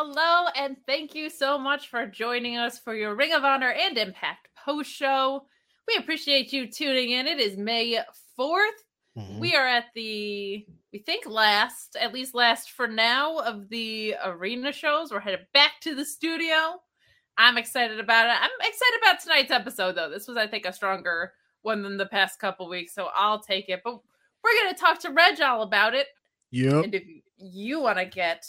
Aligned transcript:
Hello, 0.00 0.46
and 0.54 0.76
thank 0.86 1.16
you 1.16 1.28
so 1.28 1.58
much 1.58 1.88
for 1.88 2.06
joining 2.06 2.56
us 2.56 2.78
for 2.78 2.94
your 2.94 3.16
Ring 3.16 3.32
of 3.32 3.42
Honor 3.42 3.72
and 3.72 3.98
Impact 3.98 4.46
post 4.64 4.92
show. 4.92 5.42
We 5.88 5.96
appreciate 5.96 6.52
you 6.52 6.70
tuning 6.70 7.10
in. 7.10 7.26
It 7.26 7.40
is 7.40 7.56
May 7.56 7.98
4th. 8.38 8.68
Mm-hmm. 9.18 9.40
We 9.40 9.56
are 9.56 9.66
at 9.66 9.86
the, 9.96 10.64
we 10.92 10.98
think 11.00 11.26
last, 11.26 11.96
at 12.00 12.14
least 12.14 12.32
last 12.32 12.70
for 12.70 12.86
now, 12.86 13.38
of 13.38 13.70
the 13.70 14.14
arena 14.24 14.70
shows. 14.70 15.10
We're 15.10 15.18
headed 15.18 15.48
back 15.52 15.80
to 15.80 15.96
the 15.96 16.04
studio. 16.04 16.80
I'm 17.36 17.58
excited 17.58 17.98
about 17.98 18.26
it. 18.26 18.40
I'm 18.40 18.50
excited 18.60 19.00
about 19.02 19.20
tonight's 19.20 19.50
episode, 19.50 19.96
though. 19.96 20.10
This 20.10 20.28
was, 20.28 20.36
I 20.36 20.46
think, 20.46 20.64
a 20.64 20.72
stronger 20.72 21.32
one 21.62 21.82
than 21.82 21.96
the 21.96 22.06
past 22.06 22.38
couple 22.38 22.68
weeks, 22.68 22.94
so 22.94 23.08
I'll 23.16 23.42
take 23.42 23.68
it. 23.68 23.80
But 23.82 23.98
we're 24.44 24.62
going 24.62 24.72
to 24.72 24.80
talk 24.80 25.00
to 25.00 25.10
Reg 25.10 25.40
all 25.40 25.62
about 25.62 25.94
it. 25.94 26.06
Yep. 26.52 26.84
And 26.84 26.94
if 26.94 27.02
you 27.36 27.80
want 27.80 27.98
to 27.98 28.04
get 28.04 28.46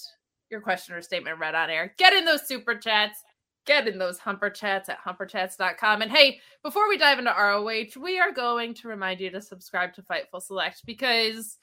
your 0.52 0.62
question 0.62 0.96
or 0.96 1.02
statement 1.02 1.40
read 1.40 1.56
on 1.56 1.70
air. 1.70 1.94
Get 1.98 2.14
in 2.14 2.26
those 2.26 2.48
super 2.48 2.76
chats. 2.76 3.24
Get 3.66 3.88
in 3.88 3.98
those 3.98 4.18
humper 4.18 4.50
chats 4.50 4.90
at 4.90 5.04
humperchats.com. 5.04 6.02
And 6.02 6.12
hey, 6.12 6.40
before 6.64 6.88
we 6.90 6.98
dive 6.98 7.20
into 7.20 7.32
ROH, 7.32 8.02
we 8.02 8.20
are 8.20 8.32
going 8.32 8.74
to 8.76 8.88
remind 8.88 9.20
you 9.20 9.30
to 9.30 9.42
subscribe 9.42 9.94
to 9.94 10.02
Fightful 10.02 10.42
Select 10.42 10.86
because 10.86 11.58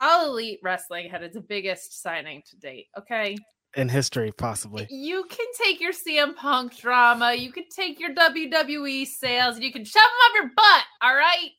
All 0.00 0.30
Elite 0.30 0.60
Wrestling 0.62 1.08
had 1.10 1.22
its 1.22 1.38
biggest 1.38 2.02
signing 2.02 2.42
to 2.50 2.56
date. 2.56 2.86
Okay. 2.98 3.36
In 3.76 3.88
history, 3.88 4.32
possibly. 4.32 4.86
You 4.90 5.24
can 5.30 5.46
take 5.56 5.80
your 5.80 5.92
CM 5.92 6.36
Punk 6.36 6.76
drama, 6.76 7.32
you 7.32 7.52
can 7.52 7.64
take 7.74 7.98
your 7.98 8.14
WWE 8.14 9.06
sales, 9.06 9.54
and 9.54 9.64
you 9.64 9.72
can 9.72 9.84
shove 9.84 10.02
them 10.02 10.28
up 10.28 10.34
your 10.34 10.52
butt. 10.54 10.84
All 11.00 11.14
right. 11.14 11.50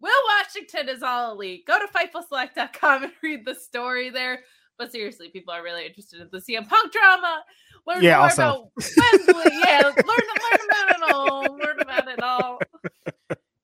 Will 0.00 0.12
Washington 0.38 0.88
is 0.88 1.02
all 1.02 1.32
elite. 1.32 1.66
Go 1.66 1.78
to 1.78 1.92
FightfulSelect.com 1.92 3.04
and 3.04 3.12
read 3.22 3.44
the 3.44 3.54
story 3.54 4.10
there. 4.10 4.40
But 4.80 4.90
seriously, 4.92 5.28
people 5.28 5.52
are 5.52 5.62
really 5.62 5.84
interested 5.86 6.22
in 6.22 6.28
the 6.32 6.38
CM 6.38 6.66
Punk 6.66 6.90
drama. 6.90 7.44
Learn 7.86 8.02
yeah, 8.02 8.16
more 8.16 8.24
also. 8.24 8.42
about 8.42 9.26
Wembley. 9.26 9.52
yeah, 9.62 9.82
learn, 9.84 9.94
learn 9.94 10.60
about 10.64 10.96
it 10.96 11.14
all. 11.14 11.58
Learn 11.58 11.80
about 11.80 12.08
it 12.08 12.22
all. 12.22 12.58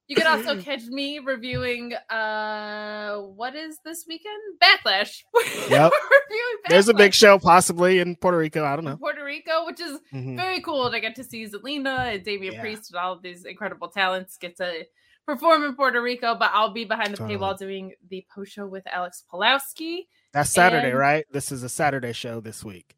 You 0.09 0.15
can 0.15 0.27
also 0.27 0.61
catch 0.69 0.85
me 0.85 1.19
reviewing 1.21 1.95
uh 2.11 3.17
what 3.41 3.55
is 3.57 3.79
this 3.83 4.05
weekend? 4.07 4.37
Backlash. 4.63 5.23
Yep. 5.71 5.71
reviewing 5.71 6.57
There's 6.69 6.89
a 6.89 6.95
big 6.95 7.15
show 7.15 7.39
possibly 7.39 7.99
in 8.01 8.15
Puerto 8.17 8.37
Rico. 8.37 8.63
I 8.65 8.77
don't 8.77 8.85
know. 8.85 8.97
Puerto 8.99 9.25
Rico, 9.25 9.65
which 9.65 9.81
is 9.81 9.99
Mhm. 10.13 10.37
very 10.37 10.61
cool 10.61 10.91
to 10.91 11.01
get 11.01 11.15
to 11.17 11.25
see 11.25 11.47
Zelina 11.47 12.15
and 12.15 12.23
Damian 12.25 12.55
Yeah. 12.55 12.61
Priest 12.61 12.91
and 12.91 12.99
all 13.01 13.15
of 13.15 13.23
these 13.23 13.47
incredible 13.47 13.89
talents 13.89 14.37
get 14.37 14.57
to 14.59 14.85
perform 15.25 15.65
in 15.65 15.75
Puerto 15.75 16.01
Rico. 16.03 16.35
But 16.35 16.51
I'll 16.53 16.73
be 16.73 16.85
behind 16.85 17.17
the 17.17 17.23
paywall 17.23 17.57
doing 17.59 17.95
the 18.11 18.25
post 18.35 18.53
show 18.53 18.67
with 18.67 18.87
Alex 18.87 19.25
Pulowski. 19.33 20.07
That's 20.37 20.51
Saturday, 20.51 20.91
And- 20.91 20.99
right? 20.99 21.25
This 21.33 21.51
is 21.51 21.63
a 21.63 21.69
Saturday 21.71 22.13
show 22.13 22.41
this 22.41 22.63
week. 22.63 22.95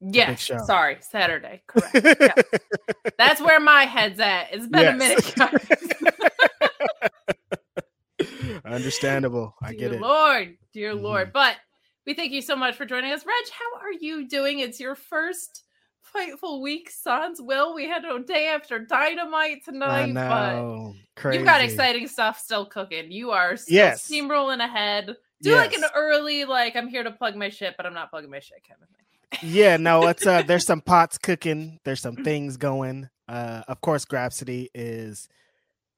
Yes, 0.00 0.40
show. 0.40 0.58
sorry, 0.64 0.96
Saturday. 1.00 1.62
Correct. 1.68 2.20
Yeah. 2.20 2.34
That's 3.18 3.40
where 3.40 3.60
my 3.60 3.84
head's 3.84 4.18
at. 4.18 4.48
It's 4.52 4.66
been 4.66 4.86
a 4.86 4.96
minute, 4.96 5.32
guys. 5.36 5.68
Understandable. 8.64 9.54
I 9.62 9.72
get 9.74 9.90
dear 9.90 9.94
it. 9.94 10.00
Lord, 10.00 10.56
dear 10.72 10.92
Mhm. 10.94 11.02
Lord. 11.02 11.32
But 11.32 11.56
we 12.04 12.14
thank 12.14 12.32
you 12.32 12.42
so 12.42 12.56
much 12.56 12.74
for 12.74 12.84
joining 12.84 13.12
us. 13.12 13.24
Reg, 13.24 13.44
how 13.52 13.78
are 13.80 13.92
you 13.92 14.26
doing? 14.28 14.58
It's 14.58 14.80
your 14.80 14.94
first 14.96 15.62
Fightful 16.14 16.62
week, 16.62 16.90
Sans 16.90 17.40
Will. 17.40 17.74
We 17.74 17.86
had 17.86 18.04
a 18.04 18.18
day 18.20 18.48
after 18.48 18.78
Dynamite 18.80 19.58
I 19.68 19.70
tonight, 19.70 20.14
but. 20.14 20.92
Crazy. 21.20 21.38
you've 21.38 21.46
got 21.46 21.60
exciting 21.60 22.08
stuff 22.08 22.38
still 22.40 22.66
cooking. 22.66 23.12
You 23.12 23.30
are 23.32 23.56
still 23.56 23.74
Yes. 23.76 24.08
steamrolling 24.10 24.64
ahead. 24.64 25.14
Do 25.42 25.54
like 25.54 25.72
an 25.72 25.84
early, 25.94 26.44
like 26.44 26.76
I'm 26.76 26.88
here 26.88 27.02
to 27.02 27.10
plug 27.10 27.36
my 27.36 27.48
shit, 27.48 27.74
but 27.76 27.86
I'm 27.86 27.94
not 27.94 28.10
plugging 28.10 28.30
my 28.30 28.40
shit 28.40 28.62
kind 28.68 28.80
of 28.82 28.88
thing. 28.88 29.50
yeah, 29.50 29.76
no, 29.76 30.06
it's 30.08 30.26
uh 30.26 30.42
there's 30.42 30.66
some 30.66 30.80
pots 30.80 31.18
cooking, 31.18 31.78
there's 31.84 32.00
some 32.00 32.16
things 32.16 32.56
going. 32.56 33.08
Uh 33.28 33.62
of 33.68 33.80
course 33.80 34.04
Grapsody 34.04 34.68
is 34.74 35.28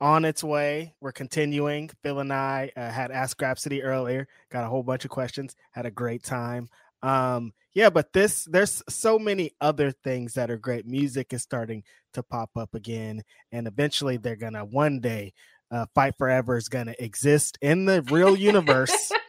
on 0.00 0.24
its 0.24 0.42
way. 0.42 0.94
We're 1.00 1.12
continuing. 1.12 1.90
Phil 2.02 2.20
and 2.20 2.32
I 2.32 2.72
uh, 2.76 2.90
had 2.90 3.10
asked 3.10 3.38
Grapsody 3.38 3.82
earlier, 3.82 4.28
got 4.50 4.64
a 4.64 4.68
whole 4.68 4.82
bunch 4.82 5.04
of 5.04 5.10
questions, 5.10 5.54
had 5.72 5.86
a 5.86 5.90
great 5.90 6.22
time. 6.22 6.68
Um 7.02 7.52
yeah, 7.72 7.88
but 7.88 8.12
this 8.12 8.44
there's 8.44 8.82
so 8.88 9.18
many 9.18 9.52
other 9.60 9.92
things 9.92 10.34
that 10.34 10.50
are 10.50 10.58
great. 10.58 10.86
Music 10.86 11.32
is 11.32 11.42
starting 11.42 11.84
to 12.12 12.22
pop 12.22 12.50
up 12.56 12.74
again 12.74 13.22
and 13.52 13.66
eventually 13.66 14.16
they're 14.16 14.36
going 14.36 14.54
to 14.54 14.64
one 14.64 15.00
day 15.00 15.32
uh, 15.70 15.86
Fight 15.94 16.14
Forever 16.18 16.56
is 16.56 16.68
going 16.68 16.86
to 16.86 17.02
exist 17.02 17.58
in 17.62 17.84
the 17.84 18.02
real 18.02 18.36
universe. 18.36 19.12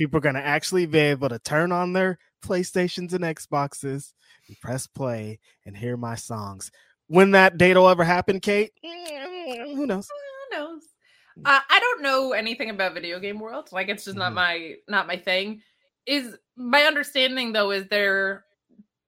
People 0.00 0.16
are 0.16 0.22
going 0.22 0.34
to 0.34 0.40
actually 0.40 0.86
be 0.86 0.98
able 0.98 1.28
to 1.28 1.38
turn 1.38 1.72
on 1.72 1.92
their 1.92 2.16
PlayStations 2.42 3.12
and 3.12 3.22
Xboxes 3.22 4.14
and 4.48 4.58
press 4.58 4.86
play 4.86 5.38
and 5.66 5.76
hear 5.76 5.98
my 5.98 6.14
songs. 6.14 6.70
When 7.08 7.32
that 7.32 7.58
date 7.58 7.76
will 7.76 7.86
ever 7.86 8.02
happen, 8.02 8.40
Kate, 8.40 8.72
Mm, 8.82 9.76
who 9.76 9.84
knows? 9.84 10.08
Who 10.08 10.56
knows? 10.56 10.82
Uh, 11.44 11.60
I 11.68 11.80
don't 11.80 12.00
know 12.00 12.32
anything 12.32 12.70
about 12.70 12.94
video 12.94 13.20
game 13.20 13.38
world. 13.38 13.68
Like 13.72 13.90
it's 13.90 14.06
just 14.06 14.16
not 14.16 14.32
Mhm. 14.32 14.36
my 14.36 14.74
not 14.88 15.06
my 15.06 15.18
thing. 15.18 15.60
Is 16.06 16.34
my 16.56 16.84
understanding 16.84 17.52
though 17.52 17.70
is 17.70 17.86
they're 17.88 18.46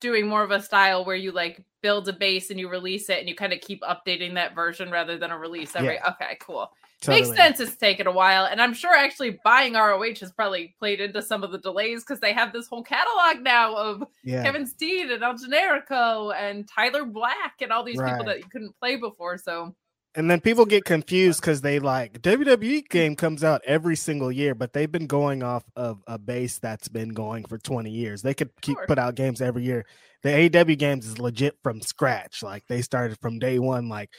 doing 0.01 0.27
more 0.27 0.43
of 0.43 0.51
a 0.51 0.61
style 0.61 1.07
where 1.07 1.17
you 1.17 1.33
like 1.33 1.65
build 1.81 2.07
a 2.11 2.13
base 2.13 2.51
and 2.51 2.61
you 2.61 2.69
release 2.69 3.09
it 3.09 3.19
and 3.19 3.31
you 3.31 3.35
kind 3.35 3.55
of 3.55 3.63
keep 3.63 3.81
updating 3.81 4.35
that 4.35 4.55
version 4.55 4.91
rather 4.91 5.17
than 5.17 5.31
a 5.31 5.39
release 5.39 5.75
every. 5.75 5.99
Okay, 6.03 6.37
cool. 6.39 6.71
Totally. 7.03 7.23
Makes 7.23 7.37
sense. 7.37 7.61
It's 7.61 7.77
taken 7.77 8.07
a 8.07 8.13
while, 8.13 8.45
and 8.45 8.63
I'm 8.63 8.73
sure 8.73 8.95
actually 8.95 9.39
buying 9.45 9.75
ROH 9.75 10.21
has 10.21 10.33
probably 10.33 10.75
played 10.79 11.01
into 11.01 11.21
some 11.21 11.43
of 11.43 11.51
the 11.53 11.59
delays 11.59 12.03
because 12.05 12.21
they 12.21 12.33
have 12.33 12.53
this 12.53 12.69
whole 12.69 12.83
catalog 12.85 13.43
now 13.43 13.75
of 13.77 14.05
Yeah. 14.25 14.43
Kevin 14.45 14.67
Steen 14.67 15.11
and 15.11 15.23
El 15.23 15.35
Generico 15.35 16.33
and 16.35 16.69
Tyler 16.69 17.05
Black 17.05 17.55
and 17.61 17.73
all 17.73 17.83
these 17.85 18.01
people 18.01 18.25
that 18.25 18.39
you 18.39 18.45
couldn't 18.51 18.75
play 18.79 18.97
before. 18.97 19.37
So 19.37 19.75
And 20.15 20.31
then 20.31 20.41
people 20.41 20.65
get 20.67 20.85
confused 20.85 21.41
because 21.41 21.63
they 21.63 21.79
like 21.79 22.21
WWE 22.23 22.89
game 22.89 23.17
comes 23.17 23.43
out 23.43 23.63
every 23.67 23.97
single 23.97 24.31
year, 24.31 24.55
but 24.55 24.73
they've 24.75 24.93
been 24.93 25.07
going 25.07 25.43
off 25.43 25.65
of 25.75 26.03
a 26.07 26.19
base 26.19 26.59
that's 26.59 26.87
been 26.89 27.09
going 27.11 27.45
for 27.47 27.59
20 27.59 27.91
years. 27.91 28.23
They 28.23 28.35
could 28.35 28.51
keep 28.61 28.77
Sure. 28.77 28.87
put 28.87 28.99
out 28.99 29.15
games 29.15 29.41
every 29.41 29.65
year. 29.65 29.87
The 30.23 30.29
AEW 30.29 30.77
games 30.79 31.07
is 31.07 31.19
legit 31.19 31.57
from 31.65 31.81
scratch. 31.81 32.43
Like 32.43 32.65
they 32.69 32.83
started 32.83 33.19
from 33.21 33.39
day 33.41 33.59
one, 33.59 33.89
like, 33.89 34.11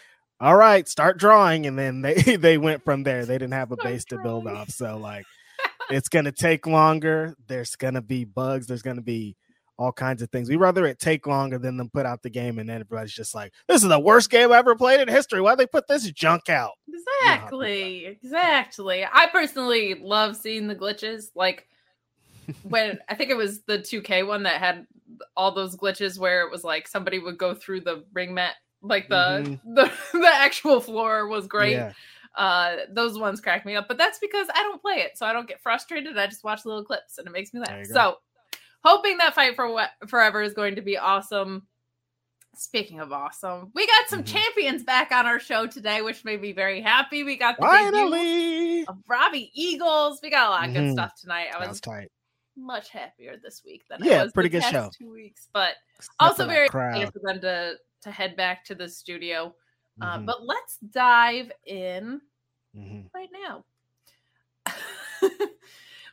all 0.43 0.57
right, 0.57 0.89
start 0.89 1.17
drawing, 1.17 1.65
and 1.67 1.79
then 1.79 2.01
they 2.01 2.13
they 2.37 2.57
went 2.57 2.83
from 2.83 3.03
there. 3.03 3.25
They 3.25 3.35
didn't 3.35 3.53
have 3.53 3.71
a 3.71 3.77
base 3.77 4.03
to 4.05 4.17
build 4.17 4.45
off. 4.45 4.69
So 4.69 4.97
like 4.97 5.25
it's 5.89 6.09
gonna 6.09 6.33
take 6.33 6.67
longer. 6.67 7.33
There's 7.47 7.77
gonna 7.77 8.01
be 8.01 8.25
bugs, 8.25 8.67
there's 8.67 8.81
gonna 8.81 9.01
be 9.01 9.37
all 9.77 9.93
kinds 9.93 10.21
of 10.21 10.29
things. 10.29 10.49
We'd 10.49 10.57
rather 10.57 10.85
it 10.85 10.99
take 10.99 11.25
longer 11.27 11.57
than 11.57 11.77
them 11.77 11.89
put 11.89 12.05
out 12.05 12.21
the 12.21 12.29
game, 12.29 12.59
and 12.59 12.67
then 12.67 12.81
everybody's 12.81 13.13
just 13.13 13.33
like, 13.33 13.53
"This 13.69 13.83
is 13.83 13.89
the 13.89 13.99
worst 13.99 14.29
game 14.29 14.51
I 14.51 14.57
ever 14.57 14.75
played 14.75 14.99
in 14.99 15.07
history. 15.07 15.39
Why 15.39 15.55
they 15.55 15.65
put 15.65 15.87
this 15.87 16.11
junk 16.11 16.49
out?" 16.49 16.73
Exactly, 16.89 18.05
exactly. 18.05 19.05
I 19.05 19.27
personally 19.31 19.95
love 19.95 20.35
seeing 20.35 20.67
the 20.67 20.75
glitches. 20.75 21.29
Like 21.35 21.69
when 22.63 22.99
I 23.09 23.15
think 23.15 23.29
it 23.29 23.37
was 23.37 23.61
the 23.61 23.79
2K 23.79 24.27
one 24.27 24.43
that 24.43 24.59
had 24.59 24.87
all 25.37 25.53
those 25.53 25.77
glitches 25.77 26.19
where 26.19 26.41
it 26.41 26.51
was 26.51 26.65
like 26.65 26.87
somebody 26.87 27.19
would 27.19 27.37
go 27.37 27.53
through 27.53 27.81
the 27.81 28.03
ring 28.13 28.33
mat, 28.33 28.55
like 28.83 29.09
the 29.09 29.15
mm-hmm. 29.15 29.73
the, 29.73 29.91
the 30.13 30.31
actual 30.31 30.79
floor 30.79 31.27
was 31.27 31.47
great. 31.47 31.73
Yeah. 31.73 31.93
Uh, 32.35 32.77
those 32.89 33.17
ones 33.17 33.39
crack 33.39 33.65
me 33.65 33.75
up, 33.75 33.87
but 33.87 33.97
that's 33.97 34.19
because 34.19 34.47
I 34.53 34.63
don't 34.63 34.81
play 34.81 34.95
it, 34.95 35.17
so 35.17 35.25
I 35.25 35.33
don't 35.33 35.47
get 35.47 35.61
frustrated. 35.61 36.17
I 36.17 36.25
just 36.27 36.43
watch 36.43 36.65
little 36.65 36.83
clips, 36.83 37.17
and 37.17 37.27
it 37.27 37.31
makes 37.31 37.53
me 37.53 37.59
laugh. 37.59 37.85
So 37.85 38.17
hoping 38.83 39.17
that 39.17 39.35
fight 39.35 39.55
for 39.55 39.71
what 39.71 39.91
forever 40.07 40.41
is 40.41 40.53
going 40.53 40.75
to 40.75 40.81
be 40.81 40.97
awesome. 40.97 41.67
Speaking 42.55 42.99
of 42.99 43.11
awesome, 43.11 43.71
we 43.73 43.87
got 43.87 44.07
some 44.07 44.23
mm-hmm. 44.23 44.35
champions 44.35 44.83
back 44.83 45.11
on 45.11 45.25
our 45.25 45.39
show 45.39 45.65
today, 45.65 46.01
which 46.01 46.23
made 46.23 46.41
me 46.41 46.53
very 46.53 46.81
happy. 46.81 47.23
We 47.23 47.35
got 47.35 47.57
the 47.57 47.65
finally 47.65 48.85
of 48.85 48.97
Robbie 49.07 49.51
Eagles. 49.53 50.19
We 50.21 50.29
got 50.29 50.47
a 50.47 50.49
lot 50.49 50.69
of 50.69 50.75
mm-hmm. 50.75 50.85
good 50.87 50.93
stuff 50.93 51.13
tonight. 51.19 51.47
I 51.55 51.67
was, 51.67 51.81
tight. 51.81 52.11
much 52.55 52.89
happier 52.89 53.37
this 53.43 53.63
week 53.65 53.83
than 53.89 54.03
yeah, 54.03 54.21
I 54.21 54.23
was 54.23 54.33
pretty 54.33 54.49
good 54.49 54.63
show. 54.63 54.91
Two 54.95 55.11
weeks, 55.11 55.49
but 55.51 55.73
Except 55.97 56.15
also 56.19 56.47
very 56.47 56.67
excited 56.67 57.11
for 57.11 57.21
them 57.23 57.41
to 57.41 57.75
to 58.03 58.11
head 58.11 58.35
back 58.35 58.63
to 58.65 58.75
the 58.75 58.87
studio. 58.87 59.53
Uh, 60.01 60.15
mm-hmm. 60.15 60.25
but 60.25 60.45
let's 60.45 60.77
dive 60.77 61.51
in 61.65 62.21
mm-hmm. 62.75 63.01
right 63.13 63.29
now. 63.31 63.63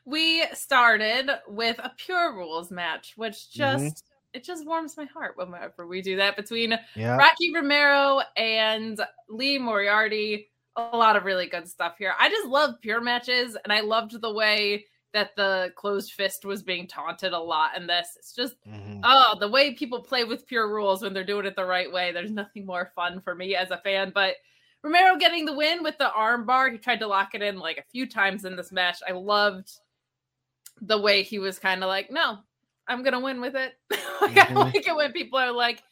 we 0.04 0.44
started 0.52 1.30
with 1.48 1.78
a 1.78 1.92
pure 1.96 2.34
rules 2.34 2.70
match, 2.70 3.14
which 3.16 3.34
mm-hmm. 3.34 3.58
just 3.58 3.84
mm-hmm. 3.84 4.36
it 4.38 4.44
just 4.44 4.66
warms 4.66 4.96
my 4.96 5.06
heart 5.06 5.36
whenever 5.36 5.86
we 5.86 6.02
do 6.02 6.16
that 6.16 6.36
between 6.36 6.78
yeah. 6.94 7.16
Rocky 7.16 7.54
Romero 7.54 8.20
and 8.36 9.00
Lee 9.28 9.58
Moriarty. 9.58 10.48
A 10.76 10.96
lot 10.96 11.16
of 11.16 11.24
really 11.24 11.46
good 11.46 11.68
stuff 11.68 11.96
here. 11.98 12.14
I 12.18 12.28
just 12.28 12.46
love 12.46 12.80
pure 12.80 13.00
matches, 13.00 13.56
and 13.64 13.72
I 13.72 13.80
loved 13.80 14.20
the 14.20 14.32
way 14.32 14.86
that 15.12 15.34
the 15.36 15.72
closed 15.76 16.12
fist 16.12 16.44
was 16.44 16.62
being 16.62 16.86
taunted 16.86 17.32
a 17.32 17.38
lot 17.38 17.76
in 17.76 17.86
this. 17.86 18.08
It's 18.16 18.34
just 18.34 18.54
mm-hmm. 18.66 19.00
oh, 19.02 19.36
the 19.40 19.48
way 19.48 19.74
people 19.74 20.02
play 20.02 20.24
with 20.24 20.46
pure 20.46 20.68
rules 20.72 21.02
when 21.02 21.12
they're 21.12 21.24
doing 21.24 21.46
it 21.46 21.56
the 21.56 21.64
right 21.64 21.90
way. 21.90 22.12
There's 22.12 22.30
nothing 22.30 22.64
more 22.64 22.92
fun 22.94 23.20
for 23.20 23.34
me 23.34 23.56
as 23.56 23.70
a 23.70 23.78
fan, 23.78 24.12
but 24.14 24.36
Romero 24.82 25.16
getting 25.16 25.44
the 25.44 25.56
win 25.56 25.82
with 25.82 25.98
the 25.98 26.12
arm 26.12 26.46
bar. 26.46 26.70
He 26.70 26.78
tried 26.78 27.00
to 27.00 27.06
lock 27.06 27.34
it 27.34 27.42
in 27.42 27.58
like 27.58 27.78
a 27.78 27.90
few 27.90 28.06
times 28.06 28.44
in 28.44 28.56
this 28.56 28.72
match. 28.72 28.98
I 29.06 29.12
loved 29.12 29.70
the 30.80 30.98
way 30.98 31.22
he 31.22 31.38
was 31.38 31.58
kind 31.58 31.82
of 31.82 31.88
like, 31.88 32.10
no, 32.10 32.38
I'm 32.88 33.02
gonna 33.02 33.20
win 33.20 33.40
with 33.40 33.56
it. 33.56 33.74
like 33.90 34.32
mm-hmm. 34.32 34.56
I 34.56 34.60
like 34.60 34.86
it 34.86 34.96
when 34.96 35.12
people 35.12 35.38
are 35.38 35.52
like, 35.52 35.82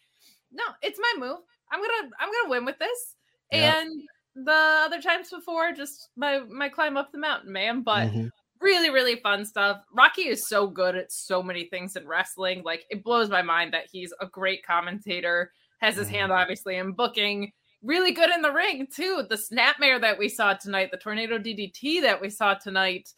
no, 0.52 0.64
it's 0.82 0.98
my 0.98 1.14
move. 1.18 1.38
I'm 1.70 1.80
gonna 1.80 2.10
I'm 2.18 2.30
gonna 2.32 2.50
win 2.50 2.64
with 2.64 2.78
this. 2.78 3.14
And 3.50 3.90
the 4.34 4.82
other 4.84 5.00
times 5.00 5.30
before, 5.30 5.72
just 5.72 6.10
my 6.16 6.40
my 6.40 6.68
climb 6.68 6.96
up 6.96 7.12
the 7.12 7.18
mountain, 7.18 7.52
man. 7.52 7.82
But 7.82 8.08
mm-hmm. 8.08 8.28
Really, 8.60 8.90
really 8.90 9.16
fun 9.16 9.44
stuff. 9.44 9.80
Rocky 9.92 10.22
is 10.22 10.48
so 10.48 10.66
good 10.66 10.96
at 10.96 11.12
so 11.12 11.42
many 11.42 11.64
things 11.64 11.96
in 11.96 12.06
wrestling. 12.06 12.62
Like 12.64 12.84
it 12.90 13.04
blows 13.04 13.28
my 13.28 13.42
mind 13.42 13.72
that 13.72 13.86
he's 13.90 14.12
a 14.20 14.26
great 14.26 14.64
commentator, 14.64 15.52
has 15.80 15.96
his 15.96 16.06
mm-hmm. 16.06 16.16
hand 16.16 16.32
obviously 16.32 16.76
in 16.76 16.92
booking. 16.92 17.52
Really 17.82 18.12
good 18.12 18.30
in 18.30 18.42
the 18.42 18.52
ring 18.52 18.88
too. 18.92 19.24
The 19.28 19.36
snapmare 19.36 20.00
that 20.00 20.18
we 20.18 20.28
saw 20.28 20.54
tonight, 20.54 20.90
the 20.90 20.96
tornado 20.96 21.38
DDT 21.38 22.02
that 22.02 22.20
we 22.20 22.30
saw 22.30 22.54
tonight 22.54 23.12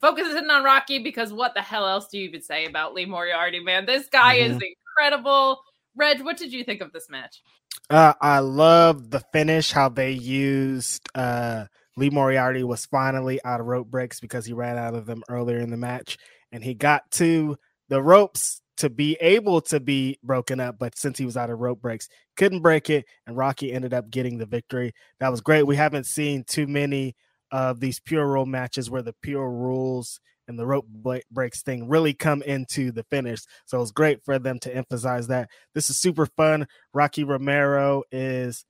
focusing 0.00 0.50
on 0.50 0.62
Rocky 0.62 1.02
because 1.02 1.32
what 1.32 1.54
the 1.54 1.62
hell 1.62 1.88
else 1.88 2.08
do 2.08 2.18
you 2.18 2.28
even 2.28 2.42
say 2.42 2.66
about 2.66 2.94
Lee 2.94 3.06
Moriarty, 3.06 3.60
man? 3.60 3.86
This 3.86 4.06
guy 4.08 4.38
mm-hmm. 4.38 4.56
is 4.56 4.62
incredible. 4.62 5.60
Reg, 5.96 6.22
what 6.22 6.36
did 6.36 6.52
you 6.52 6.64
think 6.64 6.80
of 6.80 6.92
this 6.92 7.08
match? 7.08 7.42
Uh, 7.90 8.14
I 8.20 8.38
love 8.38 9.10
the 9.10 9.20
finish, 9.20 9.72
how 9.72 9.88
they 9.88 10.12
used 10.12 11.08
uh, 11.14 11.66
Lee 11.96 12.10
Moriarty 12.10 12.64
was 12.64 12.86
finally 12.86 13.40
out 13.44 13.60
of 13.60 13.66
rope 13.66 13.88
breaks 13.88 14.20
because 14.20 14.46
he 14.46 14.52
ran 14.52 14.78
out 14.78 14.94
of 14.94 15.06
them 15.06 15.22
earlier 15.28 15.58
in 15.58 15.70
the 15.70 15.76
match. 15.76 16.16
And 16.52 16.62
he 16.62 16.74
got 16.74 17.10
to 17.12 17.56
the 17.88 18.02
ropes 18.02 18.60
to 18.76 18.90
be 18.90 19.16
able 19.20 19.60
to 19.60 19.78
be 19.78 20.18
broken 20.22 20.58
up, 20.58 20.76
but 20.78 20.98
since 20.98 21.16
he 21.18 21.24
was 21.24 21.36
out 21.36 21.50
of 21.50 21.60
rope 21.60 21.80
breaks, 21.80 22.08
couldn't 22.36 22.62
break 22.62 22.90
it. 22.90 23.04
And 23.26 23.36
Rocky 23.36 23.72
ended 23.72 23.94
up 23.94 24.10
getting 24.10 24.38
the 24.38 24.46
victory. 24.46 24.92
That 25.20 25.30
was 25.30 25.40
great. 25.40 25.66
We 25.66 25.76
haven't 25.76 26.06
seen 26.06 26.44
too 26.44 26.66
many 26.66 27.14
of 27.52 27.78
these 27.78 28.00
pure 28.00 28.26
rule 28.26 28.46
matches 28.46 28.90
where 28.90 29.02
the 29.02 29.14
pure 29.22 29.48
rules 29.48 30.18
and 30.48 30.58
the 30.58 30.66
rope 30.66 30.86
breaks 31.30 31.62
thing 31.62 31.88
really 31.88 32.12
come 32.12 32.42
into 32.42 32.90
the 32.90 33.04
finish. 33.04 33.40
So 33.64 33.80
it's 33.80 33.92
great 33.92 34.24
for 34.24 34.38
them 34.38 34.58
to 34.60 34.74
emphasize 34.74 35.28
that. 35.28 35.48
This 35.74 35.88
is 35.88 35.96
super 35.96 36.26
fun. 36.26 36.66
Rocky 36.92 37.24
Romero 37.24 38.02
is 38.10 38.64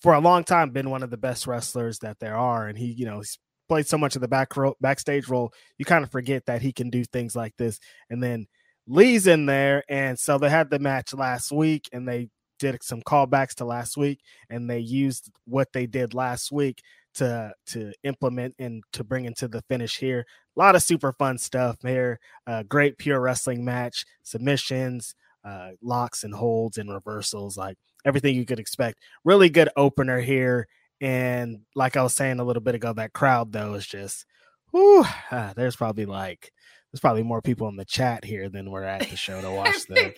for 0.00 0.14
a 0.14 0.20
long 0.20 0.44
time 0.44 0.70
been 0.70 0.90
one 0.90 1.02
of 1.02 1.10
the 1.10 1.16
best 1.16 1.46
wrestlers 1.46 1.98
that 2.00 2.18
there 2.20 2.36
are 2.36 2.66
and 2.66 2.78
he, 2.78 2.86
you 2.86 3.04
know, 3.04 3.18
he's 3.18 3.38
played 3.68 3.86
so 3.86 3.98
much 3.98 4.14
of 4.14 4.22
the 4.22 4.28
back 4.28 4.56
row, 4.56 4.74
backstage 4.80 5.28
role, 5.28 5.52
you 5.78 5.84
kind 5.84 6.04
of 6.04 6.10
forget 6.10 6.46
that 6.46 6.62
he 6.62 6.72
can 6.72 6.90
do 6.90 7.04
things 7.04 7.34
like 7.34 7.56
this. 7.56 7.78
And 8.10 8.22
then 8.22 8.46
Lee's 8.86 9.26
in 9.26 9.46
there 9.46 9.84
and 9.88 10.18
so 10.18 10.38
they 10.38 10.50
had 10.50 10.70
the 10.70 10.78
match 10.78 11.14
last 11.14 11.52
week 11.52 11.88
and 11.92 12.06
they 12.06 12.28
did 12.58 12.82
some 12.82 13.02
callbacks 13.02 13.54
to 13.54 13.64
last 13.64 13.96
week 13.96 14.20
and 14.48 14.70
they 14.70 14.78
used 14.78 15.30
what 15.46 15.68
they 15.72 15.86
did 15.86 16.14
last 16.14 16.52
week 16.52 16.80
to 17.14 17.52
to 17.66 17.92
implement 18.04 18.54
and 18.58 18.82
to 18.92 19.04
bring 19.04 19.24
into 19.24 19.48
the 19.48 19.62
finish 19.68 19.98
here. 19.98 20.24
A 20.56 20.60
lot 20.60 20.76
of 20.76 20.82
super 20.82 21.12
fun 21.12 21.38
stuff 21.38 21.76
here. 21.82 22.18
Uh, 22.46 22.62
great 22.62 22.98
pure 22.98 23.20
wrestling 23.20 23.64
match, 23.64 24.04
submissions, 24.22 25.14
uh, 25.44 25.70
locks 25.82 26.24
and 26.24 26.34
holds 26.34 26.78
and 26.78 26.92
reversals, 26.92 27.56
like 27.56 27.76
everything 28.04 28.34
you 28.34 28.46
could 28.46 28.60
expect. 28.60 28.98
Really 29.24 29.48
good 29.48 29.68
opener 29.76 30.20
here. 30.20 30.68
And 31.00 31.60
like 31.74 31.96
I 31.96 32.02
was 32.02 32.14
saying 32.14 32.40
a 32.40 32.44
little 32.44 32.62
bit 32.62 32.74
ago, 32.74 32.92
that 32.92 33.12
crowd 33.12 33.52
though 33.52 33.74
is 33.74 33.86
just, 33.86 34.24
whew, 34.70 35.04
uh, 35.30 35.52
there's 35.54 35.76
probably 35.76 36.06
like 36.06 36.52
there's 36.92 37.00
probably 37.00 37.22
more 37.22 37.40
people 37.40 37.68
in 37.68 37.76
the 37.76 37.84
chat 37.86 38.24
here 38.24 38.50
than 38.50 38.70
we're 38.70 38.82
at 38.82 39.08
the 39.08 39.16
show 39.16 39.40
to 39.40 39.50
watch 39.54 39.86
them. 39.86 40.12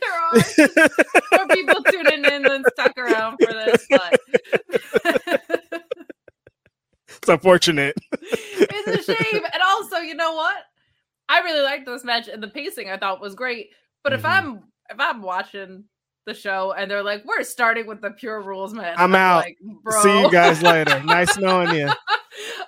there 0.57 0.69
are 0.77 1.39
more 1.39 1.49
people 1.49 1.83
tuning 1.85 2.25
in 2.25 2.43
than 2.43 2.65
stuck 2.73 2.99
around 2.99 3.39
for 3.41 3.53
this, 3.53 3.87
but 3.89 4.21
it's 7.09 7.29
unfortunate. 7.29 7.95
it's 8.13 9.09
a 9.09 9.15
shame. 9.15 9.45
And 9.45 9.63
also, 9.65 9.99
you 9.99 10.15
know 10.15 10.35
what? 10.35 10.57
I 11.29 11.41
really 11.41 11.63
liked 11.63 11.87
this 11.87 12.05
match 12.05 12.29
and 12.29 12.43
the 12.43 12.49
pacing 12.49 12.91
I 12.91 12.99
thought 12.99 13.21
was 13.21 13.37
great. 13.37 13.71
But 14.03 14.13
mm-hmm. 14.13 14.19
if 14.19 14.25
I'm 14.27 14.63
if 14.91 14.99
I'm 14.99 15.23
watching 15.23 15.85
the 16.27 16.35
show 16.35 16.73
and 16.73 16.91
they're 16.91 17.03
like, 17.03 17.25
we're 17.25 17.43
starting 17.43 17.87
with 17.87 18.01
the 18.01 18.11
pure 18.11 18.41
rules 18.41 18.73
man." 18.73 18.95
I'm, 18.97 19.15
I'm 19.15 19.15
out. 19.15 19.45
Like, 19.45 19.59
See 20.03 20.21
you 20.21 20.31
guys 20.31 20.63
later. 20.63 21.03
nice 21.05 21.37
knowing 21.39 21.75
you. 21.75 21.91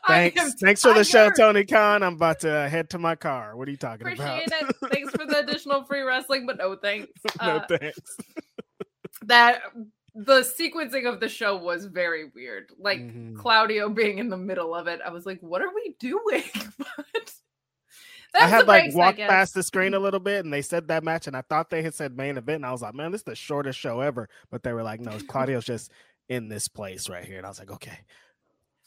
Thanks. 0.07 0.55
Thanks 0.55 0.83
for 0.83 0.95
the 0.95 1.05
show. 1.05 1.31
Tony 1.31 1.65
Khan. 1.65 2.03
I'm 2.03 2.15
about 2.15 2.41
to 2.41 2.69
head 2.69 2.91
to 2.91 2.99
my 2.99 3.17
car. 3.17 3.57
What 3.57 3.69
are 3.69 3.71
you 3.71 3.77
talking 3.77 4.07
Appreciate 4.07 4.47
about? 4.47 4.71
it. 4.71 4.77
Thanks 4.93 5.11
for 5.13 5.27
the 5.27 5.39
additional 5.41 5.85
free 5.85 6.03
wrestling, 6.03 6.47
but 6.47 6.59
no 6.59 6.77
thanks. 6.77 7.11
no 7.43 7.57
uh, 7.57 7.67
thanks. 7.67 8.17
that 9.23 9.63
the 10.15 10.41
sequencing 10.41 11.13
of 11.13 11.21
the 11.21 11.29
show 11.29 11.57
was 11.57 11.87
very 11.87 12.31
weird. 12.35 12.71
Like 12.79 13.01
mm-hmm. 13.01 13.37
Claudio 13.37 13.89
being 13.89 14.19
in 14.19 14.29
the 14.29 14.37
middle 14.37 14.75
of 14.75 14.87
it, 14.87 15.01
I 15.05 15.11
was 15.11 15.27
like, 15.27 15.41
"What 15.41 15.63
are 15.63 15.75
we 15.75 15.97
doing?" 15.99 16.45
but 16.79 17.33
I 18.41 18.47
had 18.47 18.67
like 18.67 18.95
walked 18.95 19.19
past 19.19 19.55
the 19.55 19.63
screen 19.63 19.95
a 19.95 19.99
little 19.99 20.21
bit, 20.21 20.45
and 20.45 20.53
they 20.53 20.63
said 20.63 20.89
that 20.89 21.05
match, 21.05 21.27
and 21.27 21.37
I 21.37 21.43
thought 21.43 21.71
they 21.71 21.83
had 21.83 21.95
said 21.95 22.17
main 22.17 22.37
event, 22.37 22.57
and 22.57 22.67
I 22.67 22.73
was 22.73 22.83
like, 22.83 22.95
"Man, 22.95 23.13
this 23.13 23.21
is 23.21 23.25
the 23.25 23.35
shortest 23.35 23.79
show 23.79 24.01
ever." 24.01 24.29
But 24.51 24.63
they 24.63 24.73
were 24.73 24.83
like, 24.83 25.01
"No, 25.01 25.19
Claudio's 25.29 25.65
just 25.65 25.91
in 26.29 26.49
this 26.49 26.69
place 26.69 27.09
right 27.09 27.25
here," 27.25 27.39
and 27.39 27.47
I 27.47 27.49
was 27.49 27.59
like, 27.59 27.71
"Okay." 27.71 27.99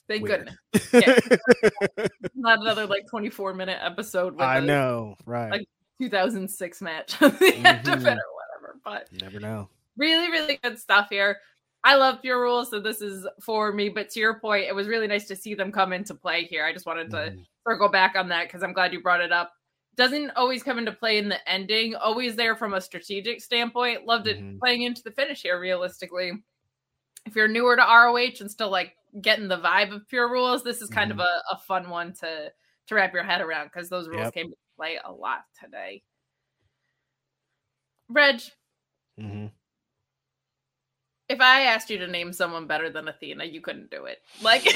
Thank 0.08 0.24
Weird. 0.24 0.52
goodness. 0.74 0.94
Yeah. 0.94 2.08
Not 2.34 2.62
another 2.62 2.88
like 2.88 3.08
24 3.08 3.54
minute 3.54 3.78
episode. 3.80 4.42
I 4.42 4.58
a, 4.58 4.62
know, 4.62 5.16
right? 5.26 5.52
Like 5.52 5.70
2006 6.02 6.82
match 6.82 7.18
the 7.20 7.28
mm-hmm. 7.28 7.66
end 7.66 7.88
of 7.88 8.06
it 8.08 8.18
or 8.18 8.26
whatever. 8.34 8.80
But 8.84 9.08
you 9.12 9.20
never 9.20 9.40
know 9.40 9.70
really, 10.00 10.32
really 10.32 10.60
good 10.64 10.80
stuff 10.80 11.08
here. 11.12 11.38
I 11.84 11.96
love 11.96 12.22
pure 12.22 12.42
rules, 12.42 12.70
so 12.70 12.80
this 12.80 13.02
is 13.02 13.26
for 13.42 13.72
me. 13.72 13.90
But 13.90 14.10
to 14.12 14.20
your 14.20 14.40
point, 14.40 14.66
it 14.66 14.76
was 14.76 14.88
really 14.88 15.08
nice 15.08 15.28
to 15.28 15.36
see 15.36 15.54
them 15.56 15.72
come 15.72 15.94
into 15.94 16.14
play 16.14 16.44
here. 16.44 16.66
I 16.66 16.74
just 16.74 16.86
wanted 16.86 17.10
to 17.12 17.18
mm. 17.18 17.46
circle 17.68 17.90
back 17.90 18.16
on 18.16 18.28
that 18.30 18.48
because 18.48 18.64
I'm 18.64 18.74
glad 18.74 18.92
you 18.92 19.02
brought 19.02 19.22
it 19.22 19.32
up. 19.32 19.54
Doesn't 19.96 20.32
always 20.32 20.62
come 20.62 20.78
into 20.78 20.92
play 20.92 21.18
in 21.18 21.30
the 21.30 21.50
ending, 21.50 21.96
always 21.96 22.36
there 22.36 22.56
from 22.56 22.74
a 22.74 22.82
strategic 22.82 23.42
standpoint. 23.42 24.06
Loved 24.06 24.28
it 24.28 24.40
mm-hmm. 24.40 24.60
playing 24.60 24.84
into 24.84 25.04
the 25.04 25.12
finish 25.12 25.42
here, 25.42 25.60
realistically. 25.60 26.34
If 27.26 27.36
you're 27.36 27.48
newer 27.48 27.76
to 27.76 27.82
ROH 27.82 28.40
and 28.42 28.52
still 28.52 28.70
like 28.70 28.94
getting 29.22 29.48
the 29.48 29.58
vibe 29.58 29.94
of 29.94 30.08
pure 30.08 30.30
rules, 30.30 30.64
this 30.64 30.82
is 30.82 30.90
kind 30.90 31.12
mm-hmm. 31.12 31.22
of 31.22 31.26
a, 31.26 31.56
a, 31.56 31.58
fun 31.60 31.90
one 31.90 32.14
to 32.22 32.52
to 32.88 32.96
wrap 32.96 33.14
your 33.14 33.24
head 33.24 33.42
around 33.42 33.68
because 33.68 33.90
those 33.90 34.08
rules 34.08 34.26
yep. 34.26 34.34
came 34.34 34.46
into 34.46 34.58
play 34.78 35.00
a 35.04 35.12
lot 35.12 35.42
today. 35.62 36.02
Reg, 38.10 38.42
mm-hmm 39.20 39.48
if 41.30 41.40
I 41.40 41.62
asked 41.62 41.90
you 41.90 42.00
to 42.00 42.08
name 42.08 42.34
someone 42.34 42.66
better 42.66 42.90
than 42.90 43.08
Athena, 43.08 43.46
you 43.46 43.62
couldn't 43.62 43.92
do 43.92 44.06
it. 44.06 44.22
Like 44.42 44.68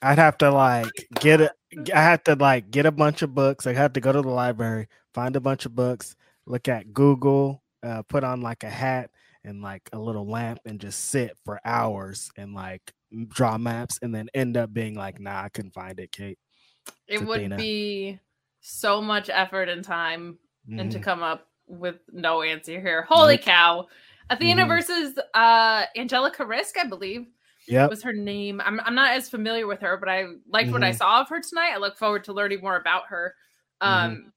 I'd 0.00 0.18
have 0.18 0.38
to 0.38 0.50
like 0.50 0.90
get 1.20 1.40
it. 1.40 1.52
I 1.94 2.00
had 2.02 2.24
to 2.26 2.36
like 2.36 2.70
get 2.70 2.86
a 2.86 2.92
bunch 2.92 3.22
of 3.22 3.34
books. 3.34 3.66
I 3.66 3.74
have 3.74 3.92
to 3.94 4.00
go 4.00 4.12
to 4.12 4.22
the 4.22 4.28
library, 4.28 4.88
find 5.12 5.34
a 5.36 5.40
bunch 5.40 5.66
of 5.66 5.74
books, 5.74 6.16
look 6.46 6.68
at 6.68 6.92
Google, 6.92 7.62
uh, 7.82 8.02
put 8.02 8.24
on 8.24 8.40
like 8.40 8.62
a 8.62 8.70
hat 8.70 9.10
and 9.44 9.62
like 9.62 9.88
a 9.92 9.98
little 9.98 10.26
lamp 10.26 10.60
and 10.64 10.80
just 10.80 11.06
sit 11.06 11.36
for 11.44 11.60
hours 11.64 12.30
and 12.36 12.54
like 12.54 12.92
draw 13.28 13.58
maps 13.58 13.98
and 14.00 14.14
then 14.14 14.28
end 14.32 14.56
up 14.56 14.72
being 14.72 14.94
like, 14.94 15.20
nah, 15.20 15.42
I 15.42 15.48
couldn't 15.48 15.74
find 15.74 15.98
it, 15.98 16.12
Kate. 16.12 16.38
It 17.08 17.24
would 17.24 17.40
Athena. 17.40 17.56
be 17.56 18.20
so 18.60 19.02
much 19.02 19.28
effort 19.28 19.68
and 19.68 19.84
time 19.84 20.38
mm-hmm. 20.68 20.78
and 20.78 20.90
to 20.92 20.98
mm-hmm. 20.98 21.04
come 21.04 21.22
up 21.22 21.48
with 21.66 21.96
no 22.12 22.42
answer 22.42 22.80
here. 22.80 23.02
Holy 23.02 23.38
cow. 23.38 23.88
Athena 24.30 24.62
mm-hmm. 24.62 24.70
versus 24.70 25.18
uh 25.34 25.84
Angelica 25.96 26.44
Risk, 26.44 26.76
I 26.78 26.86
believe. 26.86 27.26
Yeah. 27.68 27.86
Was 27.86 28.02
her 28.02 28.12
name. 28.12 28.60
I'm 28.64 28.80
I'm 28.80 28.94
not 28.94 29.12
as 29.12 29.28
familiar 29.28 29.66
with 29.66 29.80
her, 29.80 29.96
but 29.96 30.08
I 30.08 30.24
liked 30.48 30.66
mm-hmm. 30.66 30.72
what 30.72 30.84
I 30.84 30.90
mm-hmm. 30.90 30.98
saw 30.98 31.20
of 31.20 31.28
her 31.28 31.40
tonight. 31.40 31.72
I 31.74 31.78
look 31.78 31.96
forward 31.96 32.24
to 32.24 32.32
learning 32.32 32.60
more 32.60 32.76
about 32.76 33.06
her. 33.08 33.34
Um 33.80 34.32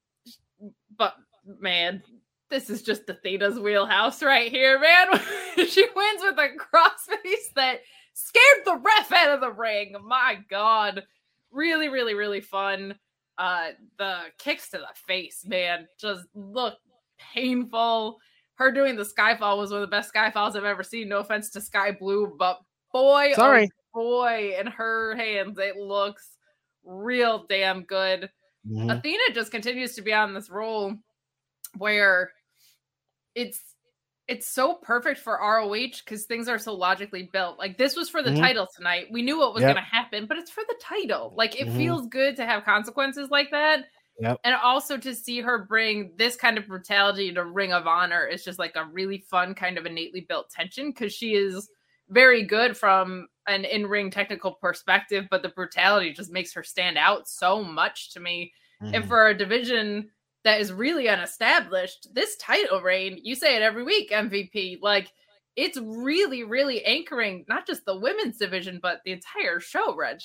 mm-hmm. 0.60 0.68
but 0.96 1.14
man, 1.60 2.02
this 2.50 2.70
is 2.70 2.82
just 2.82 3.08
Athena's 3.08 3.58
wheelhouse 3.58 4.22
right 4.22 4.50
here, 4.50 4.78
man. 4.78 5.20
she 5.68 5.86
wins 5.94 6.22
with 6.22 6.38
a 6.38 6.50
crossface 6.56 7.52
that 7.56 7.80
scared 8.14 8.64
the 8.64 8.76
ref 8.76 9.12
out 9.12 9.34
of 9.34 9.40
the 9.40 9.52
ring. 9.52 9.96
My 10.04 10.38
God. 10.48 11.02
Really, 11.50 11.88
really, 11.88 12.14
really 12.14 12.40
fun. 12.40 12.94
Uh 13.38 13.70
the 13.98 14.18
kicks 14.38 14.70
to 14.70 14.78
the 14.78 14.88
face, 15.06 15.44
man, 15.44 15.88
just 15.98 16.24
look 16.34 16.74
painful. 17.18 18.18
Her 18.56 18.72
doing 18.72 18.96
the 18.96 19.04
skyfall 19.04 19.58
was 19.58 19.70
one 19.70 19.82
of 19.82 19.88
the 19.88 19.94
best 19.94 20.12
skyfalls 20.12 20.56
I've 20.56 20.64
ever 20.64 20.82
seen. 20.82 21.08
No 21.08 21.18
offense 21.18 21.50
to 21.50 21.60
Skye 21.60 21.92
Blue, 21.92 22.34
but 22.38 22.58
boy, 22.92 23.30
oh 23.32 23.34
sorry, 23.34 23.70
oh 23.94 24.00
boy, 24.00 24.56
in 24.58 24.66
her 24.66 25.14
hands, 25.14 25.58
it 25.58 25.76
looks 25.76 26.36
real 26.84 27.44
damn 27.48 27.82
good. 27.82 28.30
Mm-hmm. 28.66 28.90
Athena 28.90 29.34
just 29.34 29.50
continues 29.50 29.94
to 29.94 30.02
be 30.02 30.12
on 30.12 30.34
this 30.34 30.50
role 30.50 30.94
where 31.76 32.30
it's 33.34 33.60
it's 34.28 34.46
so 34.46 34.74
perfect 34.74 35.20
for 35.20 35.38
ROH 35.40 35.98
because 36.04 36.24
things 36.24 36.48
are 36.48 36.58
so 36.58 36.74
logically 36.74 37.28
built. 37.32 37.58
Like 37.58 37.78
this 37.78 37.94
was 37.94 38.08
for 38.08 38.22
the 38.22 38.30
mm-hmm. 38.30 38.40
title 38.40 38.66
tonight. 38.74 39.06
We 39.10 39.22
knew 39.22 39.38
what 39.38 39.54
was 39.54 39.62
yep. 39.62 39.74
going 39.74 39.84
to 39.84 39.90
happen, 39.90 40.26
but 40.26 40.36
it's 40.36 40.50
for 40.50 40.64
the 40.66 40.74
title. 40.80 41.32
Like 41.36 41.60
it 41.60 41.68
mm-hmm. 41.68 41.76
feels 41.76 42.06
good 42.08 42.36
to 42.36 42.46
have 42.46 42.64
consequences 42.64 43.30
like 43.30 43.50
that. 43.52 43.84
Yep. 44.20 44.40
And 44.44 44.54
also 44.54 44.96
to 44.96 45.14
see 45.14 45.40
her 45.40 45.64
bring 45.64 46.12
this 46.16 46.36
kind 46.36 46.56
of 46.56 46.66
brutality 46.66 47.32
to 47.32 47.44
Ring 47.44 47.72
of 47.72 47.86
Honor 47.86 48.26
is 48.26 48.44
just 48.44 48.58
like 48.58 48.74
a 48.76 48.84
really 48.84 49.18
fun 49.18 49.54
kind 49.54 49.76
of 49.76 49.84
innately 49.86 50.20
built 50.20 50.50
tension 50.50 50.90
because 50.90 51.12
she 51.12 51.34
is 51.34 51.68
very 52.08 52.42
good 52.42 52.76
from 52.76 53.26
an 53.46 53.64
in-ring 53.64 54.10
technical 54.10 54.52
perspective, 54.52 55.26
but 55.30 55.42
the 55.42 55.48
brutality 55.50 56.12
just 56.12 56.32
makes 56.32 56.52
her 56.52 56.62
stand 56.62 56.96
out 56.96 57.28
so 57.28 57.62
much 57.62 58.12
to 58.12 58.20
me. 58.20 58.52
Mm. 58.82 58.94
And 58.94 59.04
for 59.04 59.28
a 59.28 59.36
division 59.36 60.10
that 60.44 60.60
is 60.60 60.72
really 60.72 61.08
unestablished, 61.08 62.14
this 62.14 62.36
title 62.36 62.80
reign, 62.80 63.18
you 63.22 63.34
say 63.34 63.56
it 63.56 63.62
every 63.62 63.82
week, 63.82 64.10
MVP, 64.10 64.80
like 64.80 65.08
it's 65.56 65.78
really, 65.78 66.44
really 66.44 66.84
anchoring 66.84 67.44
not 67.48 67.66
just 67.66 67.84
the 67.84 67.96
women's 67.96 68.38
division, 68.38 68.78
but 68.80 69.00
the 69.04 69.12
entire 69.12 69.60
show, 69.60 69.94
Reg. 69.96 70.20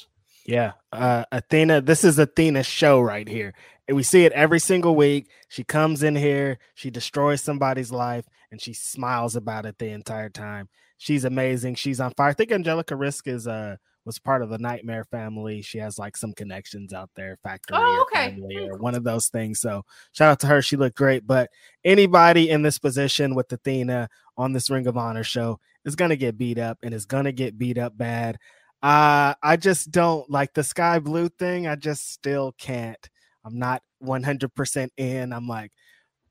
Yeah. 0.46 0.74
Uh 0.92 1.24
Athena, 1.32 1.82
this 1.82 2.04
is 2.04 2.20
Athena's 2.20 2.66
show 2.66 3.00
right 3.00 3.28
here. 3.28 3.54
And 3.88 3.98
we 3.98 4.04
see 4.04 4.26
it 4.26 4.32
every 4.34 4.60
single 4.60 4.96
week. 4.96 5.30
She 5.50 5.64
comes 5.64 6.04
in 6.04 6.16
here, 6.16 6.60
she 6.76 6.90
destroys 6.90 7.42
somebody's 7.42 7.92
life, 7.92 8.26
and 8.52 8.62
she 8.62 8.74
smiles 8.74 9.36
about 9.36 9.66
it 9.66 9.78
the 9.78 9.90
entire 9.90 10.30
time. 10.30 10.70
She's 10.98 11.26
amazing. 11.26 11.76
She's 11.76 12.00
on 12.00 12.14
fire. 12.16 12.30
I 12.30 12.34
think 12.34 12.52
Angelica 12.52 12.96
Risk 12.96 13.28
is 13.28 13.48
uh 13.48 13.78
was 14.06 14.20
part 14.20 14.42
of 14.42 14.50
the 14.50 14.58
Nightmare 14.58 15.04
family. 15.04 15.62
She 15.62 15.78
has 15.78 16.00
like 16.00 16.18
some 16.18 16.34
connections 16.34 16.94
out 16.94 17.10
there, 17.16 17.38
factory 17.44 17.78
oh, 17.80 18.06
okay. 18.08 18.38
or, 18.56 18.74
or 18.74 18.78
one 18.78 18.96
of 18.96 19.04
those 19.04 19.28
things. 19.28 19.60
So 19.60 19.84
shout 20.12 20.32
out 20.32 20.40
to 20.42 20.48
her. 20.48 20.62
She 20.62 20.76
looked 20.76 20.98
great. 20.98 21.28
But 21.28 21.50
anybody 21.84 22.50
in 22.50 22.62
this 22.64 22.80
position 22.80 23.36
with 23.36 23.52
Athena 23.52 24.10
on 24.38 24.54
this 24.54 24.70
Ring 24.70 24.88
of 24.88 24.98
Honor 24.98 25.24
show 25.24 25.60
is 25.86 25.96
gonna 25.96 26.16
get 26.16 26.38
beat 26.38 26.58
up 26.58 26.80
and 26.84 26.94
is 26.94 27.06
gonna 27.06 27.32
get 27.32 27.58
beat 27.58 27.78
up 27.78 27.98
bad. 27.98 28.38
Uh, 28.82 29.36
I 29.44 29.58
just 29.58 29.92
don't 29.92 30.28
like 30.30 30.54
the 30.54 30.64
sky 30.64 31.00
Blue 31.00 31.30
thing. 31.30 31.68
I 31.68 31.76
just 31.76 32.12
still 32.12 32.54
can't. 32.58 33.10
I'm 33.44 33.58
not 33.58 33.82
100% 34.04 34.90
in. 34.98 35.34
I'm 35.34 35.48
like, 35.48 35.72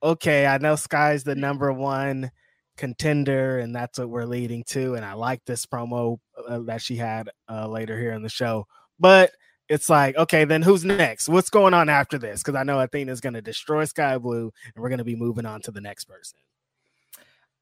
okay, 0.02 0.46
I 0.46 0.58
know 0.58 0.76
Sky's 0.76 1.24
the 1.24 1.34
number 1.34 1.72
one 1.72 2.30
contender, 2.76 3.58
and 3.58 3.74
that's 3.74 3.98
what 3.98 4.08
we're 4.08 4.24
leading 4.24 4.64
to. 4.68 4.94
And 4.94 5.04
I 5.04 5.12
like 5.12 5.44
this 5.44 5.66
promo 5.66 6.18
uh, 6.48 6.60
that 6.60 6.82
she 6.82 6.96
had 6.96 7.30
uh, 7.48 7.68
later 7.68 7.98
here 7.98 8.12
in 8.12 8.22
the 8.22 8.28
show. 8.28 8.66
But 8.98 9.32
it's 9.68 9.88
like, 9.88 10.16
okay, 10.16 10.44
then 10.44 10.62
who's 10.62 10.84
next? 10.84 11.28
What's 11.28 11.50
going 11.50 11.74
on 11.74 11.88
after 11.88 12.18
this? 12.18 12.42
Because 12.42 12.56
I 12.56 12.64
know 12.64 12.80
Athena's 12.80 13.20
going 13.20 13.34
to 13.34 13.42
destroy 13.42 13.84
Skye 13.84 14.18
Blue, 14.18 14.50
and 14.74 14.82
we're 14.82 14.88
going 14.88 14.98
to 14.98 15.04
be 15.04 15.16
moving 15.16 15.46
on 15.46 15.60
to 15.62 15.70
the 15.70 15.80
next 15.80 16.06
person. 16.06 16.38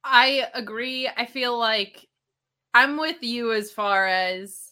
I 0.04 0.46
agree. 0.54 1.08
I 1.08 1.26
feel 1.26 1.58
like 1.58 2.06
I'm 2.72 2.96
with 2.96 3.22
you 3.22 3.52
as 3.52 3.70
far 3.70 4.06
as 4.06 4.67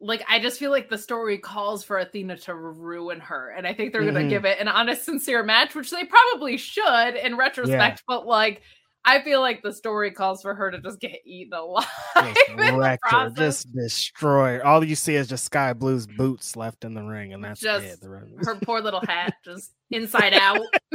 like 0.00 0.24
I 0.28 0.38
just 0.38 0.58
feel 0.58 0.70
like 0.70 0.88
the 0.88 0.98
story 0.98 1.38
calls 1.38 1.84
for 1.84 1.98
Athena 1.98 2.38
to 2.38 2.54
ruin 2.54 3.20
her, 3.20 3.50
and 3.50 3.66
I 3.66 3.74
think 3.74 3.92
they're 3.92 4.02
mm-hmm. 4.02 4.14
gonna 4.14 4.28
give 4.28 4.44
it 4.44 4.58
an 4.58 4.68
honest, 4.68 5.04
sincere 5.04 5.42
match, 5.42 5.74
which 5.74 5.90
they 5.90 6.04
probably 6.04 6.56
should 6.56 7.14
in 7.14 7.36
retrospect. 7.36 7.98
Yeah. 8.00 8.04
But 8.06 8.26
like 8.26 8.62
I 9.04 9.22
feel 9.22 9.40
like 9.40 9.62
the 9.62 9.72
story 9.72 10.10
calls 10.10 10.42
for 10.42 10.54
her 10.54 10.70
to 10.70 10.80
just 10.80 11.00
get 11.00 11.20
eaten 11.24 11.54
alive. 11.54 11.86
Just, 12.58 12.98
her, 13.04 13.30
just 13.30 13.72
destroy. 13.72 14.60
All 14.60 14.84
you 14.84 14.96
see 14.96 15.14
is 15.14 15.28
just 15.28 15.44
Sky 15.44 15.72
Blue's 15.72 16.06
boots 16.06 16.56
left 16.56 16.84
in 16.84 16.94
the 16.94 17.02
ring, 17.02 17.32
and 17.32 17.42
that's 17.42 17.60
just 17.60 17.84
it. 17.84 17.98
her 18.02 18.58
poor 18.64 18.80
little 18.80 19.00
hat, 19.00 19.34
just 19.44 19.72
inside 19.90 20.34
out. 20.34 20.60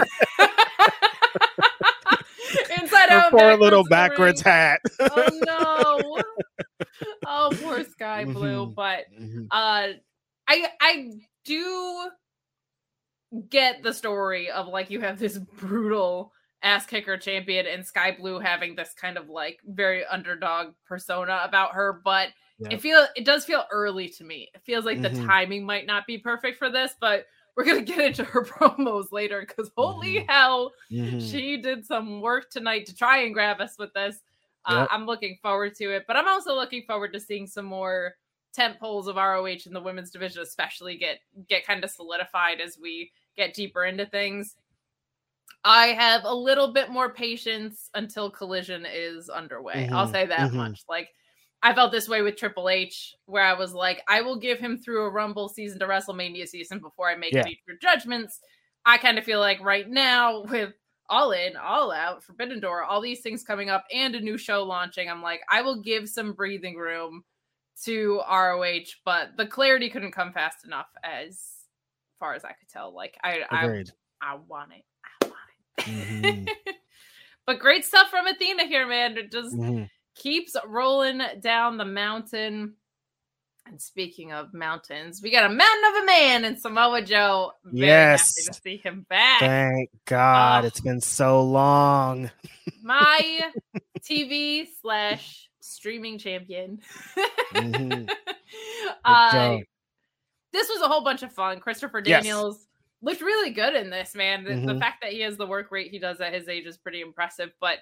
inside 2.78 3.10
her 3.10 3.20
out. 3.20 3.32
Poor 3.32 3.58
little 3.58 3.86
backwards 3.86 4.42
hat. 4.42 4.82
oh 5.00 5.30
no! 5.46 6.22
Oh, 7.26 7.52
poor 7.62 7.84
Sky 7.84 8.26
Blue. 8.26 8.66
Mm-hmm. 8.66 8.74
But 8.74 9.06
mm-hmm. 9.20 9.46
uh, 9.52 9.88
I 10.48 10.68
I 10.82 11.12
do 11.46 12.10
get 13.50 13.82
the 13.84 13.94
story 13.94 14.52
of 14.52 14.68
like 14.68 14.90
you 14.90 15.02
have 15.02 15.20
this 15.20 15.38
brutal 15.38 16.32
ass 16.62 16.86
kicker 16.86 17.18
champion 17.18 17.68
and 17.68 17.86
Sky 17.86 18.16
Blue 18.18 18.40
having 18.40 18.76
this 18.76 18.94
kind 18.94 19.18
of 19.18 19.30
like 19.30 19.60
very 19.66 20.06
underdog 20.06 20.74
persona 20.86 21.42
about 21.44 21.74
her, 21.74 22.02
but 22.04 22.30
it 22.70 22.82
feel 22.82 23.06
it 23.16 23.26
does 23.26 23.46
feel 23.46 23.66
early 23.72 24.08
to 24.08 24.24
me. 24.24 24.50
It 24.54 24.62
feels 24.64 24.86
like 24.86 25.00
mm-hmm. 25.00 25.16
the 25.16 25.26
timing 25.26 25.66
might 25.66 25.86
not 25.86 26.08
be 26.08 26.18
perfect 26.18 26.58
for 26.58 26.70
this, 26.70 26.94
but 27.02 27.26
we're 27.56 27.66
gonna 27.66 27.82
get 27.82 28.00
into 28.00 28.24
her 28.24 28.44
promos 28.46 29.12
later 29.12 29.46
because 29.46 29.72
holy 29.76 30.16
mm-hmm. 30.16 30.30
hell, 30.30 30.72
mm-hmm. 30.92 31.20
she 31.20 31.58
did 31.58 31.86
some 31.86 32.22
work 32.22 32.50
tonight 32.50 32.86
to 32.86 32.96
try 32.96 33.20
and 33.20 33.34
grab 33.34 33.60
us 33.60 33.76
with 33.78 33.94
this. 33.94 34.20
Uh, 34.66 34.80
yep. 34.82 34.90
I'm 34.92 35.06
looking 35.06 35.38
forward 35.42 35.76
to 35.76 35.96
it, 35.96 36.06
but 36.08 36.16
I'm 36.16 36.28
also 36.28 36.56
looking 36.56 36.84
forward 36.84 37.14
to 37.14 37.20
seeing 37.20 37.48
some 37.48 37.66
more 37.66 38.16
tent 38.54 38.80
poles 38.80 39.08
of 39.08 39.16
ROH 39.16 39.66
in 39.66 39.74
the 39.74 39.82
women's 39.82 40.12
division, 40.12 40.42
especially 40.42 40.98
get 40.98 41.20
get 41.50 41.66
kind 41.66 41.84
of 41.84 41.90
solidified 41.90 42.62
as 42.62 42.78
we 42.82 43.12
get 43.36 43.54
deeper 43.54 43.86
into 43.86 44.06
things. 44.06 44.56
I 45.66 45.88
have 45.88 46.24
a 46.26 46.34
little 46.34 46.74
bit 46.74 46.90
more 46.90 47.14
patience 47.14 47.90
until 47.94 48.30
Collision 48.30 48.86
is 48.92 49.30
underway. 49.30 49.86
Mm-hmm, 49.86 49.96
I'll 49.96 50.12
say 50.12 50.26
that 50.26 50.50
mm-hmm. 50.50 50.58
much. 50.58 50.84
Like 50.90 51.10
I 51.62 51.74
felt 51.74 51.92
this 51.92 52.10
way 52.10 52.22
with 52.22 52.36
Triple 52.36 52.70
H, 52.70 53.16
where 53.26 53.44
I 53.44 53.54
was 53.54 53.74
like, 53.74 54.02
I 54.08 54.22
will 54.22 54.38
give 54.38 54.60
him 54.60 54.78
through 54.78 55.06
a 55.06 55.10
Rumble 55.10 55.48
season 55.48 55.80
to 55.80 55.88
WrestleMania 55.88 56.48
season 56.48 56.80
before 56.80 57.10
I 57.10 57.16
make 57.16 57.34
yeah. 57.34 57.42
any 57.42 57.60
judgments. 57.82 58.40
I 58.86 58.98
kind 58.98 59.18
of 59.18 59.24
feel 59.24 59.40
like 59.40 59.64
right 59.64 59.90
now 59.90 60.44
with 60.44 60.74
All 61.10 61.32
In, 61.32 61.56
All 61.56 61.92
Out, 61.92 62.24
Forbidden 62.24 62.60
Door, 62.60 62.84
all 62.84 63.02
these 63.02 63.22
things 63.22 63.44
coming 63.44 63.70
up, 63.70 63.86
and 63.94 64.16
a 64.16 64.22
new 64.22 64.38
show 64.38 64.64
launching, 64.64 65.10
I'm 65.10 65.22
like, 65.22 65.42
I 65.50 65.62
will 65.62 65.82
give 65.82 66.08
some 66.10 66.34
breathing 66.34 66.78
room 66.78 67.24
to 67.84 68.22
ROH, 68.30 68.94
but 69.04 69.36
the 69.38 69.48
clarity 69.48 69.90
couldn't 69.90 70.12
come 70.12 70.32
fast 70.32 70.66
enough 70.66 70.88
as 71.04 71.42
far 72.20 72.34
as 72.34 72.46
I 72.46 72.54
could 72.54 72.70
tell. 72.70 72.94
Like 72.94 73.18
I, 73.24 73.42
Agreed. 73.52 73.92
I, 74.22 74.34
I 74.34 74.36
want 74.48 74.72
it. 74.74 74.84
I 75.22 75.26
want 75.26 75.38
it. 75.78 75.84
Mm-hmm. 75.84 76.72
but 77.46 77.60
great 77.60 77.84
stuff 77.84 78.10
from 78.10 78.28
Athena 78.28 78.66
here, 78.66 78.88
man. 78.88 79.18
It 79.18 79.32
just 79.32 79.56
mm-hmm. 79.56 79.84
keeps 80.16 80.56
rolling 80.66 81.22
down 81.42 81.78
the 81.78 81.86
mountain. 81.86 82.76
And 83.66 83.82
speaking 83.82 84.34
of 84.34 84.54
mountains, 84.54 85.22
we 85.22 85.32
got 85.32 85.46
a 85.46 85.54
mountain 85.54 85.84
of 85.90 86.04
a 86.04 86.06
man 86.06 86.46
in 86.46 86.58
Samoa 86.58 87.02
Joe. 87.02 87.54
Very 87.64 87.88
yes, 87.88 88.34
to 88.34 88.54
see 88.54 88.78
him 88.78 89.06
back. 89.10 89.40
Thank 89.40 89.90
God, 90.06 90.66
it's 90.66 90.82
been 90.82 91.00
so 91.02 91.44
long. 91.44 92.30
my 92.84 93.42
TV 94.02 94.68
slash 94.82 95.50
streaming 95.62 96.18
champion. 96.18 96.80
mm-hmm. 97.54 98.06
uh, 99.06 99.58
this 100.52 100.70
was 100.70 100.82
a 100.82 100.88
whole 100.88 101.04
bunch 101.04 101.24
of 101.24 101.32
fun. 101.32 101.60
Christopher 101.60 102.02
Daniels. 102.02 102.58
Yes 102.60 102.68
looked 103.04 103.22
really 103.22 103.52
good 103.52 103.76
in 103.76 103.90
this, 103.90 104.16
man. 104.16 104.44
The, 104.46 104.52
mm-hmm. 104.52 104.66
the, 104.66 104.80
fact 104.80 105.02
that 105.02 105.12
he 105.12 105.20
has 105.22 105.36
the 105.36 105.46
work 105.46 105.72
rate 105.72 105.92
he 105.92 106.00
does 106.00 106.22
at 106.22 106.34
his 106.34 106.48
age 106.48 106.66
is 106.66 106.78
pretty 106.78 107.02
impressive. 107.02 107.52
But 107.60 107.80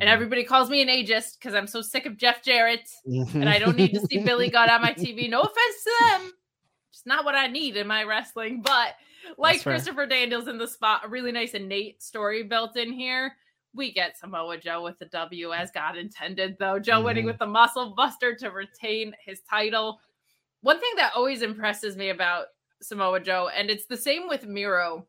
and 0.00 0.08
everybody 0.08 0.44
calls 0.44 0.70
me 0.70 0.82
an 0.82 0.88
ageist 0.88 1.38
because 1.38 1.54
I'm 1.54 1.66
so 1.66 1.82
sick 1.82 2.06
of 2.06 2.16
Jeff 2.16 2.42
Jarrett, 2.42 2.88
and 3.04 3.48
I 3.48 3.58
don't 3.58 3.76
need 3.76 3.92
to 3.94 4.06
see 4.06 4.18
Billy 4.24 4.50
Gunn 4.50 4.70
on 4.70 4.82
my 4.82 4.92
TV. 4.92 5.28
No 5.28 5.40
offense 5.40 5.84
to 5.84 5.92
them, 6.00 6.32
just 6.92 7.06
not 7.06 7.24
what 7.24 7.34
I 7.34 7.46
need 7.46 7.76
in 7.76 7.86
my 7.86 8.04
wrestling. 8.04 8.62
But 8.62 8.94
like 9.38 9.62
Christopher 9.62 10.06
Daniels 10.06 10.48
in 10.48 10.58
the 10.58 10.68
spot, 10.68 11.02
a 11.04 11.08
really 11.08 11.32
nice 11.32 11.52
innate 11.52 12.02
story 12.02 12.42
built 12.42 12.76
in 12.76 12.92
here. 12.92 13.34
We 13.74 13.92
get 13.92 14.18
Samoa 14.18 14.58
Joe 14.58 14.82
with 14.82 14.98
the 14.98 15.06
W 15.06 15.52
as 15.52 15.70
God 15.70 15.96
intended, 15.96 16.56
though. 16.58 16.78
Joe 16.78 16.96
mm-hmm. 16.96 17.04
winning 17.04 17.24
with 17.24 17.38
the 17.38 17.46
muscle 17.46 17.94
buster 17.96 18.34
to 18.36 18.50
retain 18.50 19.14
his 19.24 19.40
title. 19.48 20.00
One 20.60 20.78
thing 20.78 20.92
that 20.96 21.12
always 21.16 21.42
impresses 21.42 21.96
me 21.96 22.10
about 22.10 22.46
Samoa 22.82 23.20
Joe, 23.20 23.48
and 23.54 23.70
it's 23.70 23.86
the 23.86 23.96
same 23.96 24.28
with 24.28 24.46
Miro, 24.46 25.06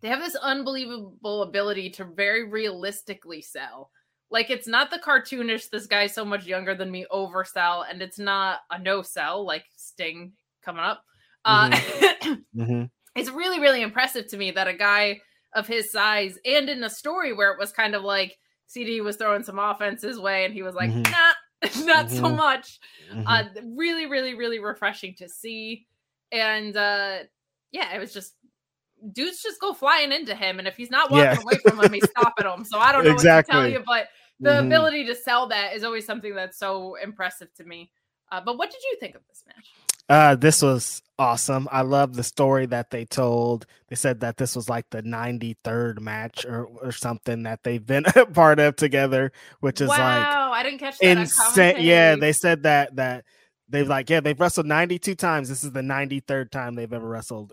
they 0.00 0.08
have 0.08 0.20
this 0.20 0.36
unbelievable 0.36 1.42
ability 1.42 1.90
to 1.90 2.04
very 2.04 2.48
realistically 2.48 3.42
sell. 3.42 3.90
Like 4.30 4.50
it's 4.50 4.68
not 4.68 4.90
the 4.90 4.98
cartoonish, 4.98 5.70
this 5.70 5.86
guy's 5.86 6.14
so 6.14 6.24
much 6.24 6.46
younger 6.46 6.74
than 6.74 6.90
me 6.90 7.06
oversell, 7.10 7.84
and 7.88 8.02
it's 8.02 8.18
not 8.18 8.60
a 8.70 8.78
no 8.78 9.02
sell 9.02 9.44
like 9.44 9.64
Sting 9.76 10.32
coming 10.62 10.82
up. 10.82 11.02
Uh, 11.44 11.70
mm-hmm. 11.70 12.32
mm-hmm. 12.60 12.84
It's 13.14 13.30
really, 13.30 13.58
really 13.58 13.82
impressive 13.82 14.28
to 14.28 14.36
me 14.36 14.50
that 14.52 14.68
a 14.68 14.74
guy 14.74 15.20
of 15.54 15.66
his 15.66 15.90
size 15.90 16.38
and 16.44 16.68
in 16.68 16.84
a 16.84 16.90
story 16.90 17.32
where 17.32 17.52
it 17.52 17.58
was 17.58 17.72
kind 17.72 17.94
of 17.94 18.02
like 18.04 18.36
CD 18.66 19.00
was 19.00 19.16
throwing 19.16 19.42
some 19.42 19.58
offense 19.58 20.02
his 20.02 20.20
way 20.20 20.44
and 20.44 20.52
he 20.52 20.62
was 20.62 20.74
like, 20.74 20.90
mm-hmm. 20.90 21.10
nah, 21.10 21.86
not 21.86 22.06
mm-hmm. 22.06 22.16
so 22.16 22.28
much. 22.28 22.78
Mm-hmm. 23.10 23.26
Uh, 23.26 23.44
really, 23.76 24.06
really, 24.06 24.34
really 24.34 24.58
refreshing 24.58 25.14
to 25.18 25.28
see. 25.28 25.86
And 26.30 26.76
uh, 26.76 27.20
yeah, 27.72 27.94
it 27.94 27.98
was 27.98 28.12
just 28.12 28.34
dudes 29.12 29.42
just 29.42 29.60
go 29.60 29.72
flying 29.72 30.12
into 30.12 30.34
him, 30.34 30.58
and 30.58 30.68
if 30.68 30.76
he's 30.76 30.90
not 30.90 31.10
walking 31.10 31.24
yeah. 31.24 31.42
away 31.42 31.54
from 31.62 31.80
him, 31.80 31.92
he's 31.92 32.08
stopping 32.16 32.46
him. 32.46 32.64
So 32.64 32.78
I 32.78 32.92
don't 32.92 33.04
know 33.04 33.12
exactly. 33.12 33.56
what 33.56 33.62
to 33.62 33.70
tell 33.70 33.78
you, 33.78 33.84
but 33.86 34.08
the 34.40 34.50
mm-hmm. 34.50 34.66
ability 34.66 35.06
to 35.06 35.14
sell 35.14 35.48
that 35.48 35.74
is 35.74 35.84
always 35.84 36.06
something 36.06 36.34
that's 36.34 36.58
so 36.58 36.96
impressive 36.96 37.52
to 37.54 37.64
me. 37.64 37.90
Uh, 38.30 38.40
but 38.40 38.58
what 38.58 38.70
did 38.70 38.80
you 38.82 38.96
think 39.00 39.14
of 39.14 39.22
this 39.28 39.42
match? 39.46 39.66
Uh, 40.08 40.34
this 40.34 40.62
was 40.62 41.02
awesome. 41.18 41.68
I 41.70 41.82
love 41.82 42.14
the 42.14 42.22
story 42.22 42.64
that 42.66 42.90
they 42.90 43.04
told. 43.04 43.66
They 43.88 43.96
said 43.96 44.20
that 44.20 44.38
this 44.38 44.56
was 44.56 44.68
like 44.68 44.88
the 44.90 45.02
93rd 45.02 46.00
match 46.00 46.46
or, 46.46 46.64
or 46.64 46.92
something 46.92 47.42
that 47.42 47.62
they've 47.62 47.84
been 47.84 48.04
a 48.16 48.24
part 48.24 48.58
of 48.58 48.76
together, 48.76 49.32
which 49.60 49.80
is 49.80 49.88
wow, 49.88 50.50
like 50.50 50.60
I 50.60 50.62
didn't 50.62 50.78
catch 50.78 50.98
that 50.98 51.18
insane. 51.18 51.76
Yeah, 51.80 52.16
they 52.16 52.32
said 52.32 52.62
that 52.62 52.96
that 52.96 53.24
they've 53.68 53.88
like 53.88 54.08
yeah 54.08 54.20
they've 54.20 54.38
wrestled 54.38 54.66
92 54.66 55.14
times. 55.14 55.48
This 55.50 55.62
is 55.62 55.72
the 55.72 55.82
93rd 55.82 56.50
time 56.50 56.74
they've 56.74 56.92
ever 56.92 57.06
wrestled 57.06 57.52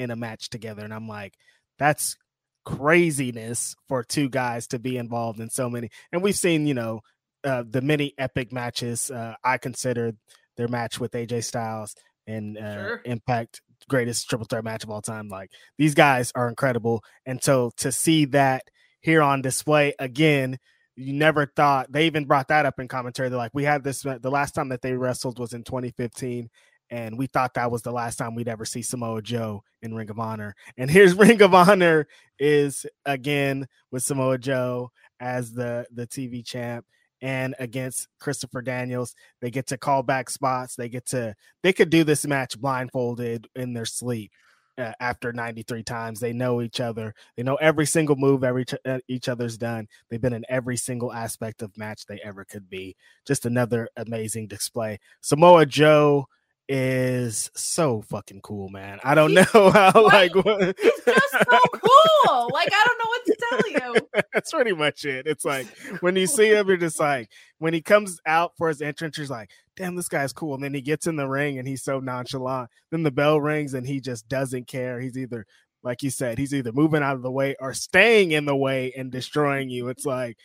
in 0.00 0.10
a 0.10 0.16
match 0.16 0.48
together, 0.50 0.82
and 0.84 0.94
I'm 0.94 1.08
like, 1.08 1.34
that's 1.78 2.16
craziness 2.64 3.74
for 3.88 4.04
two 4.04 4.28
guys 4.28 4.66
to 4.68 4.78
be 4.78 4.96
involved 4.96 5.40
in 5.40 5.50
so 5.50 5.70
many. 5.70 5.90
And 6.12 6.22
we've 6.22 6.36
seen 6.36 6.66
you 6.66 6.74
know 6.74 7.00
uh, 7.44 7.64
the 7.68 7.80
many 7.80 8.14
epic 8.18 8.52
matches. 8.52 9.10
Uh, 9.10 9.34
I 9.44 9.58
consider 9.58 10.12
their 10.56 10.68
match 10.68 10.98
with 11.00 11.12
AJ 11.12 11.44
Styles 11.44 11.94
and 12.26 12.58
uh, 12.58 12.74
sure. 12.74 13.02
Impact 13.04 13.62
greatest 13.88 14.28
triple 14.28 14.46
threat 14.46 14.64
match 14.64 14.84
of 14.84 14.90
all 14.90 15.02
time. 15.02 15.28
Like 15.28 15.50
these 15.78 15.94
guys 15.94 16.32
are 16.34 16.48
incredible, 16.48 17.02
and 17.26 17.42
so 17.42 17.72
to 17.78 17.92
see 17.92 18.24
that 18.26 18.64
here 19.00 19.22
on 19.22 19.42
display 19.42 19.94
again, 19.98 20.58
you 20.96 21.14
never 21.14 21.46
thought 21.46 21.90
they 21.90 22.06
even 22.06 22.26
brought 22.26 22.48
that 22.48 22.66
up 22.66 22.78
in 22.78 22.88
commentary. 22.88 23.28
They're 23.28 23.38
like, 23.38 23.54
we 23.54 23.64
had 23.64 23.82
this 23.82 24.02
the 24.02 24.30
last 24.30 24.54
time 24.54 24.68
that 24.68 24.82
they 24.82 24.92
wrestled 24.92 25.38
was 25.38 25.52
in 25.52 25.64
2015, 25.64 26.50
and 26.90 27.16
we 27.16 27.26
thought 27.26 27.54
that 27.54 27.70
was 27.70 27.82
the 27.82 27.92
last 27.92 28.16
time 28.16 28.34
we'd 28.34 28.48
ever 28.48 28.64
see 28.64 28.82
Samoa 28.82 29.22
Joe 29.22 29.62
in 29.82 29.94
Ring 29.94 30.10
of 30.10 30.18
Honor. 30.18 30.54
And 30.76 30.90
here's 30.90 31.14
Ring 31.16 31.40
of 31.42 31.54
Honor 31.54 32.06
is 32.38 32.84
again 33.04 33.68
with 33.90 34.02
Samoa 34.02 34.38
Joe 34.38 34.90
as 35.20 35.52
the 35.52 35.86
the 35.92 36.06
TV 36.06 36.44
champ 36.44 36.84
and 37.22 37.54
against 37.58 38.08
Christopher 38.18 38.62
Daniels. 38.62 39.14
They 39.40 39.50
get 39.50 39.68
to 39.68 39.78
call 39.78 40.02
back 40.02 40.30
spots. 40.30 40.74
They 40.74 40.88
get 40.88 41.06
to 41.06 41.34
they 41.62 41.72
could 41.72 41.90
do 41.90 42.04
this 42.04 42.26
match 42.26 42.58
blindfolded 42.60 43.46
in 43.54 43.72
their 43.72 43.86
sleep. 43.86 44.32
Uh, 44.78 44.92
after 44.98 45.30
93 45.30 45.82
times, 45.82 46.20
they 46.20 46.32
know 46.32 46.62
each 46.62 46.80
other. 46.80 47.12
They 47.36 47.42
know 47.42 47.56
every 47.56 47.84
single 47.84 48.16
move 48.16 48.42
every 48.42 48.64
uh, 48.86 49.00
each 49.08 49.28
other's 49.28 49.58
done. 49.58 49.86
They've 50.08 50.20
been 50.20 50.32
in 50.32 50.46
every 50.48 50.78
single 50.78 51.12
aspect 51.12 51.60
of 51.60 51.76
match 51.76 52.06
they 52.06 52.18
ever 52.24 52.46
could 52.46 52.70
be. 52.70 52.96
Just 53.26 53.44
another 53.44 53.90
amazing 53.96 54.46
display. 54.46 54.98
Samoa 55.20 55.66
Joe 55.66 56.28
is 56.72 57.50
so 57.56 58.00
fucking 58.00 58.40
cool, 58.42 58.68
man. 58.68 59.00
I 59.02 59.16
don't 59.16 59.30
he's, 59.30 59.52
know 59.52 59.70
how 59.72 59.90
like 60.04 60.32
what... 60.36 60.78
he's 60.80 61.00
just 61.04 61.30
so 61.32 61.58
cool. 61.72 62.48
Like 62.52 62.68
I 62.72 62.86
don't 62.86 62.98
know 62.98 63.08
what 63.08 63.24
to 63.26 63.36
tell 63.50 63.94
you. 63.94 64.22
That's 64.32 64.52
pretty 64.52 64.72
much 64.72 65.04
it. 65.04 65.26
It's 65.26 65.44
like 65.44 65.66
when 65.98 66.14
you 66.14 66.28
see 66.28 66.50
him, 66.50 66.68
you're 66.68 66.76
just 66.76 67.00
like 67.00 67.28
when 67.58 67.74
he 67.74 67.82
comes 67.82 68.20
out 68.24 68.52
for 68.56 68.68
his 68.68 68.80
entrance, 68.82 69.18
you're 69.18 69.26
like, 69.26 69.50
damn, 69.76 69.96
this 69.96 70.08
guy's 70.08 70.32
cool. 70.32 70.54
And 70.54 70.62
then 70.62 70.72
he 70.72 70.80
gets 70.80 71.08
in 71.08 71.16
the 71.16 71.26
ring 71.26 71.58
and 71.58 71.66
he's 71.66 71.82
so 71.82 71.98
nonchalant. 71.98 72.70
Then 72.92 73.02
the 73.02 73.10
bell 73.10 73.40
rings 73.40 73.74
and 73.74 73.84
he 73.84 74.00
just 74.00 74.28
doesn't 74.28 74.68
care. 74.68 75.00
He's 75.00 75.18
either 75.18 75.46
like 75.82 76.04
you 76.04 76.10
said, 76.10 76.38
he's 76.38 76.54
either 76.54 76.70
moving 76.72 77.02
out 77.02 77.16
of 77.16 77.22
the 77.22 77.32
way 77.32 77.56
or 77.58 77.74
staying 77.74 78.30
in 78.30 78.44
the 78.44 78.54
way 78.54 78.92
and 78.96 79.10
destroying 79.10 79.70
you. 79.70 79.88
It's 79.88 80.06
like, 80.06 80.38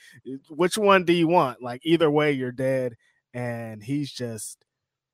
which 0.50 0.76
one 0.76 1.04
do 1.06 1.14
you 1.14 1.28
want? 1.28 1.62
Like 1.62 1.82
either 1.84 2.10
way, 2.10 2.32
you're 2.32 2.52
dead. 2.52 2.96
And 3.32 3.84
he's 3.84 4.12
just 4.12 4.66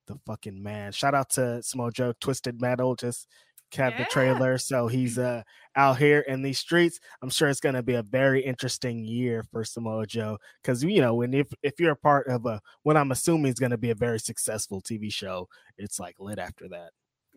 the 0.06 0.18
fucking 0.26 0.62
man. 0.62 0.92
Shout 0.92 1.14
out 1.14 1.30
to 1.30 1.62
Samoa 1.62 1.92
Joe, 1.92 2.12
Twisted 2.20 2.60
Metal, 2.60 2.94
just 2.94 3.28
had 3.74 3.92
yeah. 3.92 3.98
the 3.98 4.04
trailer. 4.04 4.58
So 4.58 4.86
he's 4.86 5.18
uh 5.18 5.42
out 5.76 5.98
here 5.98 6.20
in 6.20 6.42
these 6.42 6.58
streets. 6.58 7.00
I'm 7.22 7.30
sure 7.30 7.48
it's 7.48 7.60
gonna 7.60 7.82
be 7.82 7.94
a 7.94 8.02
very 8.02 8.44
interesting 8.44 9.04
year 9.04 9.44
for 9.50 9.64
Samoa 9.64 10.06
Joe. 10.06 10.38
Cause 10.64 10.82
you 10.82 11.00
know, 11.00 11.14
when 11.14 11.34
if 11.34 11.48
if 11.62 11.80
you're 11.80 11.92
a 11.92 11.96
part 11.96 12.28
of 12.28 12.46
a 12.46 12.60
what 12.82 12.96
I'm 12.96 13.12
assuming 13.12 13.50
is 13.52 13.58
gonna 13.58 13.78
be 13.78 13.90
a 13.90 13.94
very 13.94 14.18
successful 14.18 14.80
TV 14.80 15.12
show, 15.12 15.48
it's 15.78 15.98
like 15.98 16.16
lit 16.18 16.38
after 16.38 16.68
that. 16.68 16.90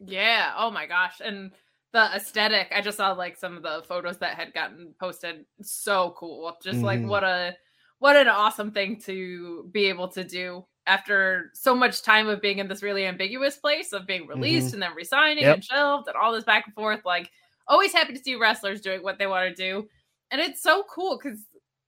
Yeah. 0.05 0.53
Oh 0.57 0.71
my 0.71 0.85
gosh. 0.85 1.21
And 1.23 1.51
the 1.93 2.09
aesthetic, 2.13 2.73
I 2.75 2.81
just 2.81 2.97
saw 2.97 3.13
like 3.13 3.37
some 3.37 3.55
of 3.55 3.63
the 3.63 3.83
photos 3.87 4.17
that 4.17 4.35
had 4.35 4.53
gotten 4.53 4.93
posted. 4.99 5.45
So 5.61 6.13
cool. 6.17 6.53
Just 6.61 6.77
mm-hmm. 6.77 6.85
like 6.85 7.05
what 7.05 7.23
a 7.23 7.55
what 7.99 8.17
an 8.17 8.27
awesome 8.27 8.71
thing 8.71 8.99
to 9.01 9.69
be 9.71 9.85
able 9.85 10.09
to 10.09 10.23
do 10.23 10.65
after 10.87 11.51
so 11.53 11.75
much 11.75 12.01
time 12.01 12.27
of 12.27 12.41
being 12.41 12.59
in 12.59 12.67
this 12.67 12.83
really 12.83 13.05
ambiguous 13.05 13.57
place 13.57 13.91
of 13.93 14.05
being 14.05 14.27
released 14.27 14.67
mm-hmm. 14.67 14.75
and 14.75 14.83
then 14.83 14.95
resigning 14.95 15.43
yep. 15.43 15.55
and 15.55 15.63
shelved 15.63 16.07
and 16.07 16.15
all 16.15 16.31
this 16.31 16.43
back 16.43 16.65
and 16.65 16.75
forth. 16.75 17.01
Like, 17.05 17.31
always 17.67 17.93
happy 17.93 18.13
to 18.13 18.19
see 18.19 18.35
wrestlers 18.35 18.81
doing 18.81 19.01
what 19.03 19.17
they 19.17 19.27
want 19.27 19.49
to 19.49 19.55
do. 19.55 19.87
And 20.31 20.41
it's 20.41 20.61
so 20.61 20.83
cool 20.89 21.17
because 21.21 21.39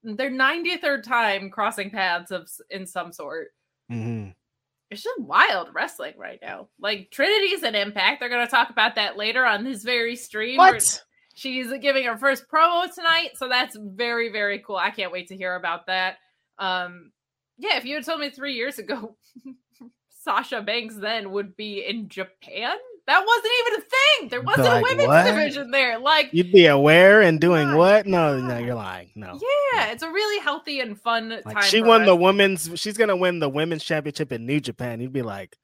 they're 0.02 0.30
93rd 0.30 1.02
time 1.02 1.50
crossing 1.50 1.90
paths 1.90 2.30
of 2.30 2.48
in 2.70 2.86
some 2.86 3.12
sort. 3.12 3.48
Mm-hmm. 3.90 4.30
It's 4.90 5.02
just 5.02 5.20
wild 5.20 5.68
wrestling 5.74 6.14
right 6.16 6.38
now. 6.40 6.68
Like 6.80 7.10
Trinity's 7.10 7.62
an 7.62 7.74
impact. 7.74 8.20
They're 8.20 8.28
going 8.28 8.46
to 8.46 8.50
talk 8.50 8.70
about 8.70 8.94
that 8.94 9.16
later 9.16 9.44
on 9.44 9.64
this 9.64 9.82
very 9.82 10.16
stream. 10.16 10.56
What? 10.56 11.02
She's 11.34 11.72
giving 11.80 12.04
her 12.04 12.16
first 12.16 12.48
promo 12.52 12.92
tonight, 12.92 13.30
so 13.36 13.48
that's 13.48 13.76
very 13.78 14.32
very 14.32 14.58
cool. 14.58 14.76
I 14.76 14.90
can't 14.90 15.12
wait 15.12 15.28
to 15.28 15.36
hear 15.36 15.54
about 15.54 15.86
that. 15.86 16.16
Um, 16.58 17.12
yeah, 17.58 17.76
if 17.76 17.84
you 17.84 17.96
had 17.96 18.04
told 18.04 18.20
me 18.20 18.30
three 18.30 18.54
years 18.54 18.78
ago, 18.78 19.16
Sasha 20.24 20.62
Banks 20.62 20.96
then 20.96 21.32
would 21.32 21.56
be 21.56 21.84
in 21.84 22.08
Japan, 22.08 22.76
that 23.06 23.24
wasn't 23.26 23.52
even 23.60 23.80
a 23.80 23.84
thing. 23.84 24.28
There 24.28 24.42
wasn't 24.42 24.66
like, 24.66 24.80
a 24.80 24.82
women's 24.82 25.08
what? 25.08 25.24
division 25.24 25.70
there. 25.70 25.98
Like 25.98 26.28
you'd 26.32 26.52
be 26.52 26.66
aware 26.66 27.22
and 27.22 27.40
doing 27.40 27.74
what? 27.76 28.06
No, 28.06 28.38
no, 28.38 28.58
you're 28.58 28.74
lying. 28.74 29.10
No. 29.14 29.38
Yeah, 29.72 29.90
it's 29.92 30.02
a 30.02 30.10
really 30.10 30.40
healthy 30.42 30.80
and 30.80 31.00
fun 31.00 31.40
like 31.46 31.62
She 31.62 31.80
won 31.80 32.04
the 32.04 32.14
women's. 32.14 32.70
She's 32.74 32.98
gonna 32.98 33.16
win 33.16 33.38
the 33.38 33.48
women's 33.48 33.82
championship 33.82 34.30
in 34.30 34.44
New 34.44 34.60
Japan. 34.60 35.00
You'd 35.00 35.14
be 35.14 35.22
like, 35.22 35.56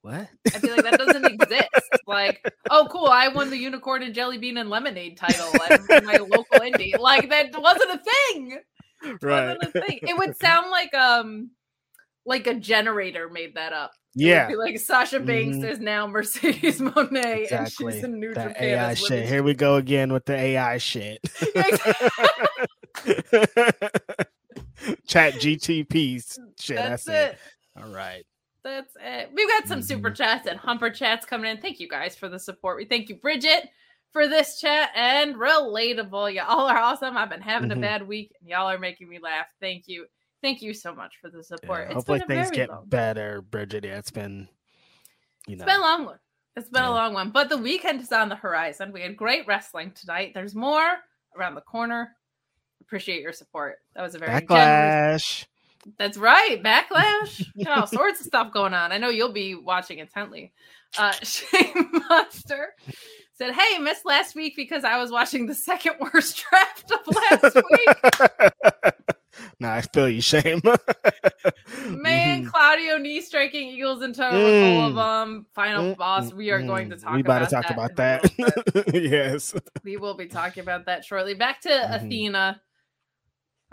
what? 0.00 0.28
I 0.46 0.58
feel 0.58 0.76
like 0.76 0.84
that 0.84 0.98
doesn't 0.98 1.26
exist. 1.42 1.68
Like, 2.06 2.50
oh, 2.70 2.88
cool, 2.90 3.08
I 3.08 3.28
won 3.28 3.50
the 3.50 3.58
unicorn 3.58 4.02
and 4.02 4.14
jelly 4.14 4.38
bean 4.38 4.56
and 4.56 4.70
lemonade 4.70 5.18
title 5.18 5.52
at 5.70 6.04
my 6.04 6.16
local 6.16 6.60
indie. 6.60 6.98
Like 6.98 7.28
that 7.28 7.50
wasn't 7.60 7.90
a 7.90 7.98
thing 7.98 8.60
right. 9.22 9.56
It 9.74 10.16
would 10.16 10.36
sound 10.40 10.70
like 10.70 10.94
um 10.94 11.50
like 12.26 12.46
a 12.46 12.54
generator 12.54 13.28
made 13.28 13.54
that 13.54 13.72
up. 13.72 13.92
Yeah. 14.14 14.48
like 14.56 14.78
Sasha 14.78 15.20
Banks 15.20 15.58
mm-hmm. 15.58 15.66
is 15.66 15.78
now 15.78 16.06
Mercedes 16.06 16.80
Moné, 16.80 17.42
exactly. 17.42 17.86
and 17.86 17.94
she's 17.94 18.04
in 18.04 18.18
New 18.20 18.34
that 18.34 18.48
Japan. 18.48 18.68
AI 18.68 18.94
shit. 18.94 19.28
Here 19.28 19.42
we 19.42 19.54
go 19.54 19.76
again 19.76 20.12
with 20.12 20.24
the 20.24 20.34
AI 20.34 20.78
shit. 20.78 21.20
Chat 25.06 25.34
GTP 25.34 26.22
shit. 26.58 26.76
That's, 26.76 27.04
That's 27.04 27.08
it. 27.08 27.12
it. 27.12 27.38
All 27.82 27.90
right. 27.92 28.24
That's 28.64 28.94
it. 29.00 29.30
We've 29.34 29.48
got 29.48 29.68
some 29.68 29.80
mm-hmm. 29.80 29.86
super 29.86 30.10
chats 30.10 30.46
and 30.48 30.58
humper 30.58 30.90
chats 30.90 31.24
coming 31.24 31.50
in. 31.50 31.60
Thank 31.60 31.80
you 31.80 31.88
guys 31.88 32.16
for 32.16 32.28
the 32.28 32.38
support. 32.38 32.76
We 32.76 32.84
thank 32.84 33.08
you, 33.08 33.16
Bridget 33.16 33.68
for 34.12 34.28
this 34.28 34.60
chat 34.60 34.90
and 34.94 35.34
relatable. 35.36 36.34
Y'all 36.34 36.66
are 36.66 36.78
awesome. 36.78 37.16
I've 37.16 37.30
been 37.30 37.40
having 37.40 37.70
mm-hmm. 37.70 37.78
a 37.78 37.82
bad 37.82 38.08
week 38.08 38.32
and 38.40 38.48
y'all 38.48 38.70
are 38.70 38.78
making 38.78 39.08
me 39.08 39.18
laugh. 39.22 39.46
Thank 39.60 39.84
you. 39.86 40.06
Thank 40.42 40.62
you 40.62 40.72
so 40.72 40.94
much 40.94 41.14
for 41.20 41.30
the 41.30 41.42
support. 41.42 41.86
Yeah, 41.88 41.94
hopefully 41.94 42.22
things 42.26 42.50
get 42.50 42.68
long. 42.68 42.84
better, 42.86 43.42
Bridget. 43.42 43.84
Yeah, 43.84 43.98
it's 43.98 44.10
been 44.10 44.48
you 45.46 45.56
know. 45.56 45.64
It's 45.64 45.72
been 45.72 45.80
a 45.80 45.84
long 45.84 46.04
one. 46.06 46.18
It's 46.56 46.68
been 46.68 46.82
yeah. 46.82 46.90
a 46.90 46.92
long 46.92 47.14
one. 47.14 47.30
But 47.30 47.48
the 47.48 47.58
weekend 47.58 48.00
is 48.00 48.12
on 48.12 48.28
the 48.28 48.36
horizon. 48.36 48.92
We 48.92 49.02
had 49.02 49.16
great 49.16 49.46
wrestling 49.46 49.92
tonight. 49.92 50.32
There's 50.34 50.54
more 50.54 50.98
around 51.36 51.54
the 51.54 51.60
corner. 51.60 52.10
Appreciate 52.80 53.20
your 53.20 53.32
support. 53.32 53.76
That 53.94 54.02
was 54.02 54.14
a 54.14 54.18
very 54.18 54.40
backlash. 54.40 55.44
That's 55.98 56.18
right. 56.18 56.62
Backlash. 56.62 57.46
all 57.66 57.86
sorts 57.86 58.20
of 58.20 58.26
stuff 58.26 58.52
going 58.52 58.74
on. 58.74 58.92
I 58.92 58.98
know 58.98 59.08
you'll 59.08 59.32
be 59.32 59.54
watching 59.54 59.98
intently. 59.98 60.52
Uh, 60.98 61.12
Shane 61.22 61.90
Monster 62.08 62.74
said, 63.34 63.52
Hey, 63.52 63.78
missed 63.78 64.06
last 64.06 64.34
week 64.34 64.54
because 64.56 64.84
I 64.84 64.98
was 64.98 65.10
watching 65.10 65.46
the 65.46 65.54
second 65.54 65.94
worst 66.00 66.44
draft 66.50 66.90
of 66.90 67.14
last 67.14 67.54
week. 67.54 68.92
nah, 69.60 69.74
I 69.74 69.80
feel 69.82 70.08
you, 70.08 70.20
shame. 70.20 70.60
Man, 71.86 72.42
mm-hmm. 72.42 72.48
Claudio 72.48 72.98
knee 72.98 73.20
striking 73.20 73.68
Eagles 73.68 74.02
and 74.02 74.14
total 74.14 74.40
mm. 74.40 74.76
all 74.76 74.88
of 74.88 74.94
them. 74.94 75.46
Final 75.54 75.94
mm. 75.94 75.96
boss. 75.96 76.32
We 76.32 76.50
are 76.50 76.60
mm. 76.60 76.66
going 76.66 76.90
to 76.90 76.96
talk. 76.96 77.14
We 77.14 77.20
about 77.20 77.40
to 77.40 77.54
talk 77.54 77.68
that 77.68 77.72
about 77.72 77.96
that. 77.96 78.94
yes, 78.94 79.54
we 79.84 79.96
will 79.96 80.14
be 80.14 80.26
talking 80.26 80.62
about 80.62 80.86
that 80.86 81.04
shortly. 81.04 81.34
Back 81.34 81.60
to 81.62 81.68
mm-hmm. 81.68 82.06
Athena, 82.06 82.60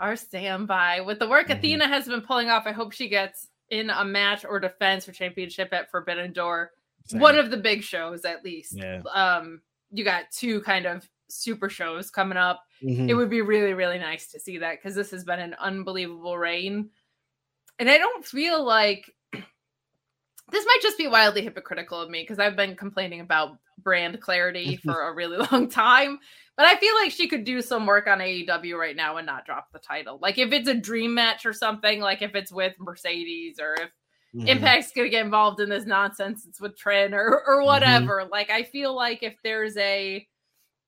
our 0.00 0.16
standby 0.16 1.00
with 1.00 1.18
the 1.18 1.28
work 1.28 1.48
mm-hmm. 1.48 1.58
Athena 1.58 1.88
has 1.88 2.06
been 2.06 2.20
pulling 2.20 2.50
off. 2.50 2.66
I 2.66 2.72
hope 2.72 2.92
she 2.92 3.08
gets 3.08 3.48
in 3.70 3.90
a 3.90 4.04
match 4.04 4.44
or 4.44 4.60
defense 4.60 5.04
for 5.04 5.12
championship 5.12 5.72
at 5.72 5.90
Forbidden 5.90 6.32
Door. 6.32 6.72
Same. 7.06 7.20
One 7.20 7.38
of 7.38 7.50
the 7.50 7.56
big 7.56 7.82
shows, 7.82 8.24
at 8.24 8.44
least. 8.44 8.76
Yeah. 8.76 9.00
Um, 9.12 9.60
you 9.90 10.04
got 10.04 10.30
two 10.30 10.60
kind 10.62 10.86
of 10.86 11.08
super 11.28 11.68
shows 11.68 12.10
coming 12.10 12.38
up. 12.38 12.62
Mm-hmm. 12.82 13.08
It 13.08 13.14
would 13.14 13.30
be 13.30 13.40
really, 13.40 13.74
really 13.74 13.98
nice 13.98 14.28
to 14.28 14.40
see 14.40 14.58
that 14.58 14.76
because 14.76 14.94
this 14.94 15.10
has 15.12 15.24
been 15.24 15.40
an 15.40 15.54
unbelievable 15.54 16.36
reign. 16.36 16.90
And 17.78 17.90
I 17.90 17.98
don't 17.98 18.24
feel 18.24 18.64
like 18.64 19.10
this 19.32 20.66
might 20.66 20.78
just 20.82 20.98
be 20.98 21.08
wildly 21.08 21.42
hypocritical 21.42 22.00
of 22.00 22.10
me 22.10 22.22
because 22.22 22.38
I've 22.38 22.56
been 22.56 22.76
complaining 22.76 23.20
about 23.20 23.58
brand 23.78 24.20
clarity 24.20 24.76
for 24.84 25.08
a 25.08 25.14
really 25.14 25.46
long 25.52 25.68
time. 25.68 26.18
But 26.56 26.66
I 26.66 26.76
feel 26.76 26.94
like 26.94 27.12
she 27.12 27.28
could 27.28 27.44
do 27.44 27.60
some 27.60 27.84
work 27.84 28.06
on 28.06 28.18
AEW 28.18 28.78
right 28.78 28.96
now 28.96 29.18
and 29.18 29.26
not 29.26 29.44
drop 29.44 29.68
the 29.72 29.78
title. 29.78 30.18
Like 30.20 30.38
if 30.38 30.52
it's 30.52 30.68
a 30.68 30.74
dream 30.74 31.14
match 31.14 31.44
or 31.44 31.52
something, 31.52 32.00
like 32.00 32.22
if 32.22 32.34
it's 32.34 32.50
with 32.50 32.74
Mercedes 32.78 33.58
or 33.60 33.74
if 33.74 33.90
mm-hmm. 34.34 34.48
Impact's 34.48 34.92
gonna 34.92 35.10
get 35.10 35.24
involved 35.24 35.60
in 35.60 35.68
this 35.68 35.84
nonsense, 35.84 36.46
it's 36.46 36.60
with 36.60 36.76
Trin 36.76 37.12
or 37.12 37.42
or 37.46 37.58
mm-hmm. 37.58 37.66
whatever. 37.66 38.20
Mm-hmm. 38.22 38.30
Like 38.30 38.50
I 38.50 38.62
feel 38.62 38.94
like 38.94 39.22
if 39.22 39.34
there's 39.44 39.76
a 39.76 40.26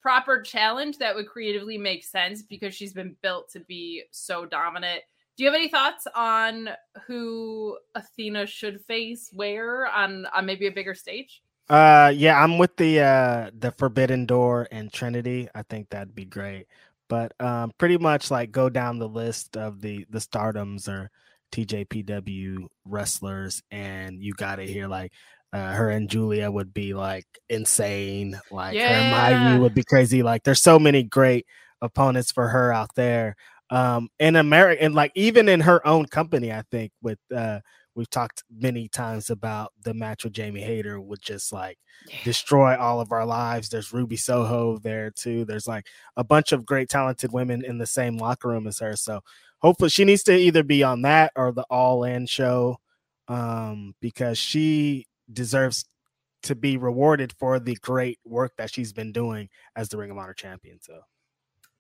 proper 0.01 0.41
challenge 0.41 0.99
that 0.99 1.15
would 1.15 1.29
creatively 1.29 1.77
make 1.77 2.05
sense 2.05 2.43
because 2.43 2.75
she's 2.75 2.93
been 2.95 3.17
built 3.23 3.51
to 3.51 3.61
be 3.61 4.05
so 4.11 4.47
dominant. 4.47 5.03
Do 5.37 5.45
you 5.45 5.51
have 5.51 5.55
any 5.55 5.69
thoughts 5.69 6.07
on 6.15 6.71
who 7.07 7.79
Athena 7.95 8.47
should 8.47 8.81
face 8.87 9.31
where 9.33 9.87
on 9.87 10.27
on 10.35 10.47
maybe 10.47 10.67
a 10.67 10.73
bigger 10.73 10.95
stage? 10.95 11.43
Uh 11.69 12.13
yeah, 12.15 12.43
I'm 12.43 12.59
with 12.59 12.77
the 12.77 13.01
uh 13.01 13.51
the 13.57 13.73
Forbidden 13.73 14.27
Door 14.27 14.69
and 14.71 14.93
Trinity. 14.93 15.49
I 15.55 15.63
think 15.63 15.91
that'd 15.91 16.15
be 16.15 16.25
great. 16.25 16.67
But 17.09 17.33
um 17.41 17.73
pretty 17.79 17.99
much 17.99 18.31
like 18.31 18.53
go 18.53 18.69
down 18.69 18.99
the 18.99 19.09
list 19.09 19.57
of 19.57 19.81
the 19.81 20.07
the 20.09 20.19
stardoms 20.19 20.89
or 20.89 21.11
TJPW 21.53 22.67
wrestlers 22.85 23.63
and 23.71 24.23
you 24.23 24.33
got 24.35 24.57
to 24.57 24.67
hear 24.67 24.87
like 24.87 25.13
uh, 25.53 25.73
her 25.73 25.91
and 25.91 26.11
Giulia 26.11 26.51
would 26.51 26.75
be 26.75 26.95
like 26.95 27.27
insane. 27.49 28.39
Like 28.51 28.75
yeah. 28.75 28.89
her 28.89 28.95
and 28.95 29.59
Mayu 29.59 29.61
would 29.63 29.75
be 29.75 29.85
crazy. 29.85 30.23
Like 30.23 30.43
there's 30.45 30.61
so 30.61 30.79
many 30.79 31.03
great 31.03 31.47
opponents 31.81 32.33
for 32.33 32.49
her 32.49 32.73
out 32.73 32.95
there. 32.95 33.37
Um, 33.71 34.09
in 34.19 34.37
America, 34.37 34.83
and 34.83 34.95
like 34.95 35.13
even 35.15 35.49
in 35.49 35.61
her 35.61 35.87
own 35.87 36.07
company, 36.07 36.53
I 36.53 36.63
think 36.71 36.93
with 37.03 37.19
uh, 37.35 37.61
we've 37.99 38.09
talked 38.09 38.45
many 38.49 38.89
times 38.89 39.29
about 39.29 39.73
the 39.83 39.93
match 39.93 40.23
with 40.23 40.33
Jamie 40.33 40.63
Hayter 40.63 41.01
would 41.01 41.21
just 41.21 41.53
like 41.53 41.79
yeah. 42.09 42.15
destroy 42.23 42.77
all 42.79 43.01
of 43.01 43.11
our 43.11 43.27
lives. 43.27 43.69
There's 43.69 43.93
Ruby 43.93 44.17
Soho 44.17 44.79
there 44.79 45.11
too. 45.11 45.45
There's 45.45 45.67
like 45.67 45.89
a 46.17 46.23
bunch 46.23 46.53
of 46.53 46.65
great 46.65 46.89
talented 46.89 47.33
women 47.33 47.65
in 47.65 47.79
the 47.79 47.89
same 47.89 48.17
locker 48.17 48.51
room 48.51 48.69
as 48.69 48.79
her. 48.79 48.95
So 48.95 49.23
hopefully 49.59 49.91
she 49.91 50.05
needs 50.05 50.23
to 50.23 50.33
either 50.33 50.63
be 50.63 50.85
on 50.85 51.03
that 51.03 51.33
or 51.35 51.51
the 51.51 51.65
all 51.69 52.05
in 52.05 52.27
show 52.27 52.79
um, 53.27 53.97
because 54.01 54.39
she 54.39 55.07
deserves 55.31 55.85
to 56.45 56.55
be 56.55 56.77
rewarded 56.77 57.33
for 57.33 57.59
the 57.59 57.75
great 57.83 58.21
work 58.25 58.53
that 58.59 58.73
she's 58.73 58.93
been 58.93 59.11
doing 59.11 59.49
as 59.75 59.89
the 59.89 59.99
Ring 59.99 60.13
of 60.13 60.19
Honor 60.19 60.35
champion. 60.35 60.79
So 60.81 61.01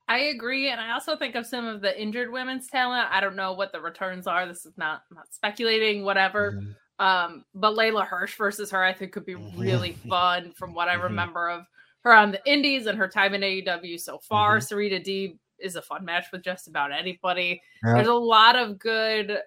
I 0.08 0.18
agree, 0.18 0.70
and 0.70 0.80
I 0.80 0.92
also 0.92 1.16
think 1.16 1.34
of 1.34 1.46
some 1.46 1.66
of 1.66 1.82
the 1.82 2.00
injured 2.00 2.32
women's 2.32 2.66
talent. 2.66 3.08
I 3.10 3.20
don't 3.20 3.36
know 3.36 3.52
what 3.52 3.72
the 3.72 3.80
returns 3.80 4.26
are. 4.26 4.46
This 4.46 4.64
is 4.64 4.72
not 4.78 5.02
not 5.12 5.26
speculating, 5.32 6.02
whatever. 6.02 6.52
Mm-hmm. 6.52 7.04
Um, 7.04 7.44
but 7.54 7.74
Leyla 7.74 8.06
Hirsch 8.06 8.36
versus 8.36 8.70
her, 8.70 8.82
I 8.82 8.92
think, 8.92 9.12
could 9.12 9.26
be 9.26 9.34
mm-hmm. 9.34 9.60
really 9.60 9.92
fun. 10.08 10.52
From 10.52 10.72
what 10.72 10.88
I 10.88 10.94
mm-hmm. 10.94 11.04
remember 11.04 11.50
of 11.50 11.66
her 12.04 12.14
on 12.14 12.32
the 12.32 12.40
Indies 12.50 12.86
and 12.86 12.98
her 12.98 13.08
time 13.08 13.34
in 13.34 13.42
AEW 13.42 14.00
so 14.00 14.18
far, 14.18 14.56
mm-hmm. 14.56 14.64
Serena 14.64 14.98
Deeb 14.98 15.36
is 15.58 15.76
a 15.76 15.82
fun 15.82 16.04
match 16.04 16.26
with 16.32 16.42
just 16.42 16.68
about 16.68 16.90
anybody. 16.90 17.60
Yeah. 17.84 17.94
There's 17.94 18.08
a 18.08 18.14
lot 18.14 18.56
of 18.56 18.78
good 18.78 19.38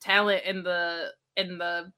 talent 0.00 0.42
in 0.44 0.64
the 0.64 1.12
in 1.36 1.58
the 1.58 1.92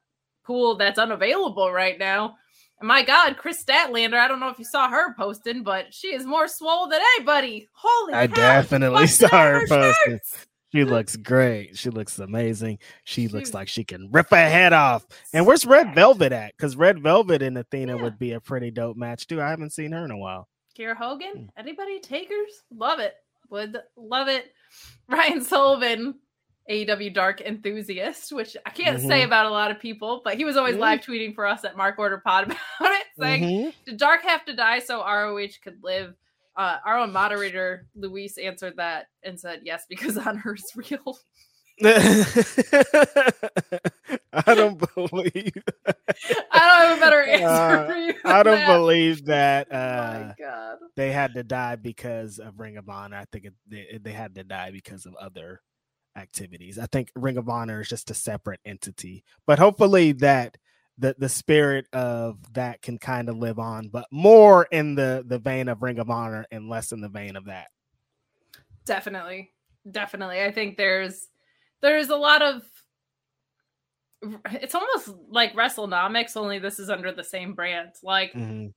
pool 0.45 0.77
that's 0.77 0.99
unavailable 0.99 1.73
right 1.73 1.99
now. 1.99 2.37
My 2.85 3.03
God, 3.03 3.39
Kris 3.39 3.65
Statlander, 3.65 4.19
I 4.19 4.29
don't 4.29 4.41
know 4.41 4.51
if 4.51 4.59
you 4.59 4.67
saw 4.67 4.91
her 4.91 5.15
posting, 5.15 5.63
but 5.63 5.95
she 5.95 6.09
is 6.09 6.27
more 6.27 6.47
swole 6.47 6.87
than 6.87 7.01
anybody. 7.17 7.67
Holy 7.73 8.13
I 8.13 8.27
cow, 8.27 8.35
definitely 8.35 9.07
saw 9.07 9.29
her 9.31 9.67
posting. 9.67 10.21
She 10.71 10.85
looks 10.85 11.17
great. 11.17 11.79
She 11.79 11.89
looks 11.89 12.19
amazing. 12.19 12.81
She 13.05 13.29
looks 13.29 13.55
like 13.55 13.69
she 13.69 13.85
can 13.85 14.11
rip 14.13 14.29
her 14.29 14.37
head 14.37 14.75
off. 14.75 15.07
And 15.33 15.47
where's 15.47 15.65
Red 15.65 15.95
Velvet 15.95 16.33
at? 16.33 16.55
Because 16.55 16.77
Red 16.77 17.03
Velvet 17.03 17.41
and 17.41 17.57
Athena 17.57 17.97
yeah. 17.97 18.03
would 18.03 18.19
be 18.19 18.33
a 18.33 18.41
pretty 18.41 18.71
dope 18.71 18.99
match 18.99 19.29
too. 19.29 19.41
I 19.41 19.49
haven't 19.49 19.73
seen 19.73 19.93
her 19.93 20.05
in 20.05 20.11
a 20.11 20.19
while. 20.19 20.47
Kiera 20.79 20.95
Hogan, 20.95 21.33
hmm. 21.35 21.45
anybody 21.57 22.01
takers? 22.01 22.65
Love 22.71 22.99
it. 22.99 23.15
Would 23.49 23.79
love 23.97 24.29
it. 24.29 24.53
Ryan 25.09 25.43
Sullivan 25.43 26.17
AEW 26.71 27.13
Dark 27.13 27.41
enthusiast, 27.41 28.33
which 28.33 28.57
I 28.65 28.71
can't 28.71 28.99
mm-hmm. 28.99 29.09
say 29.09 29.23
about 29.23 29.47
a 29.47 29.51
lot 29.51 29.71
of 29.71 29.79
people, 29.79 30.23
but 30.25 30.37
he 30.37 30.45
was 30.45 30.57
always 30.57 30.75
mm-hmm. 30.75 30.83
live 30.83 31.01
tweeting 31.01 31.35
for 31.35 31.47
us 31.47 31.65
at 31.65 31.77
Mark 31.77 31.99
Order 31.99 32.19
Pod 32.19 32.45
about 32.47 32.59
it, 32.81 33.07
saying, 33.19 33.43
mm-hmm. 33.43 33.71
Did 33.85 33.99
Dark 33.99 34.23
have 34.23 34.45
to 34.47 34.57
die 34.57 34.79
so 34.79 35.05
ROH 35.05 35.49
could 35.63 35.83
live? 35.83 36.15
Uh, 36.57 36.79
our 36.87 36.99
own 36.99 37.13
moderator, 37.13 37.89
Luis, 37.97 38.39
answered 38.39 38.77
that 38.77 39.07
and 39.25 39.39
said, 39.39 39.63
Yes, 39.65 39.85
because 39.89 40.17
Honor 40.27 40.55
is 40.55 40.73
real. 40.75 41.19
I 44.33 44.55
don't 44.55 44.81
believe. 44.95 45.53
I 46.53 46.61
don't 46.61 46.89
have 46.89 46.97
a 46.97 47.01
better 47.01 47.23
answer 47.23 47.47
uh, 47.47 47.87
for 47.89 47.97
you. 47.97 48.15
I 48.25 48.45
don't 48.45 48.61
that. 48.61 48.69
believe 48.69 49.25
that 49.25 49.67
oh 49.73 49.77
uh, 49.77 50.33
oh 50.41 50.77
they 50.95 51.11
had 51.11 51.35
to 51.35 51.43
die 51.43 51.75
because 51.75 52.39
of 52.39 52.61
Ring 52.61 52.77
of 52.77 52.89
Honor. 52.89 53.17
I 53.17 53.25
think 53.25 53.47
it, 53.47 53.55
they, 53.67 53.99
they 54.01 54.13
had 54.13 54.37
to 54.37 54.45
die 54.45 54.71
because 54.71 55.05
of 55.05 55.17
other 55.17 55.63
activities. 56.17 56.79
I 56.79 56.87
think 56.87 57.11
Ring 57.15 57.37
of 57.37 57.49
Honor 57.49 57.81
is 57.81 57.89
just 57.89 58.11
a 58.11 58.15
separate 58.15 58.61
entity, 58.65 59.25
but 59.47 59.59
hopefully 59.59 60.13
that 60.13 60.57
the 60.99 61.15
the 61.19 61.29
spirit 61.29 61.87
of 61.93 62.39
that 62.55 62.83
can 62.83 62.99
kind 62.99 63.29
of 63.29 63.37
live 63.37 63.59
on, 63.59 63.89
but 63.89 64.07
more 64.11 64.67
in 64.71 64.95
the 64.95 65.25
the 65.27 65.39
vein 65.39 65.69
of 65.69 65.83
Ring 65.83 65.99
of 65.99 66.11
Honor 66.11 66.47
and 66.51 66.69
less 66.69 66.93
in 66.93 67.01
the 67.01 67.09
vein 67.09 67.37
of 67.37 67.47
that. 67.47 67.69
Definitely, 68.85 69.53
definitely. 69.91 70.43
I 70.43 70.53
think 70.53 70.77
there's 70.77 71.29
there's 71.81 72.11
a 72.11 72.17
lot 72.17 72.43
of 72.43 72.63
it's 74.53 74.75
almost 74.75 75.11
like 75.29 75.55
WrestleNomics, 75.55 76.37
only 76.37 76.59
this 76.59 76.79
is 76.79 76.91
under 76.91 77.13
the 77.13 77.25
same 77.25 77.55
brand. 77.55 77.91
Like 78.03 78.33
mm-hmm. 78.33 78.69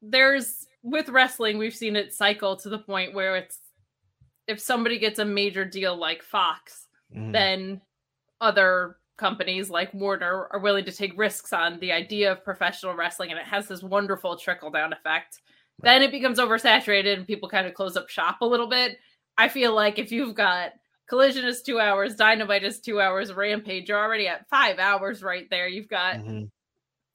there's 0.00 0.66
with 0.82 1.08
wrestling, 1.08 1.58
we've 1.58 1.74
seen 1.74 1.96
it 1.96 2.12
cycle 2.12 2.56
to 2.56 2.68
the 2.68 2.78
point 2.78 3.14
where 3.14 3.36
it's 3.36 3.58
if 4.46 4.60
somebody 4.60 4.98
gets 4.98 5.18
a 5.18 5.24
major 5.24 5.64
deal 5.64 5.96
like 5.96 6.22
Fox, 6.22 6.88
mm. 7.14 7.32
then 7.32 7.80
other 8.40 8.96
companies 9.16 9.70
like 9.70 9.94
Warner 9.94 10.48
are 10.50 10.58
willing 10.58 10.84
to 10.84 10.92
take 10.92 11.16
risks 11.16 11.52
on 11.52 11.78
the 11.78 11.92
idea 11.92 12.32
of 12.32 12.44
professional 12.44 12.94
wrestling 12.94 13.30
and 13.30 13.38
it 13.38 13.46
has 13.46 13.68
this 13.68 13.82
wonderful 13.82 14.36
trickle 14.36 14.70
down 14.70 14.92
effect. 14.92 15.40
Right. 15.80 15.92
Then 15.92 16.02
it 16.02 16.10
becomes 16.10 16.38
oversaturated 16.38 17.14
and 17.16 17.26
people 17.26 17.48
kind 17.48 17.66
of 17.66 17.74
close 17.74 17.96
up 17.96 18.08
shop 18.08 18.38
a 18.40 18.46
little 18.46 18.68
bit. 18.68 18.98
I 19.38 19.48
feel 19.48 19.74
like 19.74 19.98
if 19.98 20.10
you've 20.10 20.34
got 20.34 20.72
Collision 21.08 21.44
is 21.44 21.62
two 21.62 21.78
hours, 21.78 22.16
Dynamite 22.16 22.64
is 22.64 22.80
two 22.80 23.00
hours, 23.00 23.32
Rampage, 23.32 23.88
you're 23.88 23.98
already 23.98 24.28
at 24.28 24.48
five 24.48 24.78
hours 24.78 25.22
right 25.22 25.46
there. 25.50 25.68
You've 25.68 25.88
got 25.88 26.16
mm-hmm. 26.16 26.44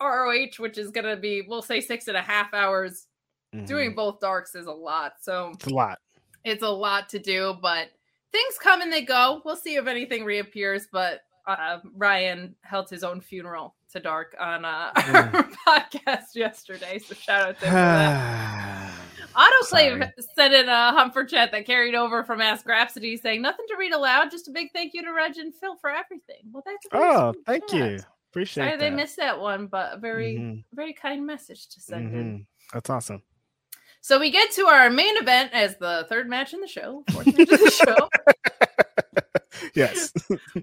ROH, 0.01 0.59
which 0.59 0.77
is 0.77 0.91
going 0.91 1.05
to 1.05 1.17
be, 1.17 1.41
we'll 1.47 1.61
say 1.61 1.81
six 1.81 2.07
and 2.07 2.17
a 2.17 2.21
half 2.21 2.53
hours. 2.53 3.07
Mm-hmm. 3.55 3.65
Doing 3.65 3.95
both 3.95 4.19
darks 4.19 4.55
is 4.55 4.67
a 4.67 4.71
lot. 4.71 5.13
So 5.21 5.51
it's 5.53 5.67
a 5.67 5.73
lot. 5.73 5.97
It's 6.47 6.63
a 6.63 6.69
lot 6.69 7.09
to 7.09 7.19
do, 7.19 7.57
but 7.61 7.89
things 8.31 8.55
come 8.61 8.81
and 8.81 8.91
they 8.91 9.01
go. 9.01 9.41
We'll 9.43 9.57
see 9.57 9.75
if 9.75 9.87
anything 9.87 10.23
reappears. 10.23 10.87
But 10.91 11.21
uh, 11.45 11.79
Ryan 11.95 12.55
held 12.61 12.89
his 12.89 13.03
own 13.03 13.21
funeral 13.21 13.75
to 13.91 13.99
Dark 13.99 14.35
on 14.39 14.65
uh, 14.65 14.91
mm. 14.93 15.33
our 15.67 15.83
podcast 15.83 16.35
yesterday. 16.35 16.99
So 16.99 17.15
shout 17.15 17.49
out 17.49 17.59
to 17.59 17.65
him. 17.67 18.93
Autoclave 19.35 20.09
sent 20.35 20.53
in 20.53 20.67
a 20.67 20.91
Humper 20.93 21.23
chat 21.23 21.51
that 21.51 21.65
carried 21.65 21.93
over 21.93 22.23
from 22.23 22.41
Ask 22.41 22.65
Grapsody 22.65 23.21
saying, 23.21 23.41
Nothing 23.41 23.65
to 23.67 23.75
read 23.77 23.93
aloud, 23.93 24.31
just 24.31 24.47
a 24.47 24.51
big 24.51 24.69
thank 24.73 24.93
you 24.93 25.03
to 25.03 25.11
Reg 25.11 25.37
and 25.37 25.53
Phil 25.53 25.75
for 25.75 25.91
everything. 25.91 26.41
Well, 26.51 26.63
that's 26.65 26.87
Oh, 26.91 27.33
thank 27.45 27.67
chat. 27.69 27.91
you. 27.91 27.99
Appreciate 28.31 28.63
Sorry 28.63 28.77
that. 28.77 28.79
they 28.79 28.89
missed 28.89 29.17
that 29.17 29.39
one, 29.39 29.67
but 29.67 29.93
a 29.93 29.97
very, 29.97 30.35
mm-hmm. 30.35 30.59
very 30.73 30.93
kind 30.93 31.25
message 31.25 31.67
to 31.69 31.79
send 31.79 32.07
mm-hmm. 32.07 32.19
in. 32.19 32.47
That's 32.73 32.89
awesome. 32.89 33.21
So 34.07 34.17
we 34.17 34.31
get 34.31 34.51
to 34.51 34.67
our 34.67 34.89
main 34.89 35.17
event 35.17 35.51
as 35.51 35.75
the 35.79 36.05
third 36.07 36.29
match 36.29 36.53
in 36.53 36.61
the 36.61 36.67
show, 36.67 37.03
fourth 37.11 37.25
match 37.25 37.39
in 37.39 37.45
the 37.45 37.71
show. 37.71 38.09
yes. 39.75 40.13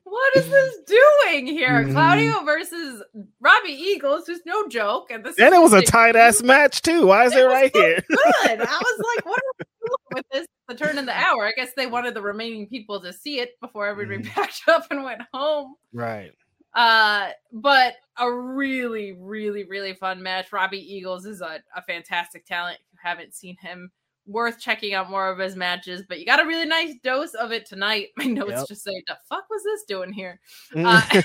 what 0.04 0.36
is 0.36 0.48
this 0.48 0.76
doing 0.86 1.46
here? 1.48 1.82
Mm-hmm. 1.82 1.92
Claudio 1.92 2.42
versus 2.42 3.02
Robbie 3.42 3.72
Eagles 3.72 4.30
is 4.30 4.40
no 4.46 4.66
joke. 4.68 5.10
And 5.10 5.22
this 5.22 5.38
and 5.38 5.54
it 5.54 5.60
was 5.60 5.74
a 5.74 5.82
tight 5.82 6.16
ass 6.16 6.42
match 6.42 6.80
too. 6.80 7.06
Why 7.08 7.26
is 7.26 7.34
it, 7.34 7.40
it 7.40 7.44
right 7.44 7.70
so 7.70 7.82
here? 7.82 8.02
good. 8.08 8.60
I 8.62 8.78
was 8.80 9.14
like, 9.14 9.26
what 9.26 9.38
are 9.38 9.52
we 9.58 9.64
doing 9.84 9.98
with 10.14 10.24
this? 10.32 10.46
The 10.68 10.74
turn 10.74 10.96
in 10.96 11.04
the 11.04 11.12
hour. 11.12 11.46
I 11.46 11.52
guess 11.54 11.72
they 11.76 11.86
wanted 11.86 12.14
the 12.14 12.22
remaining 12.22 12.66
people 12.66 12.98
to 13.02 13.12
see 13.12 13.40
it 13.40 13.60
before 13.60 13.86
everybody 13.86 14.22
mm. 14.22 14.26
packed 14.30 14.62
up 14.68 14.86
and 14.90 15.04
went 15.04 15.20
home. 15.34 15.74
Right. 15.92 16.32
Uh, 16.74 17.28
but 17.52 17.94
a 18.18 18.32
really, 18.32 19.12
really, 19.12 19.64
really 19.64 19.94
fun 19.94 20.22
match. 20.22 20.52
Robbie 20.52 20.78
Eagles 20.78 21.24
is 21.26 21.40
a, 21.40 21.60
a 21.76 21.82
fantastic 21.82 22.46
talent. 22.46 22.78
If 22.80 22.92
you 22.92 22.98
haven't 23.02 23.34
seen 23.34 23.56
him, 23.60 23.90
worth 24.26 24.58
checking 24.58 24.94
out 24.94 25.10
more 25.10 25.28
of 25.28 25.38
his 25.38 25.56
matches. 25.56 26.02
But 26.08 26.18
you 26.18 26.26
got 26.26 26.40
a 26.40 26.46
really 26.46 26.66
nice 26.66 26.94
dose 27.02 27.34
of 27.34 27.52
it 27.52 27.66
tonight. 27.66 28.08
My 28.16 28.24
notes 28.24 28.50
yep. 28.50 28.68
just 28.68 28.84
say, 28.84 29.02
"The 29.06 29.16
fuck 29.28 29.44
was 29.50 29.62
this 29.62 29.84
doing 29.84 30.12
here?" 30.12 30.40
Uh, 30.76 31.02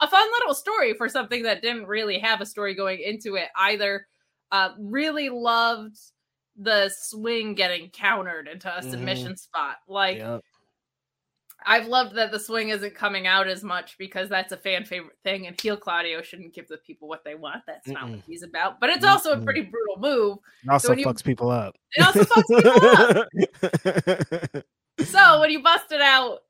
a 0.00 0.08
fun 0.08 0.28
little 0.38 0.54
story 0.54 0.94
for 0.94 1.08
something 1.08 1.42
that 1.44 1.62
didn't 1.62 1.86
really 1.86 2.18
have 2.18 2.40
a 2.40 2.46
story 2.46 2.74
going 2.74 3.00
into 3.00 3.36
it 3.36 3.48
either. 3.56 4.06
Uh, 4.50 4.70
really 4.78 5.30
loved 5.30 5.96
the 6.56 6.90
swing 6.94 7.54
getting 7.54 7.88
countered 7.90 8.46
into 8.46 8.68
a 8.68 8.80
mm-hmm. 8.80 8.90
submission 8.90 9.36
spot. 9.36 9.76
Like 9.88 10.18
yep. 10.18 10.42
I've 11.66 11.86
loved 11.86 12.14
that 12.16 12.30
the 12.30 12.40
swing 12.40 12.70
isn't 12.70 12.94
coming 12.94 13.26
out 13.26 13.48
as 13.48 13.62
much 13.62 13.96
because 13.98 14.28
that's 14.28 14.52
a 14.52 14.56
fan 14.56 14.84
favorite 14.84 15.18
thing, 15.22 15.46
and 15.46 15.60
heel 15.60 15.76
Claudio 15.76 16.22
shouldn't 16.22 16.54
give 16.54 16.68
the 16.68 16.78
people 16.78 17.08
what 17.08 17.24
they 17.24 17.34
want. 17.34 17.62
That's 17.66 17.88
Mm-mm. 17.88 17.94
not 17.94 18.10
what 18.10 18.20
he's 18.26 18.42
about. 18.42 18.80
But 18.80 18.90
it's 18.90 19.04
also 19.04 19.34
Mm-mm. 19.34 19.42
a 19.42 19.44
pretty 19.44 19.62
brutal 19.62 19.98
move. 19.98 20.38
It 20.64 20.70
also 20.70 20.88
so 20.88 20.94
fucks 20.94 21.20
you, 21.20 21.24
people 21.24 21.50
up. 21.50 21.74
It 21.92 22.06
also 22.06 22.24
fucks 22.24 23.28
people 24.26 24.56
up. 24.56 24.64
so 25.06 25.40
when 25.40 25.50
you 25.50 25.62
bust 25.62 25.92
it 25.92 26.00
out 26.00 26.40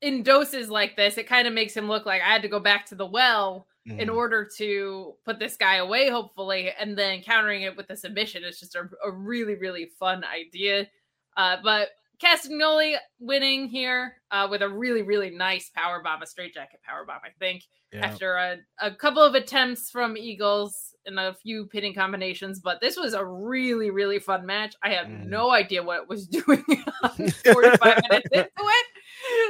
in 0.00 0.22
doses 0.22 0.68
like 0.68 0.96
this, 0.96 1.18
it 1.18 1.26
kind 1.26 1.46
of 1.46 1.54
makes 1.54 1.76
him 1.76 1.88
look 1.88 2.06
like 2.06 2.22
I 2.22 2.28
had 2.28 2.42
to 2.42 2.48
go 2.48 2.60
back 2.60 2.86
to 2.86 2.94
the 2.94 3.06
well 3.06 3.66
mm. 3.88 3.98
in 3.98 4.08
order 4.08 4.48
to 4.58 5.14
put 5.24 5.38
this 5.38 5.56
guy 5.56 5.76
away, 5.76 6.10
hopefully, 6.10 6.70
and 6.78 6.96
then 6.96 7.22
countering 7.22 7.62
it 7.62 7.76
with 7.76 7.90
a 7.90 7.96
submission 7.96 8.44
is 8.44 8.58
just 8.58 8.74
a, 8.74 8.88
a 9.04 9.10
really, 9.10 9.54
really 9.54 9.90
fun 9.98 10.24
idea. 10.24 10.88
Uh, 11.36 11.56
but 11.62 11.88
Castagnoli 12.22 12.94
winning 13.18 13.68
here 13.68 14.14
uh, 14.30 14.46
with 14.48 14.62
a 14.62 14.68
really, 14.68 15.02
really 15.02 15.30
nice 15.30 15.70
power 15.74 16.00
bomb, 16.02 16.22
a 16.22 16.26
straight 16.26 16.54
jacket 16.54 16.80
power 16.84 17.04
bomb, 17.04 17.20
I 17.24 17.30
think, 17.38 17.64
yeah. 17.92 18.06
after 18.06 18.34
a, 18.36 18.58
a 18.80 18.94
couple 18.94 19.22
of 19.22 19.34
attempts 19.34 19.90
from 19.90 20.16
Eagles 20.16 20.94
and 21.04 21.18
a 21.18 21.34
few 21.34 21.66
pinning 21.66 21.94
combinations. 21.94 22.60
But 22.60 22.80
this 22.80 22.96
was 22.96 23.14
a 23.14 23.24
really, 23.24 23.90
really 23.90 24.20
fun 24.20 24.46
match. 24.46 24.74
I 24.84 24.90
have 24.90 25.06
mm. 25.06 25.26
no 25.26 25.50
idea 25.50 25.82
what 25.82 26.02
it 26.02 26.08
was 26.08 26.26
doing 26.28 26.64
45 26.64 28.02
minutes 28.08 28.28
into 28.32 28.48
it, 28.56 28.86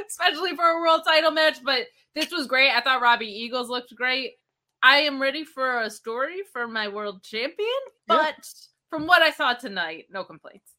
especially 0.07 0.55
for 0.55 0.65
a 0.65 0.79
world 0.79 1.01
title 1.05 1.31
match. 1.31 1.59
But 1.63 1.85
this 2.15 2.31
was 2.31 2.47
great. 2.47 2.71
I 2.71 2.81
thought 2.81 3.01
Robbie 3.01 3.27
Eagles 3.27 3.69
looked 3.69 3.95
great. 3.95 4.33
I 4.81 4.97
am 4.97 5.21
ready 5.21 5.45
for 5.45 5.81
a 5.81 5.89
story 5.89 6.41
for 6.51 6.67
my 6.67 6.87
world 6.87 7.23
champion, 7.23 7.69
but 8.07 8.35
yeah. 8.37 8.43
from 8.89 9.07
what 9.07 9.21
I 9.21 9.31
saw 9.31 9.53
tonight, 9.53 10.07
no 10.09 10.23
complaints. 10.25 10.71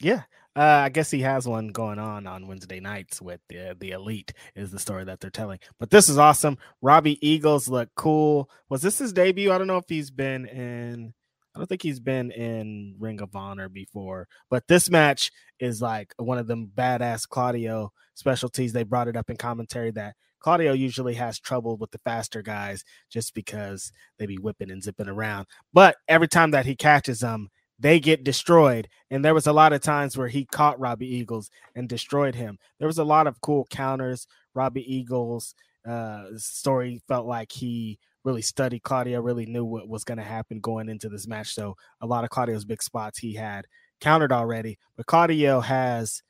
Yeah, 0.00 0.22
uh, 0.56 0.82
I 0.84 0.88
guess 0.88 1.10
he 1.10 1.20
has 1.20 1.46
one 1.46 1.68
going 1.68 1.98
on 1.98 2.26
on 2.26 2.46
Wednesday 2.46 2.80
nights 2.80 3.22
with 3.22 3.40
the 3.48 3.76
the 3.78 3.92
elite 3.92 4.32
is 4.56 4.70
the 4.70 4.78
story 4.78 5.04
that 5.04 5.20
they're 5.20 5.30
telling. 5.30 5.58
But 5.78 5.90
this 5.90 6.08
is 6.08 6.18
awesome. 6.18 6.58
Robbie 6.82 7.24
Eagles 7.26 7.68
look 7.68 7.90
cool. 7.94 8.50
Was 8.68 8.82
this 8.82 8.98
his 8.98 9.12
debut? 9.12 9.52
I 9.52 9.58
don't 9.58 9.66
know 9.66 9.76
if 9.76 9.88
he's 9.88 10.10
been 10.10 10.46
in. 10.46 11.14
I 11.54 11.58
don't 11.58 11.66
think 11.66 11.82
he's 11.82 12.00
been 12.00 12.30
in 12.30 12.94
Ring 12.98 13.20
of 13.20 13.34
Honor 13.34 13.68
before, 13.68 14.28
but 14.48 14.68
this 14.68 14.90
match 14.90 15.32
is 15.58 15.82
like 15.82 16.14
one 16.16 16.38
of 16.38 16.46
them 16.46 16.70
badass 16.74 17.28
Claudio 17.28 17.90
specialties. 18.14 18.72
They 18.72 18.84
brought 18.84 19.08
it 19.08 19.16
up 19.16 19.30
in 19.30 19.36
commentary 19.36 19.90
that 19.92 20.14
Claudio 20.40 20.72
usually 20.72 21.14
has 21.14 21.38
trouble 21.40 21.76
with 21.76 21.90
the 21.90 21.98
faster 21.98 22.42
guys 22.42 22.84
just 23.10 23.34
because 23.34 23.92
they 24.18 24.26
be 24.26 24.36
whipping 24.36 24.70
and 24.70 24.82
zipping 24.82 25.08
around. 25.08 25.46
But 25.72 25.96
every 26.06 26.28
time 26.28 26.52
that 26.52 26.66
he 26.66 26.76
catches 26.76 27.20
them, 27.20 27.48
they 27.78 28.00
get 28.00 28.24
destroyed. 28.24 28.88
And 29.10 29.24
there 29.24 29.34
was 29.34 29.46
a 29.46 29.52
lot 29.52 29.72
of 29.72 29.80
times 29.80 30.16
where 30.16 30.28
he 30.28 30.44
caught 30.44 30.80
Robbie 30.80 31.14
Eagles 31.14 31.50
and 31.74 31.88
destroyed 31.88 32.34
him. 32.34 32.58
There 32.78 32.88
was 32.88 32.98
a 32.98 33.04
lot 33.04 33.26
of 33.26 33.40
cool 33.40 33.66
counters. 33.70 34.26
Robbie 34.54 34.92
Eagles' 34.92 35.54
uh, 35.88 36.24
story 36.36 37.00
felt 37.08 37.26
like 37.26 37.52
he 37.52 37.98
really 38.24 38.42
studied 38.42 38.82
Claudio, 38.82 39.20
really 39.20 39.46
knew 39.46 39.64
what 39.64 39.88
was 39.88 40.04
going 40.04 40.18
to 40.18 40.24
happen 40.24 40.60
going 40.60 40.88
into 40.88 41.08
this 41.08 41.26
match. 41.26 41.54
So 41.54 41.76
a 42.00 42.06
lot 42.06 42.24
of 42.24 42.30
Claudio's 42.30 42.64
big 42.64 42.82
spots 42.82 43.18
he 43.18 43.34
had 43.34 43.66
countered 44.00 44.32
already. 44.32 44.78
But 44.96 45.06
Claudio 45.06 45.60
has 45.60 46.22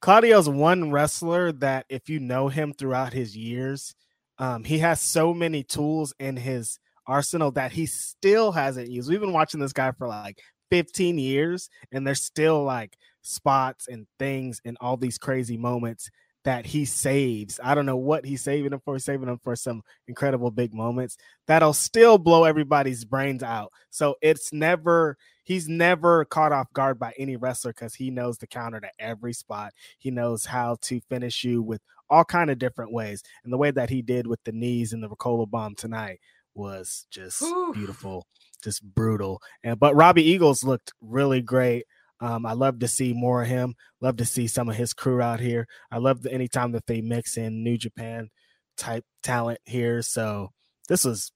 Claudio's 0.00 0.48
one 0.48 0.90
wrestler 0.90 1.52
that 1.52 1.84
if 1.88 2.08
you 2.08 2.20
know 2.20 2.48
him 2.48 2.72
throughout 2.72 3.12
his 3.12 3.36
years, 3.36 3.94
um, 4.38 4.64
he 4.64 4.78
has 4.78 5.00
so 5.00 5.34
many 5.34 5.62
tools 5.62 6.14
in 6.18 6.36
his 6.36 6.78
arsenal 7.06 7.50
that 7.52 7.72
he 7.72 7.86
still 7.86 8.52
hasn't 8.52 8.88
used. 8.88 9.10
We've 9.10 9.20
been 9.20 9.32
watching 9.32 9.60
this 9.60 9.72
guy 9.72 9.92
for 9.92 10.08
like 10.08 10.40
15 10.70 11.18
years 11.18 11.68
and 11.92 12.06
there's 12.06 12.22
still 12.22 12.62
like 12.64 12.96
spots 13.22 13.88
and 13.88 14.06
things 14.18 14.60
and 14.64 14.76
all 14.80 14.96
these 14.96 15.18
crazy 15.18 15.56
moments 15.56 16.10
that 16.44 16.64
he 16.64 16.84
saves. 16.84 17.60
I 17.62 17.74
don't 17.74 17.86
know 17.86 17.96
what 17.96 18.24
he's 18.24 18.42
saving 18.42 18.70
them 18.70 18.80
for, 18.84 18.98
saving 18.98 19.26
them 19.26 19.40
for 19.42 19.54
some 19.56 19.82
incredible 20.08 20.50
big 20.50 20.72
moments 20.72 21.18
that'll 21.46 21.74
still 21.74 22.16
blow 22.16 22.44
everybody's 22.44 23.04
brains 23.04 23.42
out. 23.42 23.72
So 23.90 24.16
it's 24.22 24.52
never 24.52 25.18
he's 25.44 25.68
never 25.68 26.24
caught 26.24 26.52
off 26.52 26.72
guard 26.72 26.98
by 26.98 27.12
any 27.18 27.36
wrestler 27.36 27.72
because 27.72 27.94
he 27.94 28.10
knows 28.10 28.38
the 28.38 28.46
counter 28.46 28.80
to 28.80 28.90
every 28.98 29.32
spot. 29.32 29.72
He 29.98 30.10
knows 30.10 30.46
how 30.46 30.78
to 30.82 31.00
finish 31.10 31.44
you 31.44 31.62
with 31.62 31.82
all 32.08 32.24
kind 32.24 32.50
of 32.50 32.58
different 32.58 32.92
ways. 32.92 33.22
And 33.44 33.52
the 33.52 33.58
way 33.58 33.70
that 33.70 33.90
he 33.90 34.02
did 34.02 34.26
with 34.26 34.40
the 34.44 34.52
knees 34.52 34.92
and 34.92 35.02
the 35.02 35.08
Ricola 35.08 35.48
bomb 35.48 35.74
tonight 35.74 36.20
was 36.54 37.06
just 37.10 37.42
Ooh. 37.42 37.72
beautiful 37.72 38.26
just 38.60 38.82
brutal. 38.82 39.42
And 39.64 39.78
but 39.78 39.94
Robbie 39.94 40.28
Eagles 40.28 40.64
looked 40.64 40.92
really 41.00 41.40
great. 41.40 41.84
Um, 42.20 42.44
I 42.44 42.52
love 42.52 42.78
to 42.80 42.88
see 42.88 43.12
more 43.12 43.42
of 43.42 43.48
him. 43.48 43.74
Love 44.00 44.16
to 44.18 44.26
see 44.26 44.46
some 44.46 44.68
of 44.68 44.76
his 44.76 44.92
crew 44.92 45.22
out 45.22 45.40
here. 45.40 45.66
I 45.90 45.98
love 45.98 46.22
the 46.22 46.32
anytime 46.32 46.72
that 46.72 46.86
they 46.86 47.00
mix 47.00 47.36
in 47.36 47.64
New 47.64 47.78
Japan 47.78 48.30
type 48.76 49.04
talent 49.22 49.60
here. 49.64 50.02
So 50.02 50.50
this 50.88 51.04
was 51.04 51.32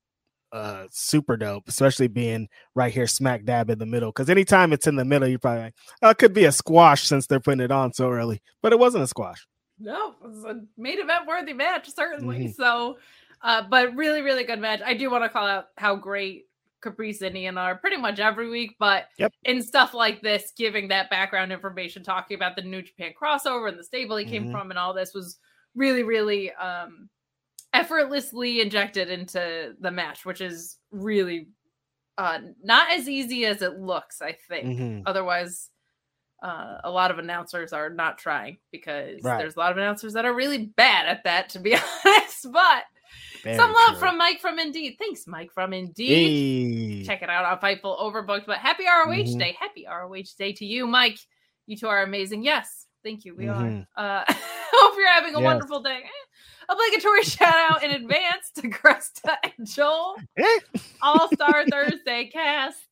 uh, 0.53 0.87
super 0.91 1.37
dope, 1.37 1.69
especially 1.69 2.09
being 2.09 2.49
right 2.75 2.93
here 2.93 3.07
smack 3.07 3.45
dab 3.45 3.71
in 3.71 3.79
the 3.79 3.87
middle. 3.87 4.11
Because 4.11 4.31
anytime 4.31 4.73
it's 4.73 4.87
in 4.87 4.97
the 4.97 5.05
middle, 5.05 5.27
you're 5.27 5.39
probably 5.39 5.63
like, 5.63 5.75
oh, 6.03 6.11
it 6.11 6.19
could 6.19 6.35
be 6.35 6.45
a 6.45 6.53
squash 6.53 7.05
since 7.05 7.27
they're 7.27 7.41
putting 7.41 7.65
it 7.65 7.73
on 7.73 7.93
so 7.93 8.11
early. 8.11 8.43
But 8.63 8.73
it 8.73 8.79
wasn't 8.79 9.05
a 9.05 9.09
squash. 9.09 9.47
No, 9.79 10.15
it 10.23 10.29
was 10.29 10.45
a 10.45 10.61
main 10.77 11.01
event 11.01 11.27
worthy 11.27 11.53
match, 11.53 11.93
certainly. 11.93 12.39
Mm-hmm. 12.39 12.63
So, 12.63 12.99
uh, 13.43 13.63
but 13.69 13.97
really, 13.97 14.23
really 14.23 14.45
good 14.45 14.61
match. 14.61 14.81
I 14.85 14.95
do 14.95 15.11
want 15.11 15.25
to 15.25 15.29
call 15.29 15.47
out 15.47 15.67
how 15.77 15.97
great 15.97 16.45
Caprice 16.85 17.23
and 17.23 17.37
Ian 17.37 17.59
are 17.59 17.77
pretty 17.77 17.97
much 17.97 18.21
every 18.21 18.49
week, 18.49 18.77
but 18.79 19.07
yep. 19.19 19.33
in 19.45 19.63
stuff 19.63 19.95
like 19.95 20.23
this, 20.23 20.53
giving 20.57 20.89
that 20.89 21.11
background 21.11 21.53
information, 21.53 22.05
talking 22.05 22.37
about 22.37 22.55
the 22.55 22.63
New 22.63 22.83
Japan 22.83 23.13
crossover 23.21 23.69
and 23.69 23.79
the 23.79 23.85
stable 23.85 24.17
he 24.17 24.25
came 24.25 24.45
mm-hmm. 24.45 24.53
from 24.53 24.71
and 24.71 24.79
all 24.79 24.95
this 24.95 25.15
was 25.15 25.39
really, 25.75 26.03
really 26.03 26.53
um 26.53 27.09
effortlessly 27.73 28.61
injected 28.61 29.11
into 29.11 29.75
the 29.81 29.91
match, 29.91 30.25
which 30.25 30.41
is 30.41 30.77
really 30.93 31.49
uh 32.19 32.39
not 32.63 32.93
as 32.93 33.09
easy 33.09 33.45
as 33.47 33.63
it 33.63 33.81
looks, 33.81 34.23
I 34.23 34.37
think. 34.49 34.79
Mm-hmm. 34.79 35.01
Otherwise, 35.07 35.71
uh, 36.45 36.79
a 36.85 36.91
lot 36.91 37.11
of 37.11 37.19
announcers 37.19 37.73
are 37.73 37.89
not 37.89 38.19
trying 38.19 38.59
because 38.71 39.23
right. 39.23 39.39
there's 39.39 39.57
a 39.57 39.59
lot 39.59 39.73
of 39.73 39.79
announcers 39.79 40.13
that 40.13 40.27
are 40.27 40.35
really 40.35 40.67
bad 40.77 41.07
at 41.07 41.25
that, 41.25 41.49
to 41.49 41.59
be 41.59 41.75
honest. 42.05 42.47
But 42.53 42.85
very 43.43 43.57
Some 43.57 43.73
love 43.73 43.91
true. 43.91 43.99
from 43.99 44.19
Mike 44.19 44.41
from 44.41 44.59
Indeed. 44.59 44.97
Thanks, 44.99 45.27
Mike 45.27 45.53
from 45.53 45.73
Indeed. 45.73 46.99
Hey. 46.99 47.05
Check 47.05 47.23
it 47.23 47.29
out 47.29 47.45
on 47.45 47.59
Fightful 47.59 48.01
Overbooked. 48.01 48.47
But 48.47 48.59
happy 48.59 48.85
ROH 48.85 49.13
mm-hmm. 49.13 49.39
Day. 49.39 49.57
Happy 49.59 49.87
ROH 49.89 50.35
Day 50.39 50.53
to 50.53 50.65
you, 50.65 50.87
Mike. 50.87 51.19
You 51.67 51.77
two 51.77 51.89
are 51.89 52.03
amazing. 52.03 52.43
Yes, 52.43 52.87
thank 53.03 53.25
you. 53.25 53.35
We 53.35 53.47
mm-hmm. 53.47 53.83
are. 54.01 54.27
Uh, 54.29 54.35
hope 54.75 54.97
you're 54.97 55.09
having 55.09 55.35
a 55.35 55.41
yes. 55.41 55.45
wonderful 55.45 55.83
day. 55.83 56.01
Eh, 56.03 56.73
obligatory 56.73 57.23
shout 57.25 57.55
out 57.71 57.83
in 57.83 57.91
advance 57.91 58.51
to 58.57 58.69
Cresta 58.69 59.37
and 59.59 59.67
Joel. 59.67 60.17
Eh. 60.37 60.59
All 61.03 61.29
Star 61.33 61.65
Thursday 61.71 62.31
cast. 62.33 62.85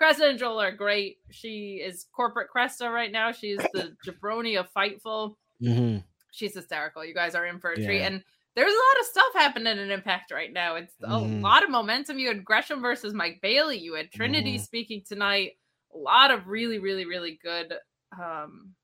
Cresta 0.00 0.30
and 0.30 0.38
Joel 0.38 0.60
are 0.60 0.72
great. 0.72 1.18
She 1.30 1.82
is 1.84 2.06
corporate 2.14 2.48
Cresta 2.54 2.92
right 2.92 3.12
now. 3.12 3.32
She's 3.32 3.58
the 3.72 3.94
jabroni 4.06 4.58
of 4.58 4.72
Fightful. 4.72 5.36
Mm-hmm. 5.62 5.98
She's 6.32 6.54
hysterical. 6.54 7.04
You 7.04 7.14
guys 7.14 7.34
are 7.34 7.46
in 7.46 7.58
for 7.58 7.72
a 7.72 7.78
yeah. 7.78 7.86
treat. 7.86 8.02
And 8.02 8.22
there's 8.56 8.72
a 8.72 8.74
lot 8.74 9.00
of 9.00 9.06
stuff 9.06 9.32
happening 9.34 9.78
in 9.78 9.90
Impact 9.90 10.32
right 10.32 10.52
now. 10.52 10.76
It's 10.76 10.94
a 11.02 11.08
mm. 11.08 11.40
lot 11.40 11.62
of 11.62 11.70
momentum. 11.70 12.18
You 12.18 12.28
had 12.28 12.44
Gresham 12.44 12.82
versus 12.82 13.14
Mike 13.14 13.38
Bailey. 13.42 13.78
You 13.78 13.94
had 13.94 14.10
Trinity 14.10 14.58
mm. 14.58 14.60
speaking 14.60 15.02
tonight. 15.06 15.52
A 15.94 15.98
lot 15.98 16.30
of 16.30 16.46
really, 16.46 16.78
really, 16.78 17.04
really 17.04 17.38
good, 17.42 17.74
um, 18.18 18.74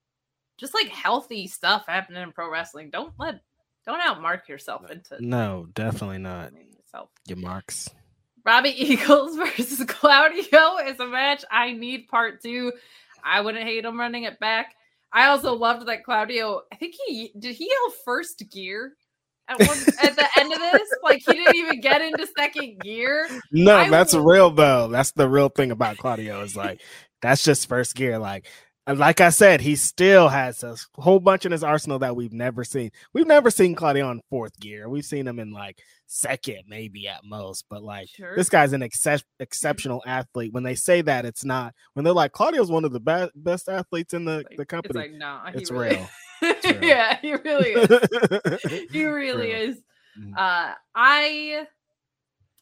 just 0.58 0.74
like 0.74 0.88
healthy 0.88 1.46
stuff 1.46 1.84
happening 1.86 2.22
in 2.22 2.32
pro 2.32 2.50
wrestling. 2.50 2.90
Don't 2.90 3.12
let, 3.18 3.40
don't 3.86 4.00
outmark 4.00 4.48
yourself 4.48 4.90
into. 4.90 5.16
No, 5.20 5.68
definitely 5.74 6.18
not. 6.18 6.52
Yourself. 6.52 7.10
Your 7.26 7.38
marks. 7.38 7.88
Robbie 8.44 8.70
Eagles 8.76 9.36
versus 9.36 9.84
Claudio 9.86 10.78
is 10.86 10.98
a 11.00 11.06
match 11.06 11.44
I 11.50 11.72
need 11.72 12.08
part 12.08 12.40
two. 12.42 12.72
I 13.24 13.40
wouldn't 13.40 13.64
hate 13.64 13.84
him 13.84 13.98
running 13.98 14.24
it 14.24 14.38
back. 14.38 14.74
I 15.12 15.26
also 15.26 15.54
loved 15.54 15.86
that 15.88 16.04
Claudio. 16.04 16.62
I 16.72 16.76
think 16.76 16.94
he 17.06 17.32
did. 17.38 17.56
He 17.56 17.66
yell 17.66 17.94
first 18.04 18.42
gear 18.52 18.94
at 19.48 19.58
one 19.60 19.78
at 20.02 20.16
the 20.16 20.28
end 20.38 20.52
of 20.52 20.58
this. 20.58 20.88
Like 21.02 21.22
he 21.26 21.32
didn't 21.32 21.56
even 21.56 21.80
get 21.80 22.02
into 22.02 22.26
second 22.36 22.80
gear. 22.80 23.28
No, 23.52 23.76
I 23.76 23.88
that's 23.88 24.14
would- 24.14 24.24
real 24.24 24.50
though. 24.50 24.88
That's 24.88 25.12
the 25.12 25.28
real 25.28 25.48
thing 25.48 25.70
about 25.70 25.96
Claudio 25.98 26.40
is 26.42 26.56
like 26.56 26.80
that's 27.22 27.42
just 27.44 27.68
first 27.68 27.94
gear. 27.94 28.18
Like, 28.18 28.46
and 28.86 28.98
like 28.98 29.20
I 29.20 29.30
said, 29.30 29.60
he 29.60 29.74
still 29.76 30.28
has 30.28 30.62
a 30.62 30.76
whole 30.96 31.18
bunch 31.20 31.44
in 31.46 31.52
his 31.52 31.64
arsenal 31.64 31.98
that 32.00 32.14
we've 32.16 32.32
never 32.32 32.62
seen. 32.64 32.90
We've 33.12 33.26
never 33.26 33.50
seen 33.50 33.74
Claudio 33.74 34.10
in 34.10 34.20
fourth 34.30 34.58
gear. 34.60 34.88
We've 34.88 35.04
seen 35.04 35.26
him 35.26 35.38
in 35.38 35.52
like 35.52 35.78
second, 36.06 36.62
maybe 36.68 37.08
at 37.08 37.24
most. 37.24 37.64
But 37.68 37.82
like 37.82 38.08
Sure. 38.08 38.36
this 38.36 38.48
guy's 38.48 38.72
an 38.72 38.82
excep- 38.82 39.22
exceptional 39.40 40.02
athlete. 40.06 40.52
When 40.52 40.62
they 40.62 40.74
say 40.76 41.02
that, 41.02 41.24
it's 41.24 41.44
not. 41.44 41.74
When 41.94 42.04
they're 42.04 42.12
like 42.14 42.32
Claudio's 42.32 42.70
one 42.70 42.84
of 42.84 42.92
the 42.92 43.00
best 43.00 43.32
best 43.34 43.68
athletes 43.68 44.14
in 44.14 44.24
the 44.24 44.36
Like, 44.36 44.50
the 44.56 44.62
It's 44.62 44.70
company. 44.70 44.98
like 45.00 45.12
no, 45.12 45.40
he 45.52 45.58
It's 45.60 45.70
really, 45.70 45.96
real. 45.96 46.08
yeah, 46.82 47.18
he 47.20 47.34
really 47.34 47.70
is. 47.70 48.88
He 48.92 49.04
really 49.04 49.50
True. 49.50 49.56
is. 49.58 49.76
Mhm. 50.18 50.32
Uh, 50.36 50.74
I 50.94 51.66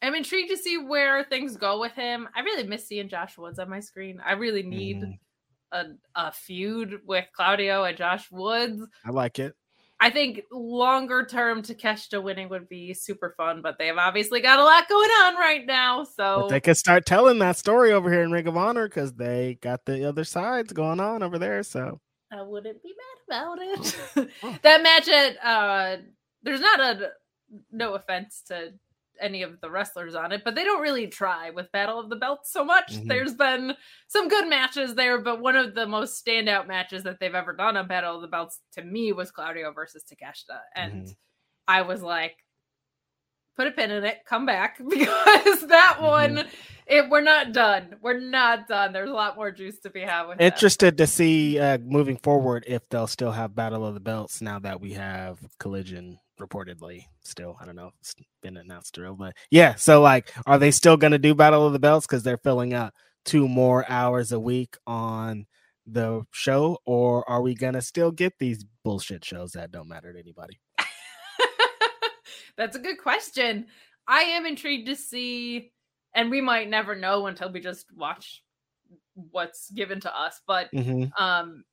am 0.01 0.15
intrigued 0.15 0.49
to 0.51 0.57
see 0.57 0.77
where 0.77 1.23
things 1.23 1.57
go 1.57 1.79
with 1.79 1.93
him. 1.93 2.27
I 2.35 2.41
really 2.41 2.63
miss 2.63 2.87
seeing 2.87 3.09
Josh 3.09 3.37
Woods 3.37 3.59
on 3.59 3.69
my 3.69 3.79
screen. 3.79 4.21
I 4.25 4.33
really 4.33 4.63
need 4.63 4.97
Mhm. 5.01 5.17
a, 5.71 5.85
a 6.15 6.31
feud 6.31 6.99
with 7.05 7.25
Claudio 7.35 7.83
and 7.85 7.97
Josh 7.97 8.29
Woods. 8.31 8.81
I 9.05 9.09
like 9.11 9.39
it. 9.39 9.53
I 10.01 10.09
think 10.09 10.41
longer 10.51 11.25
term 11.25 11.61
Takeshita 11.61 12.21
winning 12.21 12.49
would 12.49 12.67
be 12.67 12.93
super 12.93 13.33
fun, 13.37 13.61
but 13.61 13.77
they've 13.79 13.95
obviously 13.97 14.41
got 14.41 14.59
a 14.59 14.63
lot 14.63 14.89
going 14.89 15.09
on 15.09 15.35
right 15.35 15.65
now. 15.65 16.03
So 16.03 16.41
But 16.41 16.49
they 16.49 16.59
could 16.59 16.75
start 16.75 17.05
telling 17.05 17.39
that 17.39 17.55
story 17.55 17.93
over 17.93 18.11
here 18.11 18.21
in 18.23 18.31
Ring 18.31 18.45
of 18.47 18.57
Honor 18.57 18.89
because 18.89 19.13
they 19.13 19.57
got 19.61 19.85
the 19.85 20.03
other 20.07 20.25
sides 20.25 20.73
going 20.73 20.99
on 20.99 21.23
over 21.23 21.39
there. 21.39 21.63
So 21.63 22.01
I 22.35 22.41
wouldn't 22.43 22.83
be 22.83 22.93
mad 23.29 23.37
about 23.39 23.57
it. 23.61 24.29
that 24.63 24.83
match 24.83 25.07
at 25.07 25.37
uh 25.43 25.97
there's 26.43 26.61
not 26.61 26.79
a 26.79 27.11
no 27.71 27.95
offense 27.95 28.43
to 28.47 28.73
any 29.21 29.43
of 29.43 29.61
the 29.61 29.69
wrestlers 29.71 30.13
on 30.13 30.33
it, 30.33 30.41
but 30.43 30.55
they 30.55 30.63
don't 30.65 30.81
really 30.81 31.07
try 31.07 31.49
with 31.49 31.71
Battle 31.71 31.99
of 31.99 32.09
the 32.09 32.17
Belts 32.17 32.51
so 32.51 32.65
much. 32.65 32.91
Mhm. 32.91 33.07
There's 33.07 33.33
been 33.33 33.73
some 34.07 34.27
good 34.27 34.47
matches 34.49 34.95
there, 34.95 35.19
but 35.21 35.39
one 35.41 35.55
of 35.55 35.73
the 35.73 35.87
most 35.87 36.23
standout 36.25 36.67
matches 36.67 37.03
that 37.03 37.19
they've 37.19 37.33
ever 37.33 37.53
done 37.53 37.77
on 37.77 37.87
Battle 37.87 38.15
of 38.17 38.21
the 38.21 38.27
Belts 38.27 38.59
to 38.73 38.83
me 38.83 39.13
was 39.13 39.31
Claudio 39.31 39.71
versus 39.71 40.03
Takeshita. 40.03 40.59
And 40.75 41.05
Mhm. 41.05 41.15
I 41.67 41.81
was 41.83 42.01
like, 42.01 42.44
put 43.55 43.67
a 43.67 43.71
pin 43.71 43.91
in 43.91 44.03
it, 44.03 44.19
come 44.25 44.45
back 44.45 44.77
because 44.89 45.67
that 45.67 45.97
one 46.01 46.45
it 46.87 47.09
we're 47.09 47.21
not 47.21 47.51
done. 47.51 47.95
We're 48.01 48.19
not 48.19 48.67
done. 48.67 48.93
There's 48.93 49.09
a 49.09 49.13
lot 49.13 49.35
more 49.35 49.51
juice 49.51 49.79
to 49.79 49.89
be 49.89 50.01
had 50.01 50.27
with 50.27 50.37
that. 50.37 50.43
interested 50.43 50.97
to 50.97 51.07
see 51.07 51.59
uh, 51.59 51.79
moving 51.79 52.17
forward 52.17 52.63
if 52.67 52.87
they'll 52.89 53.07
still 53.07 53.31
have 53.31 53.55
Battle 53.55 53.85
of 53.85 53.95
the 53.95 53.99
Belts 53.99 54.41
now 54.41 54.59
that 54.59 54.79
we 54.79 54.93
have 54.93 55.39
Collision 55.59 56.19
reportedly 56.39 57.05
still. 57.23 57.57
I 57.59 57.65
don't 57.65 57.75
know. 57.75 57.91
It's 58.01 58.13
been 58.41 58.57
announced 58.57 58.97
real, 58.97 59.15
but 59.15 59.33
yeah. 59.49 59.75
So 59.75 60.01
like, 60.01 60.31
are 60.45 60.59
they 60.59 60.71
still 60.71 60.97
going 60.97 61.11
to 61.11 61.17
do 61.17 61.33
Battle 61.33 61.65
of 61.65 61.73
the 61.73 61.79
Belts 61.79 62.05
because 62.05 62.23
they're 62.23 62.37
filling 62.37 62.73
out 62.73 62.93
two 63.23 63.47
more 63.47 63.89
hours 63.89 64.31
a 64.31 64.39
week 64.39 64.77
on 64.85 65.47
the 65.87 66.23
show, 66.31 66.79
or 66.85 67.27
are 67.29 67.41
we 67.41 67.53
gonna 67.53 67.81
still 67.81 68.11
get 68.11 68.33
these 68.39 68.65
bullshit 68.83 69.23
shows 69.23 69.51
that 69.51 69.71
don't 69.71 69.87
matter 69.87 70.11
to 70.13 70.19
anybody? 70.19 70.59
That's 72.57 72.75
a 72.75 72.79
good 72.79 72.97
question. 72.97 73.67
I 74.07 74.21
am 74.21 74.45
intrigued 74.45 74.87
to 74.87 74.95
see, 74.95 75.71
and 76.13 76.29
we 76.29 76.41
might 76.41 76.69
never 76.69 76.95
know 76.95 77.27
until 77.27 77.51
we 77.51 77.59
just 77.59 77.87
watch 77.95 78.43
what's 79.31 79.71
given 79.71 79.99
to 80.01 80.17
us, 80.17 80.41
but 80.45 80.71
Mhm. 80.71 81.09
um 81.19 81.63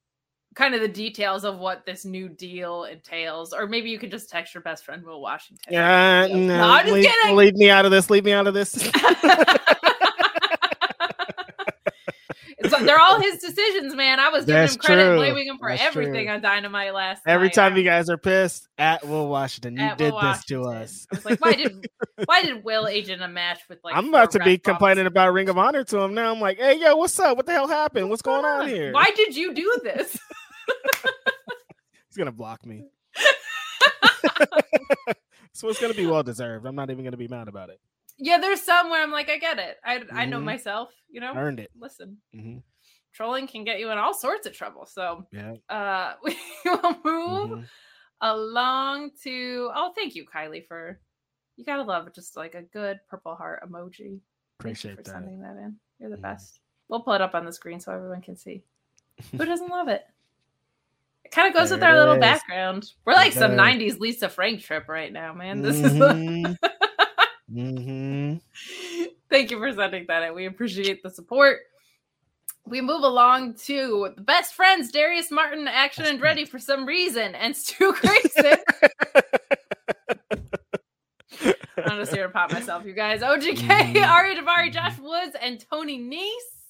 kind 0.54 0.74
of 0.74 0.80
the 0.82 0.88
details 0.88 1.44
of 1.44 1.58
what 1.58 1.86
this 1.86 2.04
new 2.04 2.28
deal 2.28 2.84
entails. 2.84 3.52
Or 3.54 3.66
maybe 3.66 3.88
you 3.90 3.98
can 3.98 4.10
just 4.10 4.28
text 4.28 4.52
your 4.54 4.62
best 4.62 4.84
friend 4.84 5.02
Will 5.02 5.20
Washington. 5.20 5.72
Yeah, 5.72 6.26
No, 6.28 6.36
no, 6.36 6.64
I'm 6.64 6.86
just 6.86 6.92
leave, 6.92 7.34
leave 7.34 7.54
me 7.54 7.70
out 7.70 7.86
of 7.86 7.90
this. 7.90 8.10
Leave 8.10 8.24
me 8.24 8.32
out 8.32 8.46
of 8.46 8.52
this. 8.54 8.74
It's 12.58 12.72
like, 12.72 12.84
they're 12.84 13.00
all 13.00 13.20
his 13.20 13.38
decisions, 13.38 13.94
man. 13.94 14.20
I 14.20 14.28
was 14.28 14.44
giving 14.44 14.62
That's 14.62 14.74
him 14.74 14.80
credit, 14.80 15.04
true. 15.04 15.16
blaming 15.16 15.46
him 15.46 15.58
for 15.58 15.68
That's 15.68 15.82
everything 15.82 16.26
true. 16.26 16.34
on 16.34 16.42
Dynamite 16.42 16.94
last 16.94 17.26
night. 17.26 17.32
Every 17.32 17.48
night. 17.48 17.54
time 17.54 17.76
you 17.76 17.82
guys 17.82 18.08
are 18.10 18.18
pissed 18.18 18.68
at 18.78 19.06
Will 19.06 19.28
Washington, 19.28 19.76
you 19.76 19.82
at 19.82 19.98
did 19.98 20.12
Will 20.12 20.20
this 20.20 20.44
to 20.46 20.62
us. 20.64 21.06
I 21.12 21.16
was 21.16 21.24
like, 21.24 21.40
why 21.40 21.54
did 21.54 21.88
why 22.24 22.42
did 22.42 22.64
Will 22.64 22.86
agent 22.86 23.22
a 23.22 23.28
match 23.28 23.60
with 23.68 23.78
like? 23.82 23.96
I'm 23.96 24.08
about 24.08 24.32
to 24.32 24.40
be 24.40 24.58
complaining 24.58 25.06
about 25.06 25.32
Ring 25.32 25.48
of 25.48 25.58
Honor 25.58 25.84
to 25.84 26.00
him 26.00 26.14
now. 26.14 26.32
I'm 26.32 26.40
like, 26.40 26.58
hey, 26.58 26.78
yo, 26.78 26.96
what's 26.96 27.18
up? 27.18 27.36
What 27.36 27.46
the 27.46 27.52
hell 27.52 27.68
happened? 27.68 28.10
What's 28.10 28.22
going 28.22 28.44
on 28.44 28.68
here? 28.68 28.92
Why 28.92 29.10
did 29.16 29.36
you 29.36 29.54
do 29.54 29.80
this? 29.82 30.18
He's 32.08 32.16
gonna 32.16 32.32
block 32.32 32.64
me. 32.66 32.84
so 35.52 35.68
it's 35.68 35.80
gonna 35.80 35.94
be 35.94 36.06
well 36.06 36.22
deserved. 36.22 36.66
I'm 36.66 36.74
not 36.74 36.90
even 36.90 37.04
gonna 37.04 37.16
be 37.16 37.28
mad 37.28 37.48
about 37.48 37.70
it. 37.70 37.80
Yeah, 38.22 38.38
there's 38.38 38.62
some 38.62 38.88
where 38.88 39.02
I'm 39.02 39.10
like, 39.10 39.28
I 39.28 39.36
get 39.38 39.58
it. 39.58 39.76
I 39.84 40.02
I 40.14 40.24
know 40.26 40.38
Mhm. 40.40 40.44
myself. 40.44 40.90
You 41.10 41.20
know, 41.20 41.34
Earned 41.34 41.60
it. 41.60 41.70
listen, 41.78 42.18
hmm 42.32 42.58
trolling 43.12 43.46
can 43.46 43.62
get 43.62 43.78
you 43.78 43.90
in 43.90 43.98
all 43.98 44.14
sorts 44.14 44.46
of 44.46 44.54
trouble. 44.54 44.86
So, 44.86 45.26
Yeah. 45.30 45.52
uh, 45.68 46.14
we 46.24 46.34
will 46.64 46.96
move 47.04 47.50
mhm. 47.58 47.64
along 48.22 49.10
to. 49.24 49.70
Oh, 49.74 49.92
thank 49.94 50.14
you, 50.14 50.24
Kylie, 50.24 50.66
for. 50.66 50.98
You 51.56 51.64
gotta 51.66 51.82
love 51.82 52.10
just 52.14 52.34
like 52.36 52.54
a 52.54 52.62
good 52.62 52.98
purple 53.08 53.34
heart 53.34 53.62
emoji. 53.68 54.18
Appreciate 54.58 54.96
for 54.96 55.02
that. 55.02 55.10
sending 55.10 55.40
that 55.42 55.56
in. 55.58 55.78
You're 55.98 56.08
the 56.10 56.16
Mhm. 56.16 56.22
best. 56.22 56.60
We'll 56.88 57.00
pull 57.02 57.12
it 57.12 57.20
up 57.20 57.34
on 57.34 57.44
the 57.44 57.52
screen 57.52 57.80
so 57.80 57.92
everyone 57.92 58.22
can 58.22 58.36
see. 58.36 58.62
Who 59.32 59.44
doesn't 59.44 59.68
love 59.68 59.88
it? 59.88 60.06
It 61.24 61.30
kind 61.30 61.48
of 61.48 61.54
goes 61.54 61.70
with 61.70 61.82
our 61.82 61.96
little 61.96 62.14
is. 62.14 62.20
background. 62.20 62.92
We're 63.04 63.12
like 63.12 63.32
It 63.32 63.38
some 63.38 63.50
does. 63.56 63.60
'90s 63.60 63.98
Lisa 64.00 64.28
Frank 64.30 64.60
trip 64.62 64.88
right 64.88 65.12
now, 65.12 65.34
man. 65.34 65.60
This 65.62 65.76
is. 65.76 65.92
The... 65.92 66.58
hmm 67.52 68.34
Thank 69.30 69.50
you 69.50 69.58
for 69.58 69.72
sending 69.72 70.04
that 70.08 70.22
in. 70.24 70.34
We 70.34 70.46
appreciate 70.46 71.02
the 71.02 71.10
support. 71.10 71.60
We 72.66 72.80
move 72.80 73.02
along 73.02 73.54
to 73.64 74.10
the 74.16 74.22
best 74.22 74.54
friends, 74.54 74.92
Darius 74.92 75.30
Martin, 75.30 75.66
Action 75.66 76.04
Andretti 76.04 76.46
for 76.46 76.58
some 76.58 76.86
reason, 76.86 77.34
and 77.34 77.56
Stu 77.56 77.92
Grayson. 78.00 78.58
I'm 81.84 81.98
just 81.98 82.12
here 82.14 82.26
to 82.26 82.32
pop 82.32 82.50
myself, 82.52 82.84
you 82.84 82.92
guys. 82.92 83.22
OGK, 83.22 83.56
Mhm. 83.56 84.06
Ari 84.08 84.36
Daivari, 84.36 84.72
Josh 84.72 84.98
Woods, 84.98 85.34
and 85.40 85.64
Tony 85.70 85.98
Nese. 85.98 86.60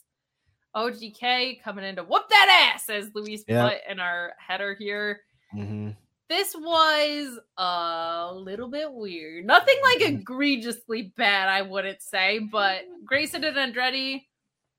OGK 0.74 1.60
coming 1.62 1.84
in 1.84 1.96
to 1.96 2.02
whoop 2.04 2.28
that 2.30 2.70
ass, 2.74 2.88
as 2.88 3.10
Luis 3.14 3.44
put 3.44 3.80
in 3.90 4.00
our 4.00 4.32
header 4.38 4.74
here. 4.74 5.20
hmm 5.50 5.90
This 6.32 6.54
was 6.56 7.38
a 7.58 8.32
little 8.34 8.68
bit 8.70 8.90
weird. 8.90 9.44
Nothing 9.44 9.76
like 9.82 9.98
Mhm. 9.98 10.20
egregiously 10.20 11.12
bad, 11.18 11.50
I 11.50 11.60
wouldn't 11.60 12.00
say, 12.00 12.38
but 12.38 12.84
Grayson 13.04 13.44
and 13.44 13.54
Andretti 13.54 14.24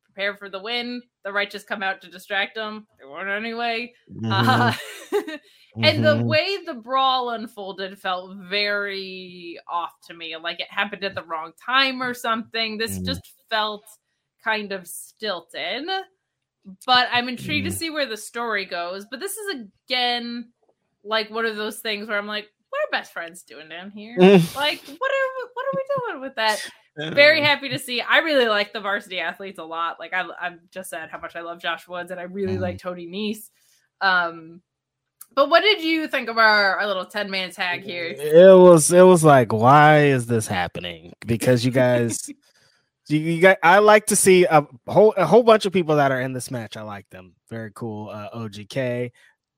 prepare 0.03 0.35
for 0.35 0.49
the 0.49 0.59
win. 0.59 1.03
The 1.23 1.31
righteous 1.31 1.63
come 1.63 1.83
out 1.83 2.01
to 2.01 2.09
distract 2.09 2.55
them. 2.55 2.87
They 2.99 3.05
weren't 3.05 3.29
anyway. 3.29 3.93
Uh, 4.25 4.73
and 5.83 6.03
the 6.03 6.15
Mhm. 6.15 6.25
way 6.25 6.57
the 6.65 6.73
brawl 6.73 7.29
unfolded 7.29 7.99
felt 7.99 8.35
very 8.49 9.59
off 9.67 9.93
to 10.07 10.15
me. 10.15 10.35
Like 10.35 10.59
it 10.59 10.71
happened 10.71 11.03
at 11.03 11.13
the 11.13 11.23
wrong 11.23 11.53
time 11.63 12.01
or 12.01 12.15
something. 12.15 12.79
This 12.79 12.97
Mhm. 12.97 13.05
just 13.05 13.31
felt 13.51 13.85
kind 14.43 14.71
of 14.71 14.87
stilted. 14.87 15.87
But 16.87 17.09
I'm 17.11 17.29
intrigued 17.29 17.65
to 17.65 17.71
see 17.71 17.91
where 17.91 18.07
the 18.07 18.17
story 18.17 18.65
goes. 18.65 19.05
But 19.05 19.19
this 19.19 19.37
is 19.37 19.67
again 19.87 20.51
like 21.03 21.29
one 21.29 21.45
of 21.45 21.55
those 21.55 21.79
things 21.79 22.07
where 22.07 22.17
I'm 22.17 22.27
like, 22.27 22.47
what 22.69 22.79
are 22.79 22.91
best 22.99 23.13
friends 23.13 23.43
doing 23.43 23.69
down 23.69 23.91
here? 23.91 24.17
Mhm. 24.17 24.55
like, 24.55 24.81
what 24.85 25.11
are 25.11 25.47
what 25.53 25.65
are 25.65 25.75
we 25.75 25.83
doing 26.11 26.21
with 26.21 26.35
that? 26.35 26.59
Very 27.15 27.41
happy 27.41 27.69
to 27.69 27.79
see. 27.79 28.01
I 28.01 28.19
really 28.19 28.47
like 28.47 28.71
the 28.71 28.79
varsity 28.79 29.19
athletes 29.19 29.57
a 29.59 29.63
lot. 29.63 29.99
Like 29.99 30.13
I, 30.13 30.25
I've 30.39 30.59
just 30.71 30.89
said 30.91 31.09
how 31.09 31.19
much 31.19 31.35
I 31.35 31.41
love 31.41 31.59
Josh 31.59 31.87
Woods, 31.87 32.11
and 32.11 32.19
I 32.19 32.23
really 32.23 32.57
Mhm. 32.57 32.61
like 32.61 32.77
Tony 32.77 33.07
Nese. 33.07 33.49
Um, 34.01 34.61
but 35.35 35.49
what 35.49 35.61
did 35.61 35.81
you 35.81 36.07
think 36.07 36.29
of 36.29 36.37
our, 36.37 36.77
our 36.77 36.85
little 36.85 37.05
ten 37.05 37.31
man 37.31 37.49
tag 37.51 37.81
here? 37.83 38.05
It 38.05 38.55
was 38.57 38.91
it 38.91 39.01
was 39.01 39.23
like, 39.23 39.51
why 39.51 40.03
is 40.05 40.27
this 40.27 40.45
happening? 40.45 41.13
Because 41.25 41.65
you 41.65 41.71
guys 41.71 42.29
you, 43.07 43.17
you 43.19 43.41
got 43.41 43.57
I 43.63 43.79
like 43.79 44.05
to 44.07 44.15
see 44.15 44.45
a 44.45 44.67
whole 44.87 45.13
a 45.17 45.25
whole 45.25 45.41
bunch 45.43 45.65
of 45.65 45.73
people 45.73 45.95
that 45.95 46.11
are 46.11 46.21
in 46.21 46.33
this 46.33 46.51
match. 46.51 46.77
I 46.77 46.83
like 46.83 47.09
them. 47.09 47.33
Very 47.49 47.71
cool. 47.73 48.09
Uh 48.09 48.29
OGK, 48.35 49.11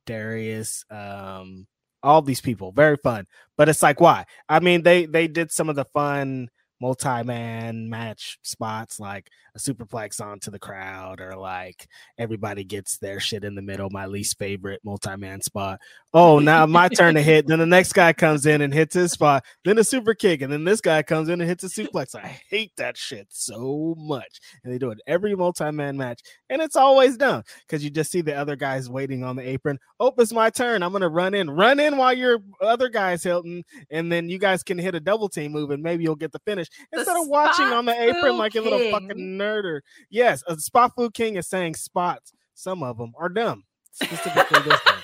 Darius, 0.05 0.85
um, 0.89 1.67
all 2.03 2.21
these 2.21 2.41
people. 2.41 2.71
Very 2.71 2.97
fun. 2.97 3.25
But 3.57 3.69
it's 3.69 3.83
like, 3.83 3.99
why? 3.99 4.25
I 4.49 4.59
mean, 4.59 4.83
they 4.83 5.05
they 5.05 5.27
did 5.27 5.51
some 5.51 5.69
of 5.69 5.75
the 5.75 5.85
fun 5.85 6.49
multi-man 6.81 7.89
match 7.89 8.37
spots 8.43 8.99
like 8.99 9.29
a 9.55 9.59
superplex 9.59 10.19
onto 10.19 10.51
the 10.51 10.59
crowd 10.59 11.21
or 11.21 11.35
like 11.35 11.87
everybody 12.17 12.63
gets 12.63 12.97
their 12.97 13.19
shit 13.19 13.45
in 13.45 13.55
the 13.55 13.61
middle 13.61 13.89
my 13.89 14.05
least 14.05 14.37
favorite 14.37 14.81
multi-man 14.83 15.41
spot. 15.41 15.79
Oh 16.13 16.39
now 16.39 16.65
my 16.65 16.89
turn 16.95 17.15
to 17.15 17.21
hit 17.21 17.47
then 17.47 17.59
the 17.59 17.65
next 17.65 17.93
guy 17.93 18.11
comes 18.13 18.45
in 18.45 18.61
and 18.61 18.73
hits 18.73 18.93
his 18.93 19.13
spot 19.13 19.43
then 19.63 19.77
a 19.77 19.83
super 19.83 20.13
kick 20.13 20.41
and 20.41 20.51
then 20.51 20.65
this 20.65 20.81
guy 20.81 21.01
comes 21.01 21.29
in 21.29 21.39
and 21.39 21.49
hits 21.49 21.63
a 21.63 21.67
suplex. 21.67 22.13
I 22.13 22.39
hate 22.49 22.73
that 22.77 22.97
shit 22.97 23.27
so 23.29 23.95
much. 23.97 24.39
And 24.63 24.73
they 24.73 24.77
do 24.77 24.91
it 24.91 24.99
every 25.07 25.35
multi-man 25.35 25.97
match 25.97 26.21
and 26.49 26.61
it's 26.61 26.75
always 26.75 27.17
done 27.17 27.43
because 27.65 27.83
you 27.83 27.89
just 27.89 28.11
see 28.11 28.21
the 28.21 28.35
other 28.35 28.55
guys 28.55 28.89
waiting 28.89 29.23
on 29.23 29.37
the 29.37 29.47
apron. 29.47 29.79
Oh 29.99 30.13
it's 30.17 30.33
my 30.33 30.49
turn. 30.49 30.83
I'm 30.83 30.91
gonna 30.91 31.09
run 31.09 31.33
in. 31.33 31.49
Run 31.49 31.79
in 31.79 31.95
while 31.95 32.13
your 32.13 32.39
other 32.61 32.89
guy's 32.89 33.23
hilton 33.23 33.63
and 33.89 34.11
then 34.11 34.27
you 34.27 34.37
guys 34.37 34.61
can 34.61 34.77
hit 34.77 34.95
a 34.95 34.99
double 34.99 35.29
team 35.29 35.53
move 35.53 35.71
and 35.71 35.81
maybe 35.81 36.03
you'll 36.03 36.15
get 36.15 36.33
the 36.33 36.39
finish 36.39 36.64
instead 36.91 37.17
of 37.17 37.27
watching 37.27 37.65
on 37.65 37.85
the 37.85 37.99
apron 37.99 38.37
like 38.37 38.55
a 38.55 38.61
little 38.61 38.91
fucking 38.91 39.17
nerder. 39.17 39.81
Yes, 40.09 40.43
a 40.47 40.57
spot 40.57 40.93
food 40.95 41.13
king 41.13 41.35
is 41.35 41.47
saying 41.47 41.75
spots. 41.75 42.33
Some 42.53 42.83
of 42.83 42.97
them 42.97 43.13
are 43.17 43.29
dumb. 43.29 43.63
Specifically 43.91 44.61
this 44.63 44.79
one. 44.85 44.95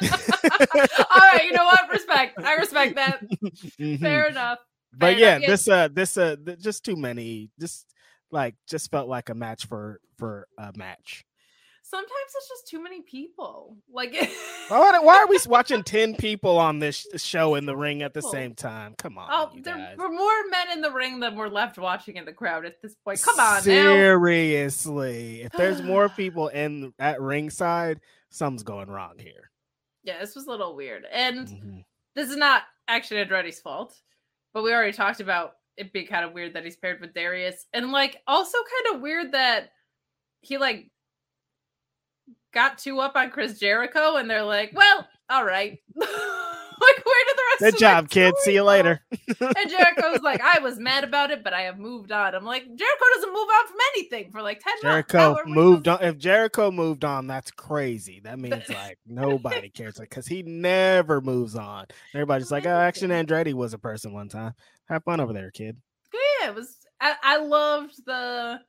All 0.02 1.20
right, 1.20 1.44
you 1.44 1.52
know 1.52 1.64
what? 1.64 1.90
Respect. 1.90 2.38
I 2.42 2.54
respect 2.54 2.94
that. 2.96 3.22
Mm-hmm. 3.42 3.96
Fair 3.96 4.28
enough. 4.28 4.58
But 4.92 5.18
yeah, 5.18 5.36
enough. 5.36 5.48
this 5.48 5.68
uh 5.68 5.88
this 5.92 6.16
uh 6.16 6.36
just 6.60 6.84
too 6.84 6.96
many 6.96 7.50
just 7.60 7.86
like 8.30 8.54
just 8.68 8.90
felt 8.90 9.08
like 9.08 9.28
a 9.28 9.34
match 9.34 9.66
for 9.66 10.00
for 10.16 10.46
a 10.58 10.72
match 10.76 11.24
sometimes 11.88 12.32
it's 12.36 12.48
just 12.48 12.68
too 12.68 12.82
many 12.82 13.00
people. 13.00 13.76
Like, 13.90 14.12
why, 14.68 14.98
why, 14.98 15.16
are 15.18 15.26
we 15.26 15.38
watching 15.46 15.82
ten 15.82 16.14
people 16.14 16.58
on 16.58 16.78
this 16.78 17.06
show 17.16 17.54
in 17.54 17.66
the 17.66 17.76
ring 17.76 18.02
at 18.02 18.14
the 18.14 18.22
same 18.22 18.54
time? 18.54 18.94
Come 18.98 19.18
on, 19.18 19.28
oh, 19.30 19.50
there 19.62 19.94
were 19.96 20.10
more 20.10 20.48
men 20.50 20.70
in 20.72 20.80
the 20.80 20.90
ring 20.90 21.20
than 21.20 21.36
were 21.36 21.48
left 21.48 21.78
watching 21.78 22.16
in 22.16 22.24
the 22.24 22.32
crowd 22.32 22.64
at 22.64 22.80
this 22.82 22.94
point. 23.04 23.22
Come 23.22 23.40
on, 23.40 23.62
seriously. 23.62 25.38
Now. 25.40 25.46
If 25.46 25.52
there's 25.52 25.82
more 25.82 26.08
people 26.16 26.48
in 26.48 26.92
at 26.98 27.20
ringside, 27.20 28.00
something's 28.30 28.62
going 28.62 28.90
wrong 28.90 29.18
here. 29.18 29.50
Yeah, 30.04 30.20
this 30.20 30.34
was 30.34 30.46
a 30.46 30.50
little 30.50 30.76
weird, 30.76 31.04
and 31.10 31.48
mm-hmm. 31.48 31.78
this 32.14 32.30
is 32.30 32.36
not 32.36 32.62
actually 32.86 33.24
Andretti's 33.24 33.60
fault, 33.60 34.00
but 34.52 34.62
we 34.62 34.72
already 34.72 34.92
talked 34.92 35.20
about 35.20 35.54
it 35.76 35.92
being 35.92 36.06
kind 36.06 36.24
of 36.24 36.32
weird 36.32 36.54
that 36.54 36.64
he's 36.64 36.76
paired 36.76 37.00
with 37.00 37.14
Darius, 37.14 37.66
and 37.72 37.92
like 37.92 38.20
also 38.26 38.58
kind 38.58 38.96
of 38.96 39.02
weird 39.02 39.32
that 39.32 39.70
he 40.40 40.56
like 40.56 40.90
got 42.52 42.78
two 42.78 43.00
up 43.00 43.16
on 43.16 43.30
Chris 43.30 43.58
Jericho, 43.58 44.16
and 44.16 44.28
they're 44.28 44.44
like, 44.44 44.72
"Well, 44.74 45.06
all 45.30 45.44
right." 45.44 45.78
like, 45.94 47.04
where 47.04 47.24
did 47.26 47.36
the 47.36 47.42
rest? 47.52 47.60
Good 47.60 47.78
job, 47.78 48.08
kid. 48.08 48.34
See 48.38 48.54
you 48.54 48.62
later. 48.62 49.00
and 49.10 49.70
Jericho's 49.70 50.22
like, 50.22 50.40
"I 50.40 50.58
was 50.60 50.78
mad 50.78 51.04
about 51.04 51.30
it, 51.30 51.44
but 51.44 51.52
I 51.52 51.62
have 51.62 51.78
moved 51.78 52.12
on." 52.12 52.34
I'm 52.34 52.44
like, 52.44 52.62
Jericho 52.62 53.04
doesn't 53.14 53.32
move 53.32 53.48
on 53.48 53.66
from 53.66 53.76
anything 53.94 54.30
for 54.30 54.42
like 54.42 54.60
ten. 54.60 54.74
Jericho 54.82 55.36
moved 55.46 55.88
on. 55.88 56.02
If 56.02 56.18
Jericho 56.18 56.70
moved 56.70 57.04
on, 57.04 57.26
that's 57.26 57.50
crazy. 57.50 58.20
That 58.20 58.38
means 58.38 58.68
like 58.68 58.98
nobody 59.06 59.70
cares, 59.70 59.98
like 59.98 60.10
because 60.10 60.26
he 60.26 60.42
never 60.42 61.20
moves 61.20 61.54
on. 61.56 61.86
Everybody's 62.14 62.50
like, 62.50 62.66
"Oh, 62.66 62.70
Action 62.70 63.10
Andretti 63.10 63.54
was 63.54 63.74
a 63.74 63.78
person 63.78 64.12
one 64.12 64.28
time." 64.28 64.54
Have 64.88 65.04
fun 65.04 65.20
over 65.20 65.32
there, 65.32 65.50
kid. 65.50 65.76
Yeah, 66.12 66.48
it 66.48 66.54
was. 66.54 66.76
I, 67.00 67.14
I 67.22 67.36
loved 67.38 68.04
the 68.06 68.60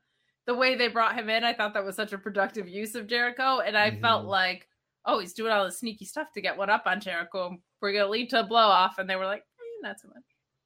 the 0.50 0.56
way 0.56 0.74
they 0.74 0.88
brought 0.88 1.14
him 1.14 1.30
in, 1.30 1.44
I 1.44 1.54
thought 1.54 1.76
that 1.76 1.86
was 1.86 1.96
such 1.96 2.12
a 2.12 2.18
productive 2.18 2.68
use 2.68 2.96
of 2.96 3.06
Jericho. 3.06 3.60
And 3.60 3.78
I 3.78 3.92
mm-hmm. 3.92 4.02
felt 4.02 4.26
like, 4.26 4.68
oh, 5.06 5.20
he's 5.20 5.34
doing 5.34 5.52
all 5.52 5.64
this 5.64 5.78
sneaky 5.78 6.06
stuff 6.06 6.32
to 6.34 6.42
get 6.42 6.58
one 6.58 6.72
up 6.72 6.88
on 6.88 7.00
Jericho. 7.00 7.56
We're 7.80 7.92
going 7.92 8.06
to 8.06 8.10
lead 8.10 8.32
to 8.32 8.40
a 8.40 8.48
blow 8.48 8.58
off. 8.58 8.98
And 8.98 9.08
they 9.08 9.16
were 9.16 9.28
like, 9.28 9.42
eh, 9.42 9.88
not 9.88 10.00
so 10.00 10.08
much. 10.08 10.24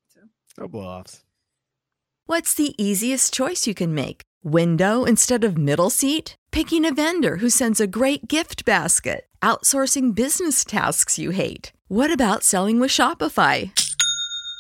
So. 0.08 0.22
No 0.58 0.70
blow 0.70 0.86
offs. 0.86 1.26
What's 2.28 2.54
the 2.54 2.82
easiest 2.82 3.34
choice 3.34 3.68
you 3.68 3.74
can 3.74 3.94
make? 3.94 4.22
Window 4.42 5.04
instead 5.04 5.44
of 5.44 5.58
middle 5.58 5.90
seat? 5.90 6.38
Picking 6.54 6.86
a 6.86 6.94
vendor 6.94 7.38
who 7.38 7.50
sends 7.50 7.82
a 7.82 7.86
great 7.86 8.30
gift 8.30 8.64
basket? 8.64 9.26
Outsourcing 9.42 10.16
business 10.16 10.64
tasks 10.64 11.20
you 11.20 11.32
hate? 11.32 11.74
What 11.90 12.10
about 12.10 12.46
selling 12.46 12.80
with 12.80 12.90
Shopify? 12.90 13.72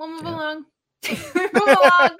We'll 0.00 0.08
move 0.08 0.22
yeah. 0.22 0.34
along. 0.34 0.64
move 1.10 1.76
along 1.78 2.10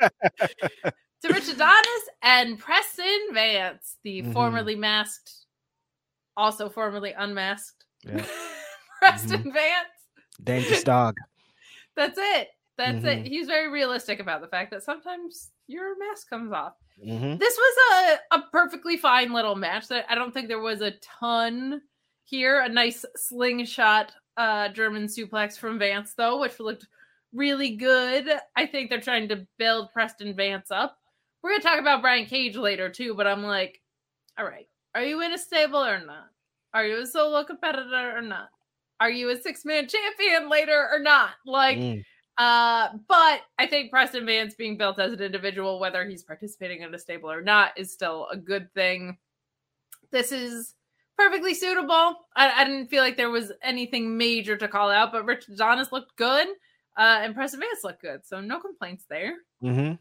to 1.22 1.28
Rich 1.33 1.49
Adonis 1.49 2.09
and 2.22 2.59
Preston 2.59 3.28
Vance, 3.33 3.97
the 4.05 4.20
mm-hmm. 4.20 4.33
formerly 4.33 4.76
masked, 4.76 5.33
also 6.37 6.68
formerly 6.68 7.12
unmasked 7.16 7.87
yeah. 8.05 8.22
Preston 8.99 9.39
mm-hmm. 9.39 9.53
Vance. 9.53 9.89
Dangerous 10.45 10.85
dog. 10.85 11.16
That's 11.97 12.18
it. 12.18 12.49
That's 12.76 12.99
mm-hmm. 12.99 13.07
it. 13.07 13.26
He's 13.26 13.47
very 13.47 13.70
realistic 13.70 14.20
about 14.20 14.43
the 14.43 14.49
fact 14.49 14.70
that 14.72 14.83
sometimes 14.83 15.49
your 15.66 15.99
mask 15.99 16.28
comes 16.28 16.53
off. 16.53 16.74
Mm-hmm. 17.03 17.39
This 17.39 17.57
was 17.57 18.18
a, 18.31 18.37
a 18.37 18.43
perfectly 18.53 18.99
fine 18.99 19.33
little 19.33 19.57
match 19.57 19.89
that 19.89 20.05
I 20.11 20.14
don't 20.14 20.35
think 20.35 20.49
there 20.49 20.61
was 20.61 20.83
a 20.83 20.93
ton 21.01 21.81
here. 22.24 22.61
A 22.61 22.68
nice 22.68 23.07
slingshot 23.16 24.12
uh, 24.37 24.68
German 24.68 25.07
suplex 25.07 25.59
from 25.59 25.78
Vance, 25.78 26.12
though, 26.14 26.41
which 26.41 26.61
looked 26.61 26.87
really 27.33 27.76
good. 27.76 28.28
I 28.57 28.66
think 28.66 28.91
they're 28.91 29.01
trying 29.01 29.28
to 29.28 29.47
build 29.59 29.93
Preston 29.93 30.35
Vance 30.35 30.70
up. 30.70 30.97
We're 31.43 31.51
going 31.51 31.61
to 31.61 31.66
talk 31.66 31.81
about 31.81 32.03
Brian 32.03 32.26
Cage 32.26 32.57
later, 32.57 32.89
too, 32.89 33.14
but 33.14 33.26
I'm 33.26 33.43
like, 33.43 33.81
all 34.39 34.45
right, 34.45 34.68
are 34.95 35.03
you 35.03 35.22
in 35.22 35.33
a 35.33 35.39
stable 35.39 35.85
or 35.85 36.05
not? 36.05 36.28
Are 36.74 36.87
you 36.87 37.03
a 37.03 37.07
solo 37.07 37.45
competitor 37.45 38.16
or 38.16 38.22
not? 38.22 38.51
Are 39.01 39.11
you 39.11 39.31
a 39.31 39.37
six 39.37 39.64
man 39.64 39.89
champion 39.89 40.51
later 40.51 40.89
or 40.93 40.99
not? 40.99 41.31
Like, 41.47 41.78
mm. 41.78 42.05
uh, 42.37 42.89
but 43.09 43.41
I 43.59 43.66
think 43.66 43.91
Preston 43.91 44.26
Vance 44.26 44.55
being 44.55 44.76
built 44.76 44.99
as 44.99 45.12
an 45.12 45.22
individual, 45.22 45.81
whether 45.81 46.05
he's 46.05 46.22
participating 46.22 46.83
in 46.83 46.95
a 46.95 46.99
stable 46.99 47.31
or 47.31 47.41
not, 47.41 47.72
is 47.78 47.93
still 47.93 48.28
a 48.31 48.37
good 48.37 48.72
thing. 48.74 49.16
This 50.11 50.33
is 50.33 50.74
perfectly 51.16 51.55
suitable. 51.55 52.16
I, 52.37 52.51
I 52.57 52.64
didn't 52.64 52.89
feel 52.89 53.03
like 53.03 53.16
there 53.16 53.31
was 53.31 53.53
anything 53.62 54.16
major 54.16 54.57
to 54.57 54.68
call 54.68 54.91
out, 54.91 55.12
but 55.12 55.24
Rich 55.24 55.49
Adonis 55.49 55.93
looked 55.93 56.16
good, 56.16 56.49
uh, 57.01 57.20
and 57.22 57.34
Preston 57.34 57.61
Vance 57.61 57.82
looked 57.82 58.03
good, 58.03 58.26
so 58.26 58.42
no 58.42 58.61
complaints 58.61 59.07
there. 59.09 59.36
Mm-hmm. 59.64 59.94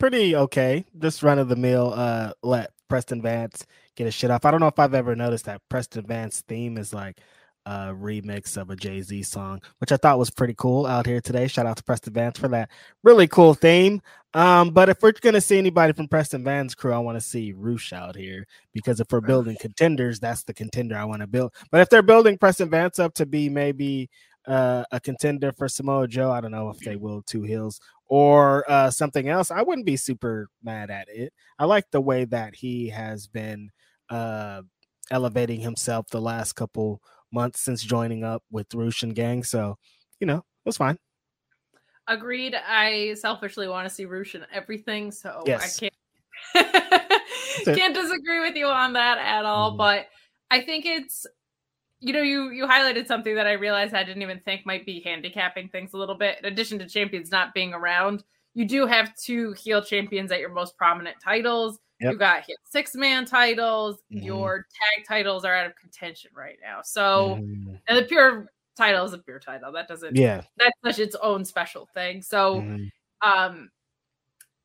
Pretty 0.00 0.34
okay. 0.34 0.84
Just 0.98 1.22
run 1.22 1.38
of 1.38 1.48
the 1.48 1.54
mill. 1.54 1.92
Uh, 1.94 2.32
let 2.42 2.72
Preston 2.88 3.22
Vance 3.22 3.64
get 3.94 4.06
his 4.06 4.14
shit 4.14 4.32
off. 4.32 4.44
I 4.44 4.50
don't 4.50 4.58
know 4.58 4.66
if 4.66 4.80
I've 4.80 4.94
ever 4.94 5.14
noticed 5.14 5.44
that 5.44 5.62
Preston 5.68 6.04
Vance 6.04 6.40
theme 6.40 6.76
is 6.76 6.92
like 6.92 7.20
a 7.66 7.94
remix 7.94 8.56
of 8.56 8.70
a 8.70 8.76
Jay 8.76 9.00
Z 9.00 9.22
song, 9.22 9.62
which 9.78 9.92
I 9.92 9.96
thought 9.96 10.18
was 10.18 10.30
pretty 10.30 10.54
cool 10.58 10.86
out 10.86 11.06
here 11.06 11.20
today. 11.20 11.46
Shout 11.46 11.66
out 11.66 11.76
to 11.76 11.84
Preston 11.84 12.12
Vance 12.12 12.40
for 12.40 12.48
that 12.48 12.68
really 13.04 13.28
cool 13.28 13.54
theme. 13.54 14.02
Um, 14.34 14.70
but 14.70 14.88
if 14.88 15.00
we're 15.02 15.12
gonna 15.12 15.40
see 15.40 15.56
anybody 15.56 15.92
from 15.92 16.08
Preston 16.08 16.42
Vance 16.42 16.74
crew, 16.74 16.92
I 16.92 16.98
want 16.98 17.16
to 17.16 17.20
see 17.20 17.52
Rush 17.56 17.92
out 17.92 18.16
here 18.16 18.44
because 18.72 18.98
if 18.98 19.06
we're 19.12 19.20
building 19.20 19.56
contenders, 19.60 20.18
that's 20.18 20.42
the 20.42 20.52
contender 20.52 20.96
I 20.96 21.04
want 21.04 21.22
to 21.22 21.28
build. 21.28 21.54
But 21.70 21.80
if 21.80 21.90
they're 21.90 22.02
building 22.02 22.38
Preston 22.38 22.70
Vance 22.70 22.98
up 22.98 23.14
to 23.14 23.26
be 23.26 23.48
maybe 23.48 24.10
uh, 24.46 24.84
a 24.90 25.00
contender 25.00 25.52
for 25.52 25.68
Samoa 25.68 26.06
Joe, 26.06 26.30
I 26.30 26.40
don't 26.40 26.50
know 26.50 26.68
if 26.70 26.78
they 26.80 26.96
will 26.96 27.22
two 27.22 27.42
hills 27.42 27.80
or 28.06 28.70
uh, 28.70 28.90
something 28.90 29.28
else. 29.28 29.50
I 29.50 29.62
wouldn't 29.62 29.86
be 29.86 29.96
super 29.96 30.48
mad 30.62 30.90
at 30.90 31.08
it. 31.08 31.32
I 31.58 31.64
like 31.64 31.90
the 31.90 32.00
way 32.00 32.24
that 32.26 32.54
he 32.54 32.88
has 32.90 33.26
been 33.26 33.70
uh, 34.10 34.62
elevating 35.10 35.60
himself 35.60 36.08
the 36.08 36.20
last 36.20 36.54
couple 36.54 37.00
months 37.32 37.60
since 37.60 37.82
joining 37.82 38.24
up 38.24 38.42
with 38.50 38.72
Rush 38.74 39.02
and 39.02 39.14
Gang. 39.14 39.42
So, 39.42 39.76
you 40.20 40.26
know, 40.26 40.38
it 40.38 40.66
was 40.66 40.76
fine. 40.76 40.98
Agreed. 42.06 42.54
I 42.54 43.14
selfishly 43.14 43.66
want 43.66 43.88
to 43.88 43.94
see 43.94 44.04
Rush 44.04 44.34
in 44.34 44.44
everything, 44.52 45.10
so 45.10 45.42
yes. 45.46 45.80
I 45.80 45.80
can't 45.80 45.94
can't 47.64 47.94
disagree 47.94 48.40
with 48.40 48.56
you 48.56 48.66
on 48.66 48.92
that 48.92 49.18
at 49.18 49.46
all. 49.46 49.72
Mm. 49.72 49.78
But 49.78 50.06
I 50.50 50.60
think 50.60 50.84
it's 50.84 51.26
you 52.04 52.12
know 52.12 52.22
you 52.22 52.50
you 52.50 52.66
highlighted 52.66 53.06
something 53.06 53.34
that 53.34 53.46
I 53.46 53.52
realized 53.52 53.94
I 53.94 54.04
didn't 54.04 54.22
even 54.22 54.40
think 54.40 54.66
might 54.66 54.84
be 54.84 55.00
handicapping 55.00 55.70
things 55.70 55.94
a 55.94 55.96
little 55.96 56.14
bit. 56.14 56.38
In 56.38 56.44
addition 56.44 56.78
to 56.80 56.88
champions 56.88 57.30
not 57.30 57.54
being 57.54 57.72
around, 57.72 58.22
you 58.52 58.66
do 58.66 58.86
have 58.86 59.16
two 59.16 59.52
heel 59.52 59.82
champions 59.82 60.30
at 60.30 60.38
your 60.38 60.52
most 60.52 60.76
prominent 60.76 61.16
titles. 61.22 61.78
Yep. 62.00 62.12
You 62.12 62.18
got 62.18 62.44
six 62.70 62.94
man 62.94 63.24
titles. 63.24 63.96
Mm-hmm. 64.12 64.24
Your 64.24 64.58
tag 64.58 65.06
titles 65.08 65.46
are 65.46 65.54
out 65.54 65.66
of 65.66 65.76
contention 65.76 66.30
right 66.36 66.58
now. 66.62 66.80
So, 66.82 67.38
mm-hmm. 67.40 67.76
and 67.88 67.98
the 67.98 68.02
pure 68.02 68.48
title 68.76 69.06
is 69.06 69.14
a 69.14 69.18
pure 69.18 69.38
title. 69.38 69.72
That 69.72 69.88
doesn't, 69.88 70.14
yeah, 70.14 70.42
that's 70.58 70.76
such 70.84 70.98
its 70.98 71.16
own 71.16 71.44
special 71.44 71.88
thing. 71.94 72.20
So, 72.20 72.60
mm-hmm. 72.60 73.28
um, 73.28 73.70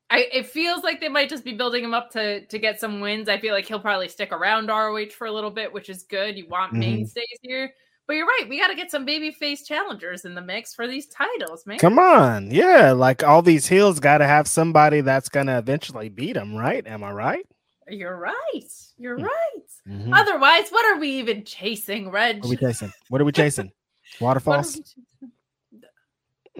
I 0.09 0.27
it 0.33 0.47
feels 0.47 0.83
like 0.83 0.99
they 0.99 1.09
might 1.09 1.29
just 1.29 1.43
be 1.43 1.53
building 1.53 1.83
him 1.83 1.93
up 1.93 2.11
to 2.11 2.45
to 2.45 2.59
get 2.59 2.79
some 2.79 2.99
wins. 2.99 3.29
I 3.29 3.39
feel 3.39 3.53
like 3.53 3.67
he'll 3.67 3.79
probably 3.79 4.09
stick 4.09 4.31
around 4.31 4.67
ROH 4.67 5.09
for 5.17 5.27
a 5.27 5.31
little 5.31 5.51
bit, 5.51 5.71
which 5.71 5.89
is 5.89 6.03
good. 6.03 6.37
You 6.37 6.47
want 6.47 6.71
mm-hmm. 6.71 6.79
mainstays 6.79 7.39
here. 7.41 7.73
But 8.07 8.15
you're 8.15 8.25
right. 8.25 8.47
We 8.49 8.59
got 8.59 8.69
to 8.69 8.75
get 8.75 8.89
some 8.89 9.05
babyface 9.05 9.67
challengers 9.67 10.25
in 10.25 10.33
the 10.33 10.41
mix 10.41 10.73
for 10.73 10.87
these 10.87 11.05
titles, 11.05 11.67
man. 11.67 11.77
Come 11.77 11.99
on. 11.99 12.49
Yeah. 12.49 12.91
Like 12.91 13.23
all 13.23 13.43
these 13.43 13.67
heels 13.67 13.99
got 13.99 14.17
to 14.17 14.25
have 14.25 14.47
somebody 14.47 15.01
that's 15.01 15.29
going 15.29 15.45
to 15.45 15.59
eventually 15.59 16.09
beat 16.09 16.33
them, 16.33 16.55
right? 16.55 16.85
Am 16.87 17.03
I 17.03 17.11
right? 17.11 17.45
You're 17.87 18.17
right. 18.17 18.69
You're 18.97 19.17
hmm. 19.17 19.25
right. 19.25 19.67
Mm-hmm. 19.87 20.13
Otherwise, 20.13 20.69
what 20.69 20.85
are 20.87 20.99
we 20.99 21.09
even 21.19 21.45
chasing, 21.45 22.09
Reg? 22.09 22.37
What 22.37 22.47
are 22.47 22.49
we 22.49 22.57
chasing? 22.57 22.91
What 23.09 23.21
are 23.21 23.25
we 23.25 23.31
chasing? 23.43 23.71
Waterfalls? 24.19 24.81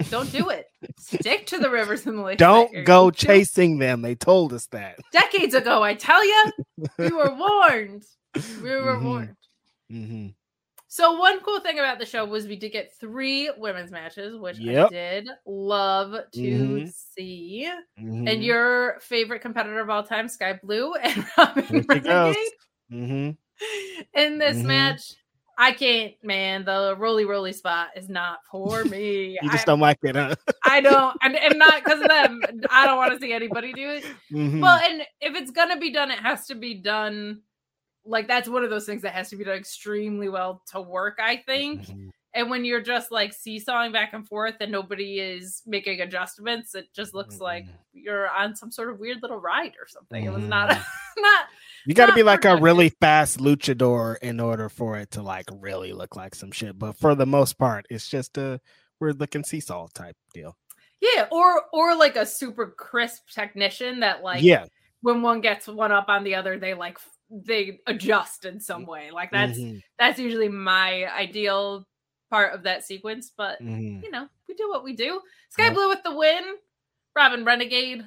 Don't 0.10 0.32
do 0.32 0.50
it. 0.50 0.68
Stick 0.98 1.46
to 1.48 1.58
the 1.58 1.70
rivers 1.70 2.06
and 2.06 2.18
the 2.18 2.22
lakes. 2.22 2.40
Don't 2.40 2.86
go 2.86 3.12
chasing 3.12 3.80
them. 3.80 4.02
They 4.02 4.16
told 4.16 4.54
us 4.54 4.68
that 4.68 4.98
decades 5.12 5.54
ago. 5.54 5.84
I 5.84 5.94
tell 5.96 6.26
you, 6.26 6.52
we 6.98 7.10
were 7.10 7.34
warned. 7.36 8.04
We 8.62 8.70
were 8.70 8.96
mm-hmm. 8.96 9.08
warned. 9.08 9.36
Mm-hmm. 9.92 10.28
So 10.92 11.14
one 11.20 11.40
cool 11.42 11.60
thing 11.60 11.78
about 11.78 12.00
the 12.00 12.06
show 12.06 12.26
was 12.26 12.48
we 12.48 12.56
did 12.56 12.72
get 12.72 12.92
three 13.00 13.52
women's 13.58 13.92
matches, 13.92 14.36
which 14.36 14.58
yep. 14.58 14.88
I 14.88 14.90
did 14.90 15.30
love 15.46 16.16
to 16.34 16.42
mm-hmm. 16.42 16.88
see. 16.88 17.72
Mm-hmm. 18.00 18.28
And 18.28 18.44
your 18.44 19.00
favorite 19.00 19.42
competitor 19.42 19.80
of 19.80 19.90
all 19.92 20.02
time, 20.02 20.28
Skye 20.28 20.60
Blue 20.64 20.96
and 20.96 21.26
Robyn 21.38 21.86
Renegade. 21.88 22.36
Mm-hmm. 22.92 23.30
In 24.20 24.38
this 24.40 24.58
mm-hmm. 24.58 24.68
match, 24.68 25.14
I 25.62 25.74
can't, 25.74 26.14
man. 26.24 26.64
The 26.64 26.96
roly 26.98 27.26
roly 27.26 27.52
spot 27.52 27.90
is 27.96 28.08
not 28.08 28.40
for 28.50 28.84
me. 28.86 29.38
you 29.42 29.52
just 29.52 29.68
I, 29.68 29.72
don't 29.72 29.82
like 29.82 30.00
it, 30.04 30.16
huh? 30.16 30.36
I 30.64 30.80
don't, 30.80 31.18
and, 31.22 31.36
and 31.36 31.60
not 31.60 31.84
because 31.84 32.02
of 32.02 32.08
them. 32.08 32.42
I 32.72 32.86
don't 32.86 32.98
want 32.98 33.14
to 33.14 33.20
see 33.20 33.34
anybody 33.34 33.74
do 33.74 33.90
it. 33.90 34.06
Mm-hmm. 34.32 34.62
Well, 34.62 34.80
and 34.82 35.02
if 35.20 35.36
it's 35.36 35.52
gonna 35.52 35.78
be 35.78 35.92
done, 35.92 36.12
it 36.12 36.20
has 36.20 36.48
to 36.48 36.56
be 36.56 36.76
done 36.76 37.42
like 38.06 38.28
that's 38.28 38.48
one 38.48 38.64
of 38.64 38.70
those 38.70 38.86
things 38.86 39.02
that 39.02 39.14
has 39.14 39.30
to 39.30 39.36
be 39.36 39.44
done 39.44 39.58
extremely 39.58 40.30
well 40.30 40.64
to 40.72 40.82
work, 40.82 41.20
I 41.22 41.36
think. 41.38 41.82
Mm-hmm. 41.82 42.10
And 42.40 42.50
when 42.50 42.64
you're 42.64 42.82
just 42.82 43.12
like 43.12 43.34
seesawing 43.34 43.92
back 43.92 44.14
and 44.14 44.26
forth 44.26 44.56
and 44.62 44.72
nobody 44.72 45.20
is 45.20 45.62
making 45.68 46.00
adjustments, 46.00 46.74
it 46.74 46.88
just 46.96 47.14
looks 47.14 47.36
mm-hmm. 47.36 47.44
like 47.44 47.66
you're 47.92 48.30
on 48.30 48.56
some 48.56 48.72
sort 48.72 48.90
of 48.90 48.98
weird 48.98 49.22
little 49.22 49.40
ride 49.40 49.74
or 49.78 49.90
something. 49.90 50.24
Mm-hmm. 50.24 50.34
It 50.34 50.38
was 50.38 50.48
not 50.48 50.70
mm-hmm. 50.70 51.22
not 51.22 51.46
you 51.86 51.94
got 51.94 52.06
to 52.06 52.16
be 52.16 52.24
like 52.24 52.46
a 52.46 52.56
really 52.56 52.88
fast 52.88 53.40
luchador 53.40 54.18
in 54.20 54.40
order 54.40 54.70
for 54.70 54.98
it 54.98 55.12
to 55.12 55.22
like 55.22 55.50
really 55.52 55.92
look 55.92 56.16
like 56.16 56.34
some 56.34 56.52
shit. 56.52 56.80
But 56.80 56.96
for 56.96 57.14
the 57.14 57.26
most 57.26 57.58
part, 57.58 57.86
it's 57.90 58.08
just 58.08 58.38
a 58.38 58.62
weird 59.02 59.20
looking 59.20 59.44
seesaw 59.44 59.88
type 59.94 60.16
deal. 60.34 60.56
Yeah, 61.02 61.28
or 61.34 61.64
or 61.74 61.94
like 61.94 62.16
a 62.16 62.26
super 62.26 62.68
crisp 62.68 63.24
technician 63.34 64.00
that 64.00 64.24
like 64.24 64.44
yeah 64.44 64.68
when 65.02 65.22
one 65.22 65.42
gets 65.42 65.68
one 65.68 65.92
up 65.92 66.08
on 66.08 66.24
the 66.24 66.36
other, 66.36 66.58
they 66.58 66.74
like 66.74 67.00
they 67.30 67.80
adjust 67.86 68.46
in 68.46 68.62
some 68.62 68.86
way. 68.86 69.12
Like 69.12 69.32
that's 69.32 69.60
mm-hmm. 69.60 69.80
that's 69.98 70.20
usually 70.20 70.48
my 70.48 71.06
ideal 71.14 71.86
part 72.30 72.54
of 72.54 72.64
that 72.64 72.86
sequence. 72.86 73.32
But 73.36 73.62
mm-hmm. 73.62 74.04
you 74.04 74.12
know, 74.12 74.28
we 74.48 74.56
do 74.56 74.70
what 74.70 74.84
we 74.84 74.96
do. 74.96 75.22
Sky 75.50 75.66
yep. 75.66 75.74
Blue 75.74 75.90
with 75.90 76.04
the 76.04 76.16
win. 76.16 76.44
Robyn 77.16 77.46
Renegade, 77.46 78.06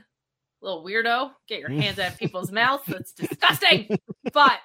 little 0.61 0.85
weirdo. 0.85 1.33
Get 1.49 1.61
your 1.61 1.71
hands 1.71 1.99
out 1.99 2.13
of 2.13 2.19
people's 2.19 2.53
mouths. 2.53 2.85
That's 2.87 3.13
disgusting. 3.13 3.99
but 4.33 4.61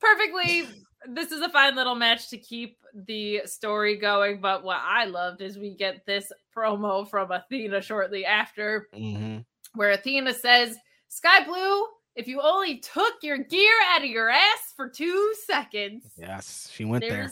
perfectly. 0.00 0.66
This 1.08 1.30
is 1.30 1.40
a 1.40 1.48
fine 1.48 1.76
little 1.76 1.94
match 1.94 2.30
to 2.30 2.38
keep 2.38 2.78
the 2.92 3.42
story 3.44 3.96
going. 3.96 4.40
But 4.40 4.64
what 4.64 4.80
I 4.82 5.04
loved 5.04 5.40
is 5.40 5.56
we 5.56 5.76
get 5.76 6.04
this 6.04 6.32
promo 6.56 7.08
from 7.08 7.30
Athena 7.30 7.80
shortly 7.80 8.24
after, 8.24 8.88
mm-hmm. 8.92 9.38
where 9.74 9.90
Athena 9.90 10.34
says, 10.34 10.76
Skye 11.08 11.44
Blue 11.44 11.86
if 12.16 12.26
you 12.26 12.40
only 12.40 12.78
took 12.78 13.14
your 13.22 13.36
gear 13.38 13.72
out 13.90 14.02
of 14.02 14.08
your 14.08 14.30
ass 14.30 14.72
for 14.74 14.88
two 14.88 15.34
seconds. 15.46 16.04
Yes, 16.16 16.70
she 16.72 16.84
went 16.84 17.04
there. 17.06 17.30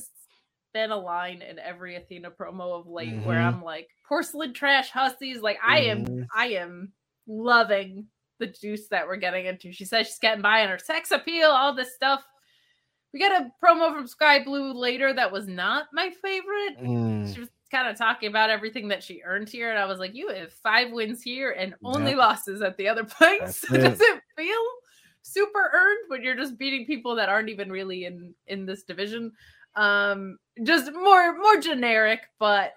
Been 0.74 0.90
a 0.90 0.98
line 0.98 1.40
in 1.40 1.58
every 1.58 1.94
Athena 1.96 2.32
promo 2.32 2.80
of 2.80 2.88
late 2.88 3.10
mm-hmm. 3.10 3.24
where 3.24 3.40
I'm 3.40 3.62
like, 3.62 3.88
porcelain 4.08 4.52
trash 4.52 4.90
hussies. 4.90 5.40
Like 5.40 5.58
I 5.64 5.82
am, 5.82 6.04
mm-hmm. 6.04 6.22
I 6.36 6.48
am 6.48 6.92
loving 7.26 8.08
the 8.38 8.48
juice 8.48 8.88
that 8.88 9.06
we're 9.06 9.16
getting 9.16 9.46
into. 9.46 9.72
She 9.72 9.84
says 9.84 10.06
she's 10.06 10.18
getting 10.18 10.42
by 10.42 10.62
on 10.62 10.68
her 10.68 10.78
sex 10.78 11.10
appeal, 11.10 11.48
all 11.48 11.74
this 11.74 11.94
stuff. 11.94 12.24
We 13.12 13.20
got 13.20 13.42
a 13.42 13.50
promo 13.64 13.94
from 13.94 14.08
Skye 14.08 14.42
Blue 14.42 14.72
later 14.72 15.12
that 15.14 15.30
was 15.30 15.46
not 15.46 15.86
my 15.92 16.10
favorite. 16.20 16.82
Mm. 16.82 17.32
She 17.32 17.40
was 17.40 17.48
kind 17.70 17.88
of 17.88 17.96
talking 17.96 18.28
about 18.28 18.50
everything 18.50 18.88
that 18.88 19.02
she 19.02 19.22
earned 19.24 19.48
here, 19.48 19.70
and 19.70 19.78
I 19.78 19.86
was 19.86 19.98
like, 19.98 20.14
"You 20.14 20.28
have 20.30 20.52
five 20.52 20.90
wins 20.90 21.22
here 21.22 21.52
and 21.52 21.74
only 21.84 22.10
yep. 22.10 22.18
losses 22.18 22.60
at 22.62 22.76
the 22.76 22.88
other 22.88 23.04
place. 23.04 23.60
Does 23.60 24.00
it 24.00 24.20
feel 24.36 24.64
super 25.22 25.70
earned 25.72 26.04
when 26.08 26.22
you're 26.22 26.36
just 26.36 26.58
beating 26.58 26.86
people 26.86 27.14
that 27.16 27.28
aren't 27.28 27.48
even 27.48 27.70
really 27.70 28.04
in 28.04 28.34
in 28.48 28.66
this 28.66 28.82
division? 28.82 29.32
Um, 29.76 30.38
just 30.62 30.92
more 30.92 31.36
more 31.36 31.60
generic, 31.60 32.20
but 32.38 32.74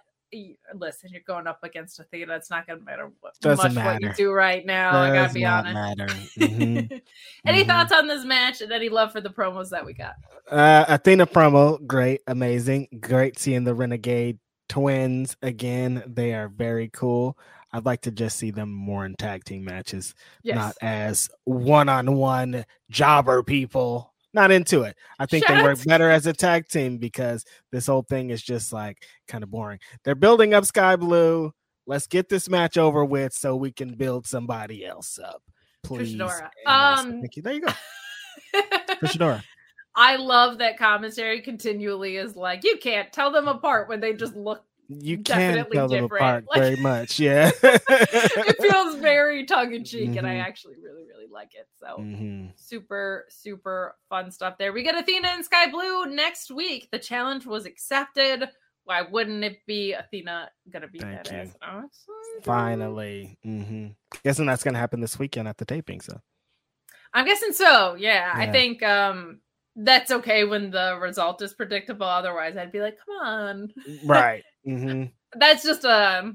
listen, 0.74 1.10
you're 1.12 1.22
going 1.26 1.48
up 1.48 1.64
against 1.64 2.00
Athena. 2.00 2.36
It's 2.36 2.50
not 2.50 2.68
going 2.68 2.80
to 2.80 2.86
matter 2.86 3.10
what, 3.22 3.40
Doesn't 3.40 3.64
much 3.64 3.76
matter. 3.76 4.08
what 4.08 4.18
you 4.20 4.26
do 4.26 4.32
right 4.32 4.66
now. 4.66 4.92
Does 4.92 5.10
I 5.10 5.16
gotta 5.16 5.34
be 5.34 5.46
honest. 5.46 5.74
Matter. 5.74 6.08
Mm-hmm. 6.38 6.98
any 7.46 7.62
mm-hmm. 7.62 7.70
thoughts 7.70 7.92
on 7.92 8.08
this 8.08 8.24
match 8.24 8.62
and 8.62 8.72
any 8.72 8.90
love 8.90 9.12
for 9.12 9.22
the 9.22 9.30
promos 9.30 9.70
that 9.70 9.86
we 9.86 9.94
got? 9.94 10.16
Uh, 10.50 10.86
Athena 10.88 11.26
promo, 11.26 11.86
great, 11.86 12.22
amazing, 12.28 12.88
great 13.00 13.40
seeing 13.40 13.64
the 13.64 13.74
Renegade 13.74 14.40
twins 14.70 15.36
again. 15.42 16.04
They 16.06 16.34
are 16.34 16.48
very 16.48 16.90
cool. 16.90 17.38
I'd 17.72 17.86
like 17.86 18.02
to 18.02 18.12
just 18.12 18.38
see 18.38 18.52
them 18.52 18.72
more 18.72 19.06
in 19.06 19.16
tag 19.16 19.44
team 19.44 19.66
matches, 19.66 20.16
yes. 20.44 20.56
not 20.56 20.76
as 20.82 21.30
one 21.44 21.90
on 21.90 22.16
one 22.16 22.66
jobber 22.90 23.44
people. 23.44 24.14
Not 24.34 24.52
into 24.52 24.84
it. 24.84 24.96
I 25.20 25.26
think 25.26 25.46
Shout 25.46 25.58
they 25.58 25.64
work 25.64 25.84
better 25.86 26.10
as 26.10 26.28
a 26.28 26.34
tag 26.34 26.68
team 26.68 26.98
because 26.98 27.46
this 27.72 27.88
whole 27.88 28.04
thing 28.04 28.30
is 28.30 28.42
just 28.42 28.74
like 28.74 29.04
kind 29.28 29.44
of 29.44 29.50
boring. 29.50 29.80
They're 30.04 30.16
building 30.16 30.54
up 30.54 30.66
Skye 30.66 30.96
Blue. 30.96 31.52
Let's 31.86 32.08
get 32.08 32.28
this 32.28 32.50
match 32.50 32.78
over 32.78 33.06
with 33.06 33.34
so 33.34 33.56
we 33.56 33.72
can 33.72 33.94
build 33.96 34.28
somebody 34.28 34.86
else 34.86 35.18
up. 35.18 35.42
Please. 35.84 36.20
Um, 36.66 37.22
thank 37.22 37.38
you. 37.38 37.42
There 37.42 37.54
you 37.54 37.62
go. 37.62 37.74
Trishadora. 39.02 39.44
I 39.96 40.18
love 40.18 40.60
that 40.60 40.78
commentary 40.78 41.42
continually 41.42 42.18
is 42.18 42.36
like, 42.36 42.64
you 42.64 42.78
can't 42.78 43.12
tell 43.12 43.32
them 43.32 43.48
apart 43.48 43.90
when 43.90 44.00
they 44.00 44.14
just 44.14 44.36
look. 44.36 44.64
You 44.90 45.18
can 45.18 45.66
tell 45.72 45.88
them 45.88 46.06
apart 46.06 46.46
Like- 46.50 46.62
very 46.62 46.76
much. 46.78 47.20
Yeah. 47.20 47.52
it 47.64 48.56
feels 48.62 48.96
very 48.96 49.46
tongue 49.46 49.74
in 49.74 49.84
cheek, 49.84 50.16
and 50.16 50.26
I 50.26 50.36
Mhm. 50.36 50.44
actually 50.46 50.76
really, 50.82 51.04
really 51.06 51.28
like 51.30 51.54
it. 51.56 51.68
So 51.80 51.98
Mhm. 52.00 52.52
super, 52.56 53.26
super 53.30 53.96
fun 54.10 54.32
stuff 54.32 54.58
there. 54.58 54.72
We 54.72 54.84
get 54.84 54.96
Athena 54.98 55.28
and 55.28 55.44
Skye 55.46 55.70
Blue 55.70 56.06
next 56.06 56.52
week. 56.52 56.90
The 56.92 57.00
challenge 57.00 57.46
was 57.46 57.66
accepted. 57.66 58.50
Why 58.86 59.02
wouldn't 59.02 59.44
it 59.44 59.58
be 59.66 59.92
Athena 59.94 60.50
gonna 60.70 60.88
be 60.88 61.00
Thank 61.00 61.26
that? 61.26 61.50
Awesome. 61.62 62.42
Finally. 62.44 63.38
hmm 63.44 63.88
Guessing 64.24 64.46
that's 64.46 64.64
going 64.64 64.74
to 64.76 64.80
happen 64.80 65.02
this 65.02 65.20
weekend 65.20 65.48
at 65.50 65.58
the 65.58 65.66
taping. 65.66 66.00
So, 66.00 66.22
I'm 67.14 67.26
guessing 67.26 67.52
so. 67.52 67.96
Yeah, 67.96 68.32
I 68.34 68.50
think 68.52 68.82
um 68.84 69.42
that's 69.76 70.10
okay 70.12 70.44
when 70.44 70.72
the 70.72 70.98
result 71.00 71.42
is 71.42 71.54
predictable. 71.54 72.08
Otherwise, 72.08 72.58
I'd 72.58 72.72
be 72.72 72.80
like, 72.82 72.98
come 73.06 73.16
on. 73.28 73.74
right. 74.06 74.44
Hmm 74.66 75.04
That's 75.34 75.64
just 75.64 75.84
a 75.84 76.34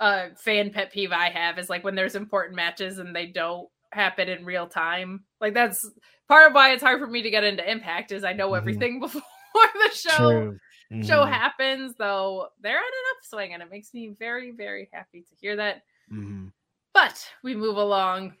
a 0.00 0.34
fan 0.36 0.70
pet 0.70 0.92
peeve 0.92 1.12
I 1.12 1.28
have 1.30 1.58
is 1.58 1.68
like 1.68 1.84
when 1.84 1.94
there's 1.94 2.14
important 2.16 2.56
matches 2.56 2.98
and 2.98 3.14
they 3.14 3.26
don't 3.26 3.68
happen 3.92 4.28
in 4.28 4.44
real 4.46 4.66
time. 4.66 5.24
Like 5.40 5.52
that's 5.52 5.86
part 6.26 6.46
of 6.48 6.54
why 6.54 6.72
it's 6.72 6.82
hard 6.82 7.00
for 7.00 7.06
me 7.06 7.22
to 7.22 7.30
get 7.30 7.44
into 7.44 7.68
Impact 7.70 8.12
is 8.12 8.24
I 8.24 8.32
know 8.32 8.50
Mhm. 8.52 8.56
everything 8.58 9.00
before 9.00 9.22
the 9.54 9.90
show 9.94 10.56
True. 10.90 11.04
show 11.04 11.24
happens. 11.24 11.94
Though 11.96 12.48
they're 12.60 12.78
on 12.78 12.84
an 12.84 13.16
upswing, 13.18 13.52
and 13.54 13.62
it 13.62 13.70
makes 13.70 13.92
me 13.92 14.08
very 14.18 14.52
very 14.52 14.88
happy 14.92 15.20
to 15.22 15.34
hear 15.40 15.56
that. 15.56 15.82
Mhm. 16.10 16.52
But 16.94 17.24
we 17.42 17.54
move 17.54 17.76
along 17.76 18.34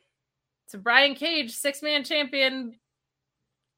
to 0.70 0.78
Brian 0.78 1.14
Cage, 1.14 1.52
six 1.52 1.82
man 1.82 2.04
champion, 2.04 2.78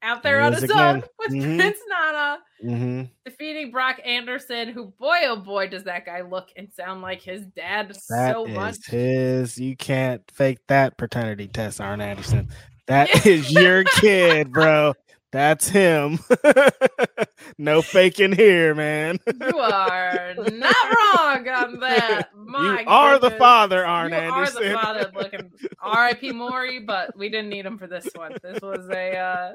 out 0.02 0.22
there 0.22 0.40
on 0.40 0.52
his 0.52 0.64
is 0.64 0.70
own 0.70 0.96
again. 0.98 1.02
with 1.18 1.32
Mhm. 1.32 1.58
Prince 1.58 1.78
Nana, 1.88 2.38
Mhm. 2.64 3.10
defeating 3.24 3.70
Brock 3.70 4.00
Anderson, 4.04 4.68
who, 4.68 4.92
boy, 4.98 5.18
oh 5.24 5.36
boy, 5.36 5.68
does 5.68 5.84
that 5.84 6.04
guy 6.06 6.22
look 6.22 6.48
and 6.56 6.72
sound 6.72 7.02
like 7.02 7.22
his 7.22 7.46
dad 7.46 7.88
That 8.08 8.32
so 8.34 8.46
is 8.46 8.54
much. 8.54 8.86
his. 8.86 9.58
You 9.58 9.76
can't 9.76 10.22
fake 10.32 10.58
that 10.68 10.96
paternity 10.98 11.48
test, 11.48 11.80
Arn 11.80 12.00
Anderson. 12.00 12.48
That 12.88 13.08
is 13.26 13.50
your 13.52 13.84
kid, 13.84 14.52
bro. 14.52 14.94
That's 15.30 15.68
him. 15.68 16.18
no 17.58 17.80
faking 17.80 18.32
here, 18.32 18.74
man. 18.74 19.18
You 19.26 19.58
are 19.58 20.34
not 20.36 20.76
wrong 21.16 21.48
on 21.48 21.80
that. 21.80 22.28
My 22.36 22.80
you 22.82 22.86
are 22.88 23.14
the 23.18 23.28
goodness. 23.30 23.38
father, 23.38 23.86
Arn 23.86 24.10
you 24.12 24.18
Anderson. 24.18 24.62
are 24.62 24.68
the 24.68 24.74
father 24.74 25.10
looking 25.14 25.50
R.I.P. 25.80 26.32
Maury, 26.32 26.80
but 26.80 27.16
we 27.16 27.30
didn't 27.30 27.48
need 27.48 27.64
him 27.64 27.78
for 27.78 27.86
this 27.86 28.06
one. 28.14 28.32
This 28.42 28.60
was 28.60 28.86
a 28.90 29.16
uh, 29.16 29.52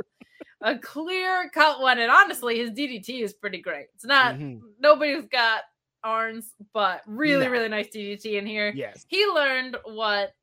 a 0.61 0.77
clear 0.77 1.49
cut 1.53 1.79
one, 1.81 1.99
and 1.99 2.11
honestly, 2.11 2.57
his 2.57 2.71
DDT 2.71 3.21
is 3.21 3.33
pretty 3.33 3.61
great. 3.61 3.87
It's 3.93 4.05
not 4.05 4.35
Mhm. 4.35 4.61
nobody's 4.79 5.25
got 5.25 5.63
arms, 6.03 6.53
but 6.73 7.01
really, 7.05 7.45
No. 7.45 7.51
really 7.51 7.67
nice 7.69 7.89
DDT 7.89 8.37
in 8.37 8.45
here. 8.45 8.71
Yes. 8.75 9.05
He 9.09 9.25
learned 9.27 9.77
what, 9.83 10.33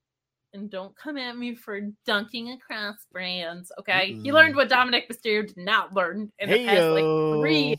and 0.52 0.70
don't 0.70 0.94
come 0.96 1.16
at 1.16 1.36
me 1.36 1.54
for 1.54 1.80
dunking 2.04 2.50
across 2.52 3.04
brands. 3.10 3.72
Okay, 3.78 4.12
he 4.14 4.28
Mm-mm. 4.30 4.34
learned 4.34 4.56
what 4.56 4.68
Dominik 4.68 5.08
Mysterio 5.08 5.46
did 5.46 5.56
not 5.56 5.92
learn 5.94 6.32
in 6.38 6.50
the 6.50 6.64
past 6.64 6.90
like 6.92 7.40
three 7.40 7.58
years, 7.68 7.78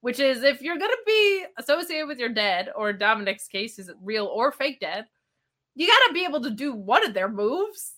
which 0.00 0.18
is 0.20 0.42
if 0.42 0.62
you're 0.62 0.78
gonna 0.78 0.94
be 1.04 1.44
associated 1.58 2.06
with 2.06 2.18
your 2.18 2.30
dad, 2.30 2.70
or 2.74 2.92
Dominik's 2.94 3.48
case 3.48 3.78
is 3.78 3.88
it 3.90 3.96
real 4.00 4.26
or 4.26 4.50
fake 4.52 4.80
dad, 4.80 5.06
you 5.74 5.86
gotta 5.86 6.12
be 6.14 6.24
able 6.24 6.40
to 6.42 6.50
do 6.50 6.72
one 6.72 7.04
of 7.04 7.12
their 7.12 7.28
moves. 7.28 7.96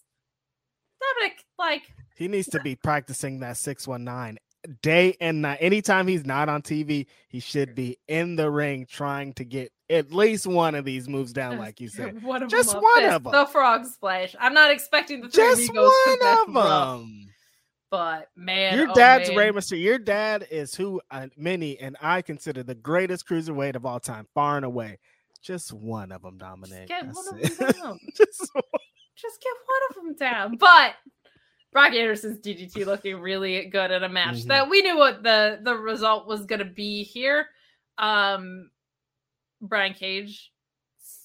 Dominik, 1.00 1.44
like, 1.58 1.92
He 2.14 2.28
needs 2.28 2.48
to 2.48 2.60
be 2.60 2.76
practicing 2.76 3.40
that 3.40 3.56
619 3.56 4.38
day 4.80 5.16
and 5.20 5.42
night. 5.42 5.58
Anytime 5.60 6.06
he's 6.06 6.24
not 6.24 6.48
on 6.48 6.62
TV, 6.62 7.06
he 7.28 7.40
should 7.40 7.74
be 7.74 7.98
in 8.08 8.36
the 8.36 8.50
ring 8.50 8.86
trying 8.88 9.32
to 9.34 9.44
get 9.44 9.72
at 9.90 10.12
least 10.12 10.46
one 10.46 10.74
of 10.74 10.84
these 10.84 11.08
moves 11.08 11.32
down, 11.32 11.58
like 11.58 11.80
you 11.80 11.88
said. 11.88 12.14
Just 12.14 12.24
one 12.24 12.42
of 12.42 12.50
Just 12.50 12.72
them 12.72 12.82
one 12.82 13.02
fist, 13.02 13.14
of 13.14 13.26
'em. 13.26 13.32
the 13.32 13.46
frog 13.46 13.86
splash. 13.86 14.34
I'm 14.40 14.54
not 14.54 14.70
expecting 14.70 15.20
the 15.20 15.28
three 15.28 15.44
Just 15.44 15.74
one 15.74 16.38
of 16.38 16.54
them. 16.54 17.26
But 17.90 18.28
man, 18.34 18.78
Your 18.78 18.90
oh, 18.90 18.94
dad's 18.94 19.28
man. 19.28 19.38
Rey 19.38 19.50
Mysterio. 19.50 19.82
Your 19.82 19.98
dad 19.98 20.46
is 20.50 20.74
who 20.74 21.02
uh, 21.10 21.26
many 21.36 21.78
and 21.78 21.94
I 22.00 22.22
consider 22.22 22.62
the 22.62 22.74
greatest 22.74 23.28
cruiserweight 23.28 23.76
of 23.76 23.84
all 23.84 24.00
time, 24.00 24.26
far 24.32 24.56
and 24.56 24.64
away. 24.64 24.98
Just 25.42 25.74
one 25.74 26.10
of 26.10 26.22
them, 26.22 26.38
Dominik. 26.38 26.86
Just 26.86 26.88
get 26.88 27.04
That's 27.04 27.16
one 27.16 27.28
of 27.28 27.58
them 27.58 27.72
down. 27.82 28.00
Just. 28.16 28.50
Just 29.14 29.42
get 29.42 29.54
one 29.66 29.82
of 29.90 29.94
them 29.96 30.14
down. 30.14 30.56
But 30.56 30.94
Brock 31.72 31.92
Anderson's 31.94 32.38
DDT 32.38 32.84
looking 32.84 33.16
really 33.20 33.64
good 33.66 33.90
in 33.90 34.04
a 34.04 34.08
match 34.08 34.42
Mhm. 34.44 34.48
that 34.48 34.68
we 34.68 34.82
knew 34.82 34.96
what 34.98 35.22
the 35.22 35.58
the 35.62 35.74
result 35.74 36.26
was 36.26 36.44
going 36.46 36.58
to 36.58 36.64
be 36.64 37.02
here. 37.02 37.48
Um, 37.98 38.70
Brian 39.60 39.94
Cage 39.94 40.52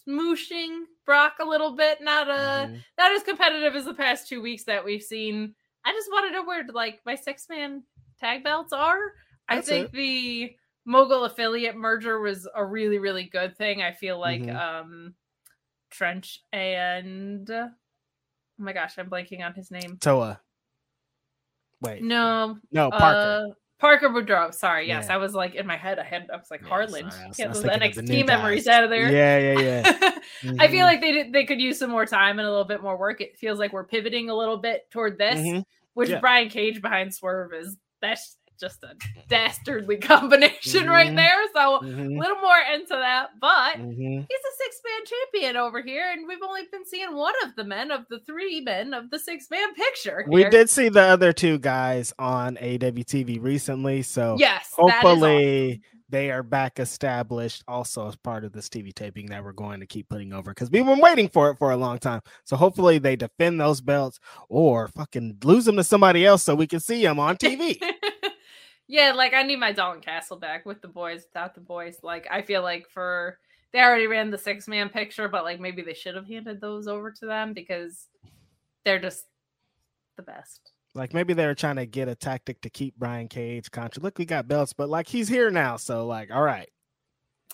smooshing 0.08 0.84
Brock 1.06 1.36
a 1.40 1.46
little 1.46 1.72
bit, 1.76 2.02
not 2.02 2.30
uh 2.30 2.68
Mhm. 2.68 2.84
not 2.98 3.12
as 3.12 3.24
competitive 3.24 3.76
as 3.76 3.86
the 3.86 3.94
past 3.94 4.28
two 4.28 4.42
weeks 4.42 4.64
that 4.64 4.84
we've 4.84 5.04
seen. 5.04 5.54
I 5.84 5.92
just 5.92 6.12
want 6.12 6.28
to 6.28 6.32
know 6.32 6.44
where 6.44 6.66
like 6.68 7.02
my 7.06 7.16
six 7.16 7.48
man 7.50 7.84
tag 8.20 8.44
belts 8.44 8.74
are. 8.74 9.14
I 9.50 9.62
think 9.62 9.88
it. 9.88 9.92
the 9.94 10.56
mogul 10.86 11.26
affiliate 11.26 11.76
merger 11.76 12.20
was 12.20 12.48
a 12.56 12.64
really 12.66 13.00
really 13.00 13.26
good 13.26 13.58
thing. 13.58 13.82
I 13.82 13.92
feel 13.92 14.18
like 14.20 14.42
Mhm. 14.42 14.56
um 14.56 15.16
Trench 15.90 16.44
and 16.52 17.50
oh 18.60 18.64
my 18.64 18.74
gosh, 18.74 18.98
I'm 18.98 19.10
blanking 19.10 19.44
on 19.46 19.54
his 19.54 19.72
name. 19.72 19.98
Toa. 20.00 20.40
Wait. 21.82 22.02
No, 22.04 22.58
No, 22.72 22.90
Parker. 22.90 23.46
uh, 23.50 23.54
Parker 23.80 24.10
Boudreaux. 24.10 24.52
Sorry, 24.54 24.88
yes, 24.88 25.06
Yeah. 25.08 25.14
I 25.16 25.18
was 25.18 25.34
like 25.34 25.54
in 25.56 25.68
my 25.68 25.78
head. 25.78 26.00
I 26.00 26.04
had 26.04 26.28
I 26.34 26.38
was 26.38 26.48
like 26.50 26.62
Yeah, 26.64 26.68
Harlan. 26.70 27.12
sorry, 27.12 27.28
was- 27.28 27.38
Get 27.38 27.54
those 27.54 27.64
NXT 27.64 28.26
memories 28.26 28.66
guys. 28.66 28.76
out 28.76 28.84
of 28.84 28.90
there. 28.90 29.12
Yeah, 29.12 29.38
yeah, 29.38 29.60
yeah. 29.60 30.20
I 30.60 30.68
feel 30.70 30.80
Mhm. 30.86 30.90
like 30.90 31.02
they 31.02 31.12
did, 31.12 31.34
they 31.34 31.46
could 31.46 31.62
use 31.62 31.78
some 31.78 31.92
more 31.92 32.06
time 32.08 32.40
and 32.40 32.48
a 32.48 32.50
little 32.50 32.66
bit 32.66 32.82
more 32.82 32.98
work. 32.98 33.22
It 33.22 33.38
feels 33.38 33.60
like 33.60 33.74
we're 33.74 33.86
pivoting 33.86 34.30
a 34.32 34.36
little 34.36 34.58
bit 34.58 34.90
toward 34.90 35.18
this, 35.20 35.40
Mhm. 35.40 35.64
which 35.94 36.10
Yeah. 36.10 36.20
Brian 36.20 36.50
Cage 36.50 36.82
behind 36.82 37.14
Swerve 37.14 37.54
is 37.54 37.78
that's 38.02 38.38
just 38.60 38.84
a 38.84 38.96
dastardly 39.30 39.98
combination 40.02 40.88
right 40.88 41.12
Mhm. 41.12 41.16
there. 41.16 41.48
So 41.54 41.76
a 41.78 41.84
Mhm. 41.84 42.20
little 42.20 42.38
more 42.42 42.60
into 42.74 42.90
that, 42.96 43.30
but 43.40 43.78
Mhm. 43.78 44.26
he's 44.28 44.40
a 44.40 44.56
six 44.64 44.82
man 44.86 45.06
champion 45.06 45.58
over 45.58 45.82
here, 45.82 46.10
and 46.12 46.28
we've 46.28 46.42
only 46.44 46.64
been 46.72 46.86
seeing 46.86 47.16
one 47.16 47.34
of 47.44 47.56
the 47.56 47.64
men 47.64 47.92
of 47.92 48.06
the 48.10 48.20
three 48.20 48.62
men 48.62 48.94
of 48.94 49.10
the 49.10 49.20
six 49.20 49.50
man 49.50 49.74
picture. 49.74 50.26
We 50.28 50.44
did 50.46 50.70
see 50.70 50.90
the 50.90 51.04
other 51.04 51.34
two 51.34 51.60
guys 51.60 52.14
on 52.20 52.58
AWTV 52.58 53.40
recently, 53.42 54.02
so 54.02 54.36
yes, 54.40 54.72
hopefully 54.76 55.70
awesome. 55.72 55.82
they 56.10 56.32
are 56.32 56.44
back 56.44 56.80
established 56.80 57.64
also 57.68 58.08
as 58.08 58.16
part 58.16 58.44
of 58.46 58.54
this 58.54 58.70
TV 58.70 58.94
taping 58.94 59.28
that 59.28 59.44
we're 59.44 59.52
going 59.52 59.80
to 59.82 59.86
keep 59.86 60.08
putting 60.10 60.34
over 60.34 60.52
because 60.52 60.72
we've 60.72 60.86
been 60.86 61.00
waiting 61.02 61.28
for 61.28 61.50
it 61.52 61.58
for 61.58 61.72
a 61.72 61.78
long 61.78 62.00
time. 62.00 62.22
So 62.46 62.56
hopefully 62.56 62.98
they 62.98 63.16
defend 63.16 63.60
those 63.60 63.82
belts 63.82 64.20
or 64.50 64.88
fucking 64.88 65.38
lose 65.44 65.66
them 65.66 65.76
to 65.78 65.84
somebody 65.84 66.26
else 66.26 66.44
so 66.44 66.56
we 66.56 66.68
can 66.68 66.80
see 66.80 67.04
them 67.04 67.20
on 67.20 67.36
TV. 67.38 67.78
yeah, 68.88 69.14
like 69.14 69.34
I 69.34 69.44
need 69.44 69.58
my 69.60 69.72
Dalton 69.72 70.02
Castle 70.02 70.38
back 70.38 70.66
with 70.66 70.82
the 70.82 70.88
boys, 70.88 71.24
without 71.26 71.56
the 71.56 71.62
boys. 71.62 71.98
Like 72.04 72.28
I 72.32 72.42
feel 72.42 72.62
like 72.62 72.88
for 72.90 73.40
they 73.74 73.80
already 73.82 74.08
ran 74.08 74.32
the 74.32 74.38
six 74.38 74.68
man 74.68 74.90
picture, 74.90 75.28
but 75.28 75.44
like 75.44 75.60
maybe 75.60 75.82
they 75.82 75.94
should 75.94 76.16
have 76.16 76.28
handed 76.28 76.62
those 76.62 76.88
over 76.88 77.12
to 77.12 77.26
them 77.26 77.54
because 77.54 78.08
they're 78.86 79.00
just 79.00 79.26
the 80.18 80.24
best. 80.24 80.72
like 80.96 81.14
maybe 81.14 81.34
they 81.34 81.46
were 81.46 81.56
trying 81.56 81.76
to 81.78 81.86
get 81.86 82.08
a 82.08 82.16
tactic 82.16 82.62
to 82.62 82.70
keep 82.70 82.96
Brian 82.98 83.28
Cage 83.28 83.70
contra. 83.72 84.02
Look, 84.02 84.18
we 84.18 84.26
got 84.26 84.48
belts, 84.48 84.74
but 84.74 84.90
like 84.90 85.08
he's 85.08 85.28
here 85.28 85.52
now, 85.52 85.78
so 85.78 86.06
like, 86.08 86.32
all 86.32 86.44
right. 86.44 86.70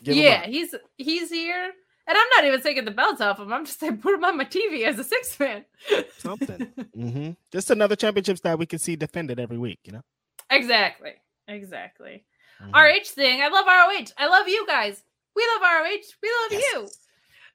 Yeah, 0.06 0.46
he's 0.48 0.76
he's 0.98 1.30
here. 1.30 1.72
And 2.06 2.18
I'm 2.18 2.28
not 2.36 2.46
even 2.46 2.62
taking 2.62 2.86
the 2.86 2.92
belts 2.92 3.22
off 3.22 3.40
him. 3.40 3.54
I'm 3.54 3.66
just 3.66 3.80
saying 3.82 3.98
put 3.98 4.16
him 4.16 4.24
on 4.26 4.38
my 4.38 4.46
TV 4.46 4.84
as 4.86 5.00
a 5.00 5.04
six 5.04 5.40
man. 5.40 5.66
something. 6.18 6.64
hmm 6.96 7.32
Just 7.52 7.72
another 7.72 7.96
championships 7.96 8.42
that 8.42 8.60
we 8.60 8.66
can 8.66 8.80
see 8.80 8.96
defended 8.96 9.40
every 9.40 9.58
week, 9.58 9.80
you 9.86 9.94
know. 9.94 10.02
exactly. 10.50 11.14
Exactly. 11.48 12.24
Mhm. 12.62 12.72
RH 12.74 13.10
thing. 13.10 13.42
I 13.42 13.48
love 13.50 13.66
ROH. 13.68 14.14
I 14.18 14.28
love 14.28 14.48
you 14.48 14.66
guys. 14.68 15.04
We 15.36 15.44
love 15.54 15.62
ROH. 15.62 16.14
We 16.22 16.30
love 16.44 16.62
you. 16.64 16.88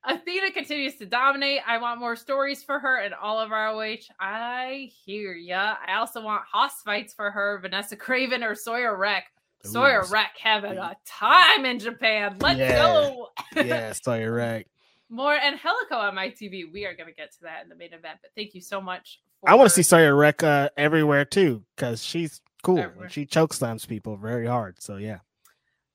Athena 0.04 0.52
continues 0.52 0.96
to 0.96 1.06
dominate. 1.06 1.60
I 1.66 1.78
want 1.78 1.98
more 2.00 2.16
stories 2.16 2.62
for 2.62 2.78
her 2.78 2.98
and 2.98 3.14
all 3.14 3.40
of 3.40 3.50
ROH. 3.50 4.08
I 4.20 4.90
hear 5.04 5.32
ya. 5.34 5.76
I 5.86 5.94
also 5.94 6.22
want 6.22 6.42
hoss 6.50 6.82
fights 6.82 7.12
for 7.14 7.30
her, 7.30 7.58
Vanessa 7.60 7.96
Kraven 7.96 8.44
or 8.48 8.54
Sawyer 8.54 8.96
Wreck. 8.96 9.24
Sawyer 9.64 10.02
Ooh. 10.06 10.10
Wreck 10.12 10.36
having 10.40 10.78
a 10.78 10.96
time 11.04 11.64
in 11.64 11.78
Japan. 11.80 12.36
Let's 12.40 12.58
Yeah. 12.60 12.72
go. 12.80 13.30
yeah, 13.56 13.92
Sawyer 13.92 14.36
you're. 14.36 14.66
More 15.10 15.34
Angelico 15.34 15.96
on 15.96 16.14
my 16.14 16.28
TV. 16.28 16.70
We 16.70 16.84
are 16.86 16.94
going 16.94 17.08
to 17.08 17.14
get 17.14 17.32
to 17.32 17.40
that 17.42 17.62
in 17.64 17.68
the 17.68 17.74
main 17.74 17.92
event. 17.94 18.18
But 18.22 18.30
thank 18.36 18.54
you 18.54 18.60
so 18.60 18.80
much 18.80 19.20
I 19.46 19.54
want 19.54 19.68
to 19.68 19.74
see 19.74 19.82
Sawyer 19.82 20.14
Wreck 20.16 20.42
uh, 20.42 20.68
everywhere 20.76 21.24
too, 21.24 21.64
because 21.74 22.04
she's 22.04 22.40
cool. 22.62 22.78
Everywhere. 22.78 23.08
She 23.08 23.26
choke 23.26 23.52
slams 23.52 23.86
people 23.86 24.16
very 24.16 24.46
hard. 24.46 24.80
So 24.82 24.96
yeah. 24.96 25.18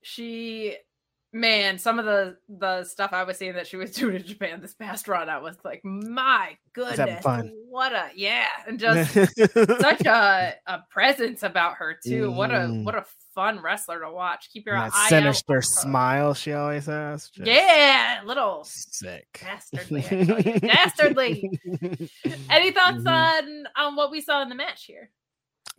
she 0.01 0.75
man 1.35 1.79
some 1.79 1.97
of 1.97 2.05
the 2.05 2.37
the 2.47 2.83
stuff 2.83 3.11
i 3.11 3.23
was 3.23 3.37
seeing 3.37 3.53
that 3.55 3.65
she 3.65 3.75
was 3.75 3.89
doing 3.95 4.17
in 4.17 4.23
japan 4.23 4.61
this 4.61 4.75
past 4.75 5.07
run 5.07 5.29
i 5.29 5.39
was 5.39 5.55
like 5.65 5.81
my 5.83 6.55
goodness 6.73 7.23
what 7.69 7.91
a 7.91 8.09
yeah 8.13 8.45
and 8.67 8.79
just 8.87 9.11
such 9.13 10.05
a, 10.05 10.53
a 10.67 10.79
presence 10.91 11.41
about 11.41 11.73
her 11.77 11.97
too 12.05 12.29
what 12.31 12.51
a 12.51 12.57
Mhm. 12.59 12.83
what 12.83 12.93
a 12.93 13.03
fun 13.33 13.59
wrestler 13.63 13.99
to 14.01 14.11
watch 14.11 14.49
keep 14.53 14.67
your 14.67 14.75
that 14.75 14.91
eye 14.93 15.09
sinister 15.09 15.59
smile 15.63 16.35
she 16.35 16.53
always 16.53 16.85
has. 16.85 17.29
just 17.31 17.47
yeah 17.47 18.21
little 18.25 18.63
Sick. 18.63 19.25
dastardly 19.43 20.05
I 20.05 20.23
tell 20.25 20.39
you. 20.39 20.59
dastardly 20.59 21.59
any 22.51 22.69
thoughts 22.69 22.97
Mhm. 22.99 23.07
on 23.07 23.63
on 23.75 23.95
what 23.95 24.11
we 24.11 24.21
saw 24.21 24.43
in 24.43 24.49
the 24.49 24.55
match 24.55 24.85
here 24.85 25.09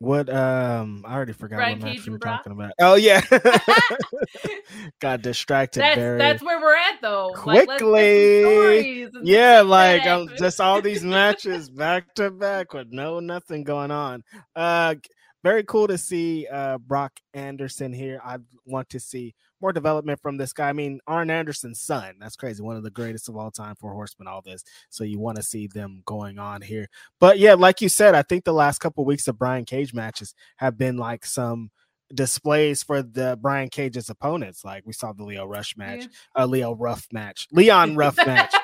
What 0.05 0.29
um 0.29 1.03
I 1.07 1.15
already 1.15 1.33
forgot 1.33 1.57
Brian 1.57 1.79
what 1.79 1.87
match 1.87 1.97
Cage 1.97 2.07
we 2.07 2.13
were 2.13 2.19
talking 2.19 2.53
about. 2.53 2.73
Oh 2.79 2.95
yeah. 2.95 3.23
Got 5.01 5.23
distracted 5.23 5.81
that's 5.81 5.97
very 5.97 6.19
that's 6.19 6.43
where 6.43 6.61
we're 6.61 6.77
at 6.77 7.01
though 7.01 7.29
Like, 7.47 7.67
let's 7.67 7.69
get 7.69 7.79
some 7.81 7.89
quickly. 7.89 9.03
and 9.05 9.27
yeah, 9.27 9.63
like 9.63 10.07
um, 10.07 10.29
just 10.39 10.61
all 10.61 10.83
these 10.83 11.03
matches 11.03 11.71
back 11.71 12.15
to 12.17 12.31
back 12.31 12.75
with 12.75 12.89
no 12.91 13.21
nothing 13.21 13.65
going 13.65 13.91
on. 13.91 14.23
Uh 14.55 14.97
very 15.45 15.63
cool 15.63 15.87
to 15.87 15.99
see 15.99 16.49
uh 16.51 16.79
Brock 16.79 17.13
Anderson 17.35 17.93
here. 17.93 18.21
I 18.25 18.39
want 18.67 18.89
to 18.89 18.99
see 18.99 19.35
more 19.61 19.73
development 19.73 20.21
from 20.21 20.39
this 20.39 20.53
guy. 20.53 20.71
I 20.71 20.73
mean, 20.73 21.01
Arn 21.07 21.31
Anderson's 21.31 21.81
son. 21.81 22.17
That's 22.19 22.35
crazy. 22.35 22.63
One 22.63 22.77
of 22.77 22.83
the 22.83 22.91
greatest 22.91 23.29
of 23.29 23.37
all 23.37 23.51
time 23.51 23.77
for 23.79 23.93
horsemen, 23.93 24.27
all 24.27 24.43
this. 24.43 24.65
So 24.91 25.05
you 25.05 25.21
want 25.21 25.37
to 25.37 25.43
see 25.43 25.69
them 25.69 26.03
going 26.07 26.39
on 26.39 26.63
here. 26.63 26.89
But 27.21 27.39
yeah, 27.39 27.55
like 27.55 27.81
you 27.81 27.89
said, 27.89 28.15
I 28.15 28.23
think 28.23 28.45
the 28.45 28.53
last 28.53 28.79
couple 28.79 29.05
weeks 29.05 29.29
of 29.29 29.39
Brian 29.39 29.67
Cage 29.67 29.95
matches 29.95 30.35
have 30.57 30.79
been 30.79 30.97
like 30.97 31.27
some 31.27 31.71
displays 32.15 32.83
for 32.83 33.03
the 33.03 33.39
Brian 33.41 33.69
Cage's 33.69 34.09
opponents. 34.09 34.65
Like 34.65 34.85
we 34.87 34.93
saw 34.93 35.13
the 35.13 35.25
Leo 35.25 35.45
Rush 35.45 35.77
match, 35.77 36.07
uh, 36.37 36.47
Leo 36.47 36.75
Ruff 36.75 37.07
match, 37.13 37.49
Leon 37.53 37.97
Ruff 37.97 38.17
match. 38.27 38.55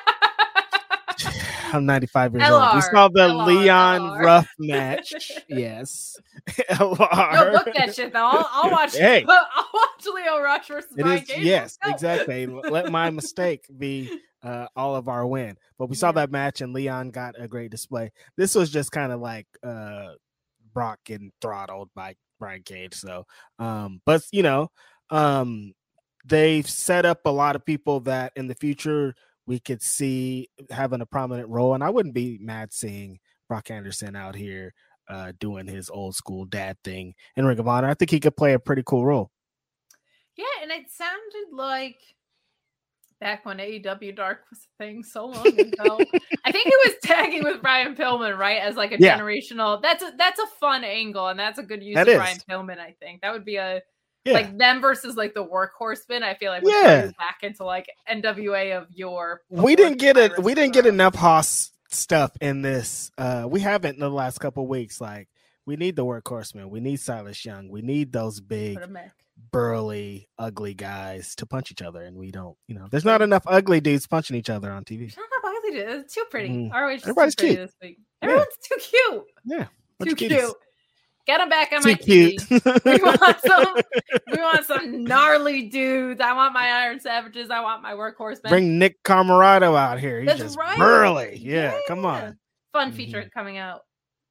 I'm 1.73 1.85
95 1.85 2.33
years 2.35 2.49
old. 2.49 2.61
We 2.61 2.79
LR, 2.81 2.91
saw 2.91 3.07
the 3.09 3.19
LR, 3.29 3.47
Leon 3.47 4.01
LR. 4.01 4.19
Ruff 4.23 4.49
match. 4.59 5.13
Yes. 5.47 6.17
LR. 6.69 7.53
Book 7.53 7.73
that 7.75 7.93
shit 7.95 8.13
though. 8.13 8.25
I'll, 8.25 8.47
I'll 8.51 8.71
watch. 8.71 8.95
Hey. 8.97 9.25
I'll 9.29 9.69
watch 9.73 10.05
Leo 10.13 10.39
Rush 10.41 10.67
versus 10.67 10.91
It 10.97 11.01
Brian 11.03 11.21
is 11.23 11.27
Cage. 11.29 11.43
yes, 11.43 11.77
exactly. 11.85 12.45
Let 12.47 12.91
my 12.91 13.09
mistake 13.09 13.65
be 13.77 14.19
uh, 14.43 14.67
all 14.75 14.95
of 14.95 15.07
our 15.07 15.25
win. 15.25 15.57
But 15.77 15.89
we 15.89 15.95
saw 15.95 16.07
Yeah. 16.07 16.13
that 16.13 16.31
match 16.31 16.61
and 16.61 16.73
Leon 16.73 17.11
got 17.11 17.35
a 17.37 17.47
great 17.47 17.71
display. 17.71 18.11
This 18.37 18.55
was 18.55 18.69
just 18.69 18.91
kind 18.91 19.11
of 19.11 19.19
like 19.19 19.47
uh 19.63 20.13
Brock 20.73 20.99
getting 21.05 21.31
throttled 21.41 21.89
by 21.95 22.15
Brian 22.39 22.63
Cage. 22.63 22.93
So 22.95 23.25
um, 23.59 24.01
but 24.05 24.21
you 24.31 24.43
know, 24.43 24.71
um 25.09 25.73
they've 26.25 26.69
set 26.69 27.05
up 27.05 27.19
a 27.25 27.29
lot 27.31 27.55
of 27.55 27.65
people 27.65 27.99
that 28.01 28.31
in 28.35 28.47
the 28.47 28.55
future 28.55 29.15
we 29.45 29.59
could 29.59 29.81
see 29.81 30.49
having 30.69 31.01
a 31.01 31.05
prominent 31.05 31.49
role. 31.49 31.73
And 31.73 31.83
I 31.83 31.89
wouldn't 31.89 32.15
be 32.15 32.37
mad 32.41 32.71
seeing 32.73 33.19
Brock 33.47 33.71
Anderson 33.71 34.15
out 34.15 34.35
here 34.35 34.73
uh 35.09 35.33
doing 35.39 35.65
his 35.67 35.89
old 35.89 36.15
school 36.15 36.45
dad 36.45 36.77
thing 36.83 37.13
in 37.35 37.45
Ring 37.45 37.59
of 37.59 37.67
Honor. 37.67 37.89
I 37.89 37.93
think 37.95 38.11
he 38.11 38.19
could 38.19 38.37
play 38.37 38.53
a 38.53 38.59
pretty 38.59 38.83
cool 38.85 39.05
role. 39.05 39.31
Yeah, 40.37 40.45
and 40.61 40.71
it 40.71 40.89
sounded 40.89 41.53
like 41.55 41.97
back 43.19 43.45
when 43.45 43.57
AEW 43.57 44.15
Dark 44.15 44.41
was 44.49 44.59
a 44.59 44.83
thing 44.83 45.03
so 45.03 45.25
long 45.27 45.47
ago. 45.59 45.99
I 46.45 46.51
think 46.51 46.65
he 46.67 46.89
was 46.89 46.95
tagging 47.03 47.43
with 47.43 47.61
Brian 47.61 47.95
Pillman, 47.95 48.37
right? 48.37 48.61
As 48.61 48.75
like 48.75 48.91
a 48.93 48.97
Yeah. 48.99 49.17
generational. 49.19 49.81
That's 49.81 50.03
a 50.03 50.11
that's 50.17 50.39
a 50.39 50.47
fun 50.59 50.83
angle, 50.83 51.27
and 51.27 51.39
that's 51.39 51.59
a 51.59 51.63
good 51.63 51.83
use 51.83 51.95
That 51.95 52.07
of 52.07 52.13
is. 52.13 52.17
Brian 52.17 52.37
Pillman. 52.49 52.79
I 52.79 52.95
think 52.99 53.21
that 53.21 53.33
would 53.33 53.45
be 53.45 53.57
a 53.57 53.81
Yeah. 54.25 54.33
like 54.33 54.57
them 54.57 54.81
versus 54.81 55.15
like 55.15 55.33
the 55.33 55.43
workhorsemen. 55.45 56.21
I 56.23 56.35
feel 56.35 56.51
like 56.51 56.63
Yeah. 56.65 57.05
yeah. 57.05 57.11
back 57.17 57.39
into 57.43 57.63
like 57.63 57.87
NWA 58.09 58.77
of 58.77 58.87
your. 58.91 59.41
we 59.49 59.75
didn't 59.75 59.97
get 59.99 60.17
it 60.17 60.37
we 60.39 60.53
didn't 60.53 60.73
get 60.73 60.85
enough 60.85 61.15
Haas 61.15 61.71
stuff 61.89 62.31
in 62.41 62.61
this. 62.61 63.11
Uh 63.17 63.47
we 63.49 63.59
haven't 63.61 63.95
in 63.95 63.99
the 63.99 64.09
last 64.09 64.39
couple 64.39 64.67
weeks. 64.67 65.01
Like 65.01 65.27
we 65.65 65.75
need 65.75 65.95
the 65.95 66.05
workhorsemen, 66.05 66.69
we 66.69 66.79
need 66.79 66.99
Silas 66.99 67.43
Young, 67.45 67.69
we 67.69 67.81
need 67.81 68.11
those 68.11 68.39
big, 68.41 68.75
Put 68.75 68.83
'em 68.83 68.93
back. 68.93 69.13
burly, 69.51 70.27
ugly 70.39 70.73
guys 70.73 71.35
to 71.35 71.45
punch 71.45 71.71
each 71.71 71.81
other, 71.81 72.01
and 72.01 72.17
we 72.17 72.31
don't, 72.31 72.57
you 72.67 72.75
know, 72.75 72.87
there's 72.89 73.05
not 73.05 73.21
enough 73.21 73.43
ugly 73.45 73.79
dudes 73.79 74.07
punching 74.07 74.35
each 74.35 74.49
other 74.49 74.71
on 74.71 74.83
TV. 74.85 75.15
Not 75.15 75.27
that 75.29 75.41
ugly, 75.57 75.71
dude. 75.79 75.89
It's 76.01 76.13
too 76.15 76.25
pretty. 76.29 76.65
Is 76.65 76.71
Everybody's 76.73 77.03
too 77.03 77.13
pretty 77.13 77.55
cute. 77.55 77.59
this 77.59 77.75
week. 77.81 77.97
Yeah. 78.21 78.27
Everyone's 78.29 78.57
too 78.63 78.75
cute. 78.79 79.23
Yeah. 79.45 79.65
bunch 79.99 80.09
Too 80.09 80.15
cute. 80.15 80.53
Get 81.31 81.37
them 81.37 81.47
back 81.47 81.71
on 81.71 81.81
Too 81.81 81.89
my 81.91 81.95
cute. 81.95 82.41
TV. 82.41 82.85
we 82.85 83.01
want 83.01 83.39
some. 83.39 83.75
We 84.33 84.37
want 84.41 84.65
some 84.65 85.03
gnarly 85.05 85.69
dudes. 85.69 86.19
I 86.19 86.33
want 86.33 86.53
my 86.53 86.67
Iron 86.69 86.99
Savages. 86.99 87.49
I 87.49 87.61
want 87.61 87.81
my 87.81 87.93
workhorsemen. 87.93 88.49
Bring 88.49 88.77
Nick 88.77 89.01
Comoroto 89.03 89.77
out 89.79 89.97
here. 89.97 90.19
He's 90.19 90.27
That's 90.27 90.41
just 90.41 90.57
right. 90.57 90.77
burly. 90.77 91.37
Yeah, 91.41 91.73
come 91.87 92.05
on. 92.05 92.37
Fun 92.73 92.91
feature 92.91 93.29
coming 93.33 93.57
out 93.57 93.83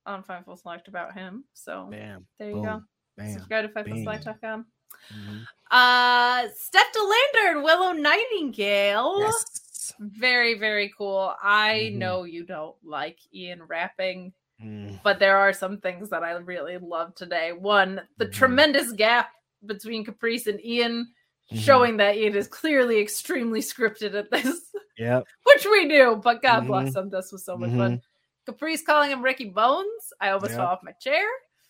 on 0.04 0.22
Fightful 0.22 0.58
Select 0.60 0.88
about 0.88 1.14
him. 1.14 1.44
So 1.54 1.88
Bam. 1.90 2.26
there 2.38 2.48
you 2.48 2.56
boom, 2.56 2.64
go. 2.64 2.82
Bam. 3.16 3.32
Subscribe 3.32 3.72
to. 3.72 3.82
FightfulSelect.com. 3.82 4.66
Mhm. 5.14 5.44
Uh, 5.70 6.48
Steph 6.54 6.92
De 6.92 6.98
Lander 7.42 7.62
Willow 7.62 7.92
Nightingale. 7.92 9.20
Yes. 9.20 9.94
Very, 9.98 10.58
very 10.58 10.92
cool. 10.98 11.32
I 11.42 11.92
Mhm. 11.94 11.96
know 11.96 12.24
you 12.24 12.44
don't 12.44 12.76
like 12.84 13.18
Ian 13.34 13.62
rapping. 13.62 14.34
Mm. 14.62 15.00
but 15.02 15.18
there 15.18 15.38
are 15.38 15.52
some 15.52 15.78
things 15.78 16.10
that 16.10 16.22
I 16.22 16.32
really 16.32 16.76
love 16.78 17.14
today. 17.14 17.52
One, 17.52 18.02
the 18.18 18.26
Mhm. 18.26 18.32
tremendous 18.32 18.92
gap 18.92 19.30
between 19.64 20.04
Caprice 20.04 20.46
and 20.46 20.62
Ian, 20.64 21.12
Mhm. 21.50 21.58
showing 21.58 21.96
that 21.98 22.16
Ian 22.16 22.34
is 22.36 22.46
clearly 22.48 23.00
extremely 23.00 23.60
scripted 23.60 24.14
at 24.14 24.30
this, 24.30 24.70
Yep. 24.98 25.24
which 25.44 25.64
we 25.64 25.86
knew, 25.86 26.16
but 26.16 26.42
God 26.42 26.66
bless 26.66 26.90
Mhm. 26.94 26.96
him. 27.04 27.10
This 27.10 27.32
was 27.32 27.44
so 27.44 27.56
much 27.56 27.70
fun. 27.70 28.02
Caprice 28.46 28.82
calling 28.82 29.10
him 29.10 29.22
Ricky 29.22 29.48
Bones. 29.48 30.12
I 30.20 30.30
almost 30.30 30.50
Yep. 30.50 30.58
fell 30.58 30.66
off 30.68 30.82
my 30.82 30.92
chair. 30.92 31.26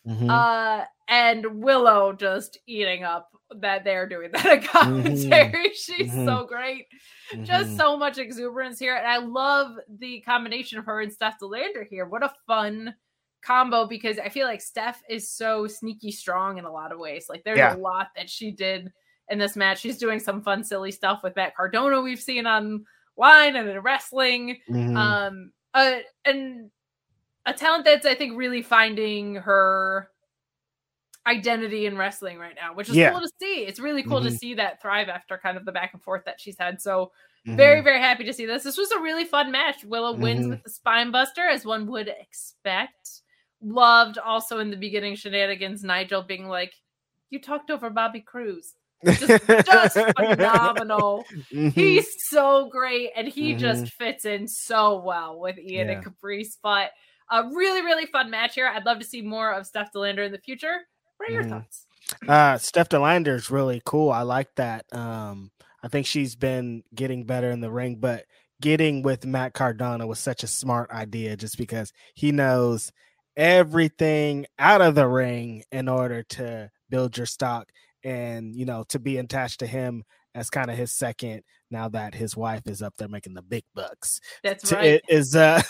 Mhm. 0.06 0.30
Uh, 0.30 0.84
and 1.08 1.62
Willow 1.62 2.12
just 2.12 2.58
eating 2.66 3.04
up 3.04 3.28
that 3.56 3.84
they're 3.84 4.08
doing 4.08 4.30
that 4.32 4.46
in 4.46 4.62
commentary. 4.62 5.72
She's 5.74 6.10
Mhm. 6.12 6.24
so 6.24 6.46
great 6.46 6.86
just 7.42 7.70
Mhm. 7.70 7.76
so 7.76 7.96
much 7.96 8.18
exuberance 8.18 8.78
here. 8.78 8.96
And 8.96 9.06
I 9.06 9.18
love 9.18 9.72
the 9.98 10.20
combination 10.22 10.78
of 10.78 10.84
her 10.86 11.00
and 11.00 11.12
Steph 11.12 11.38
De 11.38 11.46
Lander 11.46 11.84
here. 11.88 12.06
What 12.06 12.22
a 12.24 12.32
fun 12.46 12.94
combo 13.42 13.86
because 13.86 14.18
I 14.18 14.28
feel 14.28 14.46
like 14.46 14.60
Steph 14.60 15.02
is 15.08 15.30
so 15.30 15.66
sneaky 15.66 16.12
strong 16.12 16.58
in 16.58 16.64
a 16.64 16.72
lot 16.72 16.92
of 16.92 16.98
ways. 16.98 17.26
Like 17.28 17.42
there's 17.44 17.58
Yeah. 17.58 17.74
a 17.74 17.78
lot 17.78 18.08
that 18.16 18.28
she 18.30 18.50
did 18.50 18.92
in 19.30 19.38
this 19.38 19.56
match. 19.56 19.78
She's 19.80 19.98
doing 19.98 20.18
some 20.20 20.42
fun, 20.42 20.62
silly 20.64 20.90
stuff 20.92 21.22
with 21.22 21.36
Matt 21.36 21.56
Cardona 21.56 22.00
we've 22.00 22.20
seen 22.20 22.46
online 22.46 22.84
and 23.56 23.68
in 23.68 23.78
wrestling. 23.80 24.60
Mhm. 24.70 24.96
Um 24.96 25.52
uh 25.74 25.98
and 26.24 26.70
a 27.46 27.52
talent 27.52 27.84
that's 27.84 28.06
I 28.06 28.14
think 28.14 28.36
really 28.36 28.62
finding 28.62 29.36
her 29.36 30.10
identity 31.26 31.86
in 31.86 31.96
wrestling 31.98 32.38
right 32.38 32.54
now, 32.56 32.74
which 32.74 32.88
is 32.88 32.96
Yeah. 32.96 33.10
cool 33.10 33.20
to 33.20 33.30
see. 33.40 33.64
It's 33.66 33.78
really 33.78 34.02
cool 34.02 34.22
to 34.22 34.30
Mhm. 34.30 34.38
see 34.38 34.54
that 34.54 34.80
thrive 34.80 35.08
after 35.08 35.36
kind 35.38 35.56
of 35.56 35.64
the 35.64 35.72
back 35.72 35.92
and 35.92 36.02
forth 36.02 36.24
that 36.24 36.40
she's 36.40 36.56
had. 36.58 36.80
So 36.80 37.12
very, 37.46 37.80
Mhm. 37.80 37.84
very 37.84 37.98
happy 37.98 38.24
to 38.24 38.32
see 38.32 38.46
this. 38.46 38.62
This 38.62 38.76
was 38.78 38.90
a 38.90 39.00
really 39.00 39.24
fun 39.24 39.50
match. 39.50 39.84
Willow 39.84 40.12
wins 40.14 40.46
Mhm. 40.46 40.50
with 40.50 40.62
the 40.62 40.70
spine 40.70 41.10
buster, 41.10 41.46
as 41.46 41.64
one 41.64 41.86
would 41.90 42.08
expect. 42.08 43.22
Loved 43.62 44.18
also 44.18 44.58
in 44.60 44.70
the 44.70 44.76
beginning 44.76 45.14
shenanigans, 45.14 45.84
Nigel 45.84 46.22
being 46.22 46.48
like, 46.48 46.74
You 47.32 47.40
talked 47.40 47.70
over 47.70 47.90
Bobby 47.90 48.20
Cruise. 48.20 48.74
Just, 49.04 49.46
just 49.66 49.94
phenomenal. 50.16 51.24
Mhm. 51.52 51.72
He's 51.72 52.28
so 52.28 52.66
great, 52.68 53.12
and 53.14 53.28
he 53.28 53.54
just 53.54 53.92
fits 53.92 54.24
in 54.24 54.48
so 54.48 54.98
well 55.00 55.38
with 55.38 55.56
Ian 55.58 55.88
Yeah. 55.88 55.94
and 55.94 56.04
Caprice. 56.04 56.58
But 56.60 56.90
a 57.30 57.44
really, 57.48 57.82
really 57.82 58.06
fun 58.06 58.30
match 58.30 58.54
here. 58.54 58.68
I'd 58.68 58.84
love 58.86 58.98
to 58.98 59.04
see 59.04 59.22
more 59.22 59.52
of 59.52 59.66
Steph 59.66 59.92
De 59.92 59.98
Lander 59.98 60.22
in 60.24 60.32
the 60.32 60.38
future. 60.38 60.78
What 61.16 61.28
are 61.28 61.32
your 61.32 61.44
Mhm. 61.44 61.48
thoughts? 61.48 61.86
Uh 62.28 62.58
Steph 62.58 62.88
De 62.90 62.98
Lander 62.98 63.34
is 63.36 63.50
really 63.50 63.82
cool. 63.84 64.10
I 64.10 64.22
like 64.22 64.54
that. 64.56 64.86
Um 64.94 65.50
I 65.82 65.88
think 65.88 66.06
she's 66.06 66.36
been 66.36 66.84
getting 66.94 67.24
better 67.24 67.50
in 67.50 67.60
the 67.60 67.70
ring, 67.70 67.96
but 67.96 68.26
getting 68.60 69.02
with 69.02 69.26
Matt 69.26 69.54
Cardona 69.54 70.06
was 70.06 70.18
such 70.20 70.42
a 70.44 70.48
smart 70.48 70.90
idea 70.90 71.36
just 71.36 71.58
because 71.58 71.92
he 72.14 72.32
knows 72.32 72.92
everything 73.36 74.46
out 74.58 74.82
of 74.82 74.94
the 74.94 75.08
ring 75.08 75.64
in 75.72 75.88
order 75.88 76.22
to 76.24 76.70
build 76.90 77.16
your 77.16 77.26
stock 77.26 77.70
and 78.04 78.54
you 78.56 78.64
know 78.66 78.84
to 78.88 78.98
be 78.98 79.18
attached 79.18 79.60
to 79.60 79.66
him 79.66 80.04
as 80.34 80.50
kind 80.50 80.70
of 80.70 80.76
his 80.76 80.92
second 80.92 81.42
now 81.70 81.88
that 81.88 82.14
his 82.14 82.36
wife 82.36 82.66
is 82.66 82.82
up 82.82 82.94
there 82.98 83.08
making 83.08 83.34
the 83.34 83.42
big 83.42 83.64
bucks 83.74 84.20
That's 84.44 84.68
to, 84.68 84.76
right. 84.76 84.84
it 84.84 85.04
is 85.08 85.34
uh 85.34 85.60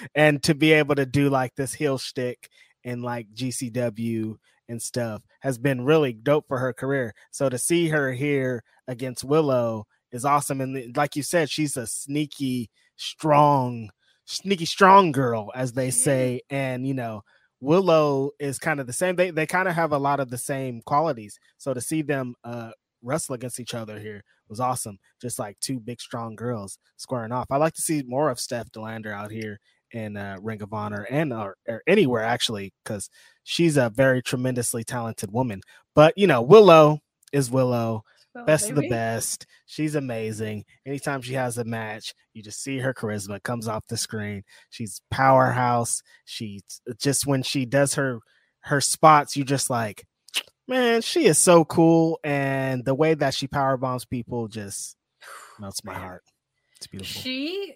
and 0.14 0.42
to 0.44 0.54
be 0.54 0.72
able 0.72 0.94
to 0.94 1.06
do 1.06 1.28
like 1.28 1.54
this 1.54 1.74
heel 1.74 1.98
shtick 1.98 2.48
and 2.84 3.02
like 3.02 3.26
GCW 3.34 4.36
and 4.68 4.80
stuff 4.80 5.22
has 5.40 5.58
been 5.58 5.84
really 5.84 6.12
dope 6.12 6.46
for 6.48 6.58
her 6.58 6.72
career. 6.72 7.14
So 7.30 7.48
to 7.48 7.58
see 7.58 7.88
her 7.88 8.12
here 8.12 8.62
against 8.88 9.24
Willow 9.24 9.86
is 10.12 10.24
awesome. 10.24 10.60
And 10.60 10.96
like 10.96 11.16
you 11.16 11.22
said, 11.22 11.50
she's 11.50 11.76
a 11.76 11.86
sneaky, 11.86 12.70
strong, 12.96 13.90
sneaky 14.24 14.66
strong 14.66 15.12
girl, 15.12 15.50
as 15.54 15.72
they 15.72 15.90
say, 15.90 16.40
and 16.50 16.86
you 16.86 16.94
know. 16.94 17.22
Willow 17.58 18.32
is 18.38 18.58
kind 18.58 18.80
of 18.80 18.86
the 18.86 18.92
same. 18.92 19.16
They 19.16 19.30
they 19.30 19.46
kind 19.46 19.66
of 19.66 19.74
have 19.74 19.90
a 19.90 19.98
lot 19.98 20.20
of 20.20 20.28
the 20.28 20.36
same 20.36 20.82
qualities. 20.82 21.38
So 21.56 21.72
to 21.72 21.80
see 21.80 22.02
them 22.02 22.34
uh 22.44 22.72
wrestle 23.02 23.34
against 23.34 23.60
each 23.60 23.74
other 23.74 23.98
here 23.98 24.22
was 24.48 24.60
awesome. 24.60 24.98
Just 25.20 25.38
like 25.38 25.58
two 25.60 25.80
big 25.80 26.00
strong 26.00 26.36
girls 26.36 26.78
squaring 26.96 27.32
off. 27.32 27.46
I 27.50 27.56
like 27.56 27.74
to 27.74 27.82
see 27.82 28.02
more 28.06 28.30
of 28.30 28.40
Steph 28.40 28.70
De 28.72 28.80
Lander 28.80 29.12
out 29.12 29.30
here 29.30 29.58
in 29.92 30.16
uh, 30.16 30.36
Ring 30.40 30.62
of 30.62 30.72
Honor 30.72 31.06
and 31.10 31.32
or, 31.32 31.56
or 31.68 31.82
anywhere 31.86 32.22
actually, 32.22 32.72
because 32.84 33.08
she's 33.44 33.76
a 33.76 33.90
very 33.90 34.22
tremendously 34.22 34.84
talented 34.84 35.32
woman. 35.32 35.60
But 35.94 36.14
you 36.16 36.26
know, 36.26 36.42
Willow 36.42 37.00
is 37.32 37.50
Willow. 37.50 38.02
Well, 38.34 38.44
Best 38.44 38.68
of 38.68 38.76
the 38.76 38.88
best. 38.90 39.46
She's 39.64 39.94
amazing. 39.94 40.66
Anytime 40.84 41.22
she 41.22 41.32
has 41.32 41.56
a 41.56 41.64
match, 41.64 42.12
you 42.34 42.42
just 42.42 42.62
see 42.62 42.78
her 42.78 42.92
charisma 42.92 43.42
comes 43.42 43.66
off 43.66 43.86
the 43.88 43.96
screen. 43.96 44.42
She's 44.68 45.00
powerhouse. 45.10 46.02
She 46.26 46.60
just 47.00 47.26
when 47.26 47.42
she 47.42 47.64
does 47.64 47.94
her 47.94 48.20
her 48.60 48.80
spots, 48.80 49.36
you 49.36 49.44
just 49.44 49.70
like, 49.70 50.04
man, 50.68 51.02
she 51.02 51.26
is 51.26 51.38
so 51.38 51.64
cool. 51.64 52.18
And 52.24 52.84
the 52.84 52.94
way 52.94 53.14
that 53.14 53.34
she 53.34 53.46
power 53.46 53.76
bombs 53.76 54.04
people 54.04 54.48
just 54.48 54.96
melts 55.60 55.84
my 55.84 55.94
heart. 55.94 56.22
It's 56.76 56.86
beautiful. 56.86 57.22
She 57.22 57.74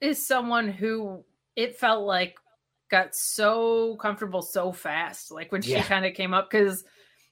is 0.00 0.24
someone 0.26 0.68
who 0.68 1.24
it 1.56 1.76
felt 1.76 2.06
like 2.06 2.36
got 2.90 3.14
so 3.14 3.96
comfortable 3.96 4.42
so 4.42 4.72
fast. 4.72 5.30
Like 5.30 5.52
when 5.52 5.62
she 5.62 5.72
Yeah. 5.72 5.82
kind 5.82 6.06
of 6.06 6.14
came 6.14 6.32
up, 6.32 6.48
because 6.50 6.84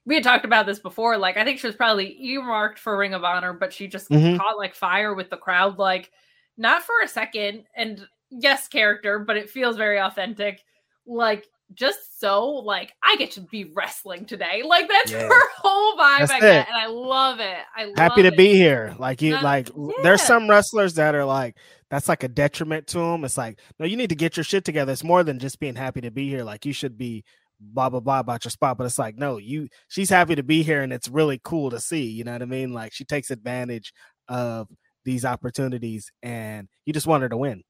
we 0.05 0.15
had 0.15 0.25
talked 0.25 0.45
about 0.45 0.67
this 0.67 0.79
before. 0.79 1.17
Like 1.17 1.37
I 1.37 1.45
think 1.45 1.59
she 1.59 1.67
was 1.67 1.77
probably 1.77 2.17
earmarked 2.27 2.79
for 2.79 2.97
Ring 2.97 3.15
of 3.15 3.25
Honor, 3.25 3.53
but 3.53 3.73
she 3.73 3.87
just 3.89 4.11
Mhm. 4.11 4.37
caught 4.39 4.59
like 4.59 4.75
fire 4.75 5.15
with 5.15 5.31
the 5.31 5.37
crowd, 5.37 5.79
like 5.79 6.11
not 6.57 6.83
for 6.83 6.95
a 7.03 7.09
second. 7.09 7.65
And 7.75 8.07
yes, 8.31 8.69
character, 8.69 9.19
but 9.19 9.37
it 9.37 9.51
feels 9.51 9.77
very 9.77 9.99
authentic. 10.01 10.63
Like 11.07 11.47
just 11.75 12.21
so 12.21 12.47
like 12.47 12.93
I 13.03 13.17
get 13.17 13.33
to 13.33 13.41
be 13.41 13.65
wrestling 13.75 14.25
today. 14.25 14.63
Like 14.65 14.89
that's 14.89 15.11
Yeah. 15.13 15.29
her 15.29 15.41
whole 15.57 15.97
vibe 15.97 16.19
That's 16.21 16.33
I 16.33 16.41
get, 16.41 16.61
it. 16.63 16.67
and 16.73 16.77
I 16.81 16.87
love 16.87 17.41
it. 17.41 17.59
I 17.77 17.93
Happy 17.97 18.23
to 18.23 18.29
it. 18.29 18.37
be 18.37 18.55
here. 18.55 18.95
Like 18.99 19.21
you 19.23 19.33
like 19.41 19.69
there's 20.03 20.23
some 20.23 20.49
wrestlers 20.49 20.95
that 20.95 21.15
are 21.15 21.25
like 21.25 21.57
that's 21.91 22.09
like 22.09 22.23
a 22.25 22.29
detriment 22.29 22.87
to 22.89 22.99
them. 22.99 23.25
It's 23.25 23.37
like, 23.39 23.61
no, 23.79 23.87
you 23.87 23.97
need 23.97 24.09
to 24.11 24.17
get 24.17 24.37
your 24.37 24.45
shit 24.45 24.65
together. 24.65 24.93
It's 24.93 25.05
more 25.05 25.23
than 25.25 25.39
just 25.39 25.59
being 25.61 25.75
happy 25.77 26.01
to 26.03 26.11
be 26.11 26.29
here. 26.29 26.45
Like 26.45 26.65
you 26.67 26.73
should 26.73 26.97
be 26.97 27.25
blah 27.61 27.89
blah 27.91 28.01
blah 28.01 28.21
about 28.21 28.45
your 28.45 28.51
spot. 28.51 28.79
But 28.79 28.85
it's 28.85 28.99
like, 28.99 29.17
no, 29.17 29.39
you 29.39 29.69
she's 29.89 30.11
happy 30.11 30.35
to 30.37 30.43
be 30.43 30.63
here 30.63 30.83
and 30.83 30.93
it's 30.93 31.09
really 31.09 31.41
cool 31.43 31.71
to 31.71 31.81
see. 31.81 32.05
You 32.05 32.25
know 32.25 32.33
what 32.33 32.43
I 32.43 32.47
mean? 32.47 32.73
Like 32.73 32.93
she 32.93 33.05
takes 33.05 33.31
advantage 33.31 33.93
of 34.29 34.69
these 35.05 35.25
opportunities 35.25 36.11
and 36.23 36.69
you 36.85 36.93
just 36.93 37.07
want 37.07 37.23
her 37.23 37.29
to 37.29 37.37
win. 37.37 37.63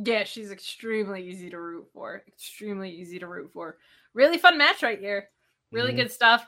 Yeah, 0.00 0.24
she's 0.24 0.50
extremely 0.52 1.26
easy 1.28 1.50
to 1.50 1.58
root 1.60 1.88
for. 1.92 2.22
Extremely 2.28 2.90
easy 2.90 3.18
to 3.18 3.26
root 3.26 3.50
for. 3.52 3.78
Really 4.14 4.38
fun 4.38 4.56
match 4.56 4.82
right 4.82 4.98
here. 4.98 5.28
Really 5.72 5.92
Mhm. 5.92 5.96
good 5.96 6.12
stuff. 6.12 6.46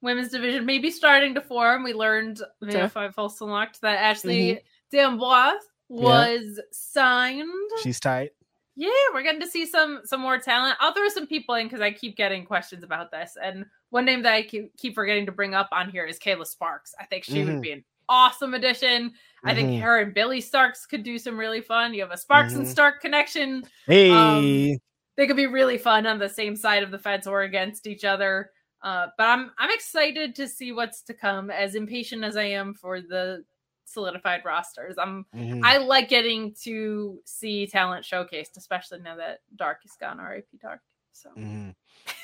Women's 0.00 0.30
division 0.30 0.64
maybe 0.66 0.90
starting 0.90 1.34
to 1.34 1.40
form. 1.40 1.82
We 1.84 1.92
learned 1.94 2.42
via. 2.60 2.88
Fightful 2.88 3.30
Select 3.30 3.80
that 3.82 3.98
Ashley 3.98 4.60
D'Amboise 4.90 5.62
was 5.88 6.60
signed. 6.70 7.70
She's 7.82 8.00
tight. 8.00 8.32
Yeah, 8.74 8.90
we're 9.12 9.22
getting 9.22 9.40
to 9.42 9.46
see 9.46 9.66
some 9.66 10.00
some 10.04 10.20
more 10.20 10.38
talent. 10.38 10.76
I'll 10.80 10.94
throw 10.94 11.08
some 11.08 11.26
people 11.26 11.54
in 11.56 11.66
because 11.66 11.80
I 11.82 11.92
keep 11.92 12.16
getting 12.16 12.44
questions 12.44 12.82
about 12.82 13.10
this. 13.10 13.36
And 13.40 13.66
one 13.90 14.04
name 14.06 14.22
that 14.22 14.32
I 14.32 14.42
keep, 14.42 14.74
keep 14.78 14.94
forgetting 14.94 15.26
to 15.26 15.32
bring 15.32 15.54
up 15.54 15.68
on 15.72 15.90
here 15.90 16.06
is 16.06 16.18
Kayla 16.18 16.46
Sparks. 16.46 16.94
I 16.98 17.04
think 17.04 17.24
she 17.24 17.44
would 17.44 17.56
Mhm. 17.56 17.60
be 17.60 17.72
an 17.72 17.84
awesome 18.08 18.54
addition. 18.54 19.12
I 19.44 19.54
think 19.54 19.70
Mhm. 19.70 19.80
her 19.82 19.98
and 20.00 20.14
Billie 20.14 20.40
Starkz 20.40 20.88
could 20.88 21.02
do 21.02 21.18
some 21.18 21.36
really 21.38 21.60
fun. 21.60 21.94
You 21.94 22.02
have 22.02 22.12
a 22.12 22.16
Sparks 22.16 22.54
and 22.54 22.64
Mhm. 22.64 22.70
Stark 22.70 23.00
connection. 23.00 23.64
Hey. 23.86 24.10
Um, 24.10 24.78
They 25.16 25.26
could 25.26 25.36
be 25.36 25.46
really 25.46 25.76
fun 25.76 26.06
on 26.06 26.18
the 26.18 26.28
same 26.28 26.56
side 26.56 26.82
of 26.82 26.90
the 26.90 26.98
fence 26.98 27.26
or 27.26 27.42
against 27.42 27.86
each 27.86 28.04
other. 28.04 28.50
Uh, 28.82 29.08
but 29.18 29.24
I'm 29.24 29.52
I'm 29.58 29.70
excited 29.70 30.34
to 30.36 30.48
see 30.48 30.72
what's 30.72 31.02
to 31.02 31.14
come. 31.14 31.50
As 31.50 31.74
impatient 31.74 32.24
as 32.24 32.36
I 32.36 32.44
am 32.44 32.72
for 32.74 33.00
the 33.00 33.44
solidified 33.84 34.42
rosters, 34.44 34.96
I'm 34.96 35.26
Mhm. 35.34 35.60
I 35.62 35.76
like 35.78 36.08
getting 36.08 36.54
to 36.62 37.20
see 37.26 37.66
talent 37.66 38.06
showcased, 38.06 38.56
especially 38.56 39.00
now 39.00 39.16
that 39.16 39.40
Dark 39.56 39.80
is 39.84 39.92
gone. 40.00 40.18
R.I.P. 40.18 40.58
Dark. 40.62 40.80
So 41.12 41.28
Mhm. 41.36 41.74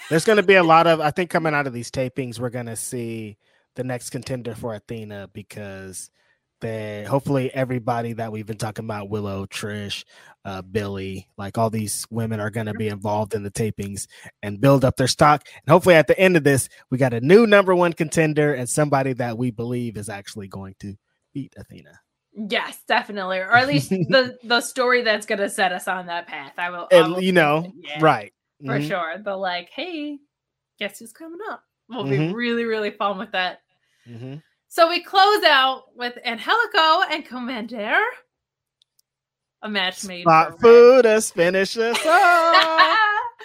There's 0.09 0.24
going 0.24 0.39
to 0.39 0.43
be 0.43 0.55
a 0.55 0.62
lot 0.62 0.87
of, 0.87 0.99
I 1.01 1.11
think, 1.11 1.29
coming 1.31 1.53
out 1.53 1.66
of 1.66 1.74
these 1.74 1.91
tapings, 1.91 2.41
we're 2.41 2.49
going 2.49 2.66
to 2.66 2.74
see 2.76 3.37
the 3.79 3.85
next 3.85 4.11
contender 4.11 4.55
for 4.57 4.74
Athena 4.74 5.31
because 5.33 6.11
they 6.61 7.05
hopefully 7.09 7.55
everybody 7.55 8.12
that 8.14 8.33
we've 8.33 8.45
been 8.45 8.57
talking 8.59 8.85
about 8.85 9.09
Willow, 9.09 9.47
Trish, 9.47 10.05
uh, 10.45 10.61
Billy, 10.62 11.29
like 11.39 11.57
all 11.57 11.70
these 11.70 12.05
women 12.11 12.41
are 12.41 12.51
going 12.51 12.66
to 12.66 12.74
be 12.74 12.89
involved 12.89 13.35
in 13.35 13.45
the 13.45 13.51
tapings 13.53 14.09
and 14.43 14.61
build 14.61 14.85
up 14.85 14.97
their 14.97 15.07
stock. 15.07 15.47
And 15.64 15.70
hopefully 15.72 15.95
at 15.95 16.09
the 16.09 16.18
end 16.18 16.37
of 16.37 16.43
this, 16.43 16.68
we 16.91 16.99
got 16.99 17.14
a 17.14 17.20
new 17.20 17.47
number 17.47 17.72
one 17.76 17.93
contender 17.93 18.53
and 18.53 18.68
somebody 18.68 19.12
that 19.14 19.39
we 19.39 19.53
believe 19.53 19.97
is 19.97 20.09
actually 20.09 20.49
going 20.49 20.74
to 20.81 20.97
beat 21.33 21.55
Athena. 21.57 22.01
yes, 22.51 22.83
definitely, 22.89 23.39
or 23.39 23.53
at 23.55 23.68
least 23.68 23.91
the 23.91 24.37
the 24.43 24.61
story 24.61 25.03
that's 25.03 25.26
gonna 25.26 25.49
set 25.49 25.70
us 25.72 25.87
on 25.87 26.07
that 26.07 26.26
path. 26.26 26.55
I 26.59 26.70
will, 26.70 26.89
I 26.91 26.97
And 26.97 27.12
will 27.14 27.22
you 27.22 27.31
know, 27.33 27.72
yeah, 27.76 27.99
right. 28.03 28.33
for 28.66 28.81
Mhm. 28.81 28.89
sure. 28.89 29.18
The 29.24 29.37
like, 29.37 29.70
hey, 29.70 30.18
guess 30.81 30.99
who's 30.99 31.12
coming 31.12 31.39
up? 31.51 31.62
We'll 31.89 32.05
be 32.05 32.16
Mhm. 32.18 32.35
really 32.35 32.64
really 32.64 32.91
fun 32.91 33.16
with 33.18 33.31
that. 33.33 33.61
Mhm. 34.09 34.43
So 34.69 34.89
we 34.89 35.03
close 35.03 35.43
out 35.45 35.85
with 35.97 36.19
Angelico 36.25 37.03
and 37.11 37.27
Komander. 37.27 38.01
A 39.63 39.69
match 39.69 40.05
made 40.05 40.23
Spot 40.23 40.53
for 40.53 40.59
food 40.59 41.07
us, 41.07 41.31
finish 41.31 41.77
us 41.77 41.97
off. 41.97 42.05
Red. 42.05 42.97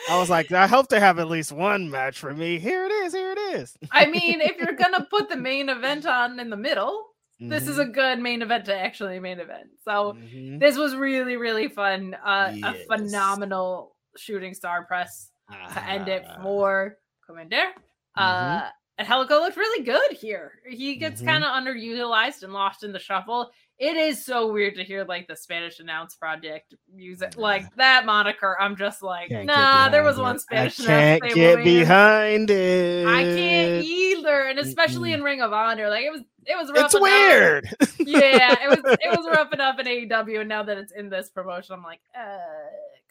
I 0.09 0.17
was 0.19 0.29
like, 0.29 0.51
I 0.51 0.67
hope 0.67 0.89
they 0.89 0.99
have 0.99 1.17
at 1.17 1.27
least 1.27 1.51
one 1.51 1.89
match 1.89 2.19
for 2.19 2.33
me. 2.33 2.59
Here 2.59 2.85
it 2.85 2.91
is. 2.91 3.13
Here 3.13 3.31
it 3.31 3.37
is. 3.55 3.75
I 3.91 4.05
mean, 4.05 4.41
if 4.41 4.57
you're 4.57 4.73
gonna 4.75 5.05
put 5.09 5.29
the 5.29 5.37
main 5.37 5.69
event 5.69 6.05
on 6.05 6.39
in 6.39 6.49
the 6.49 6.57
middle, 6.57 7.07
this 7.39 7.67
is 7.67 7.77
Mhm. 7.77 7.81
a 7.81 7.85
good 7.85 8.19
main 8.19 8.41
event 8.41 8.65
to 8.65 8.75
actually 8.75 9.19
main 9.19 9.39
event. 9.39 9.69
So 9.83 10.13
Mhm. 10.13 10.59
this 10.59 10.77
was 10.77 10.95
really, 10.95 11.35
really 11.37 11.67
fun. 11.67 12.13
Uh, 12.15 12.53
A 12.63 12.73
phenomenal 12.85 13.95
shooting 14.17 14.53
star 14.53 14.85
press 14.85 15.31
to 15.73 15.83
end 15.83 16.07
it 16.09 16.25
Ah. 16.27 16.41
for 16.43 16.97
Komander. 17.27 17.71
Uh, 18.15 18.69
Angelico 18.99 19.39
looked 19.39 19.57
really 19.57 19.83
good 19.83 20.11
here. 20.11 20.59
He 20.69 20.95
gets 20.97 21.21
Mhm. 21.21 21.25
kind 21.25 21.43
of 21.43 21.49
underutilized 21.49 22.43
and 22.43 22.53
lost 22.53 22.83
in 22.83 22.91
the 22.91 22.99
shuffle. 22.99 23.51
It 23.79 23.97
is 23.97 24.23
so 24.23 24.51
weird 24.51 24.75
to 24.75 24.83
hear 24.83 25.03
like 25.03 25.27
the 25.27 25.35
Spanish 25.35 25.79
announce 25.79 26.15
project 26.15 26.75
music, 26.93 27.33
like 27.35 27.73
that 27.75 28.05
moniker. 28.05 28.55
I'm 28.61 28.75
just 28.75 29.01
like, 29.01 29.29
Can't 29.29 29.47
nah, 29.47 29.89
there 29.89 30.03
was 30.03 30.17
behind 30.17 30.27
one 30.27 30.35
it. 30.35 30.39
Spanish 30.39 30.79
I 30.81 30.85
can't 31.19 31.33
get 31.33 31.63
behind 31.63 32.51
it. 32.51 33.07
I 33.07 33.23
can't 33.23 33.83
either, 33.83 34.43
and 34.43 34.59
especially 34.59 35.09
Mm-mm. 35.09 35.15
in 35.15 35.23
Ring 35.23 35.41
of 35.41 35.53
Honor, 35.53 35.89
like 35.89 36.05
it 36.05 36.11
was, 36.11 36.21
it 36.45 36.55
was 36.55 36.69
rough. 36.71 36.85
It's 36.85 36.93
enough. 36.93 37.01
weird. 37.01 37.65
yeah, 37.99 38.55
it 38.63 38.69
was 38.69 38.97
it 39.01 39.17
was 39.17 39.25
rough 39.35 39.51
enough 39.53 39.79
in 39.79 39.87
AEW, 39.87 40.41
and 40.41 40.49
now 40.49 40.61
that 40.61 40.77
it's 40.77 40.91
in 40.91 41.09
this 41.09 41.29
promotion, 41.29 41.73
I'm 41.73 41.83
like, 41.83 41.99
uh, 42.15 42.37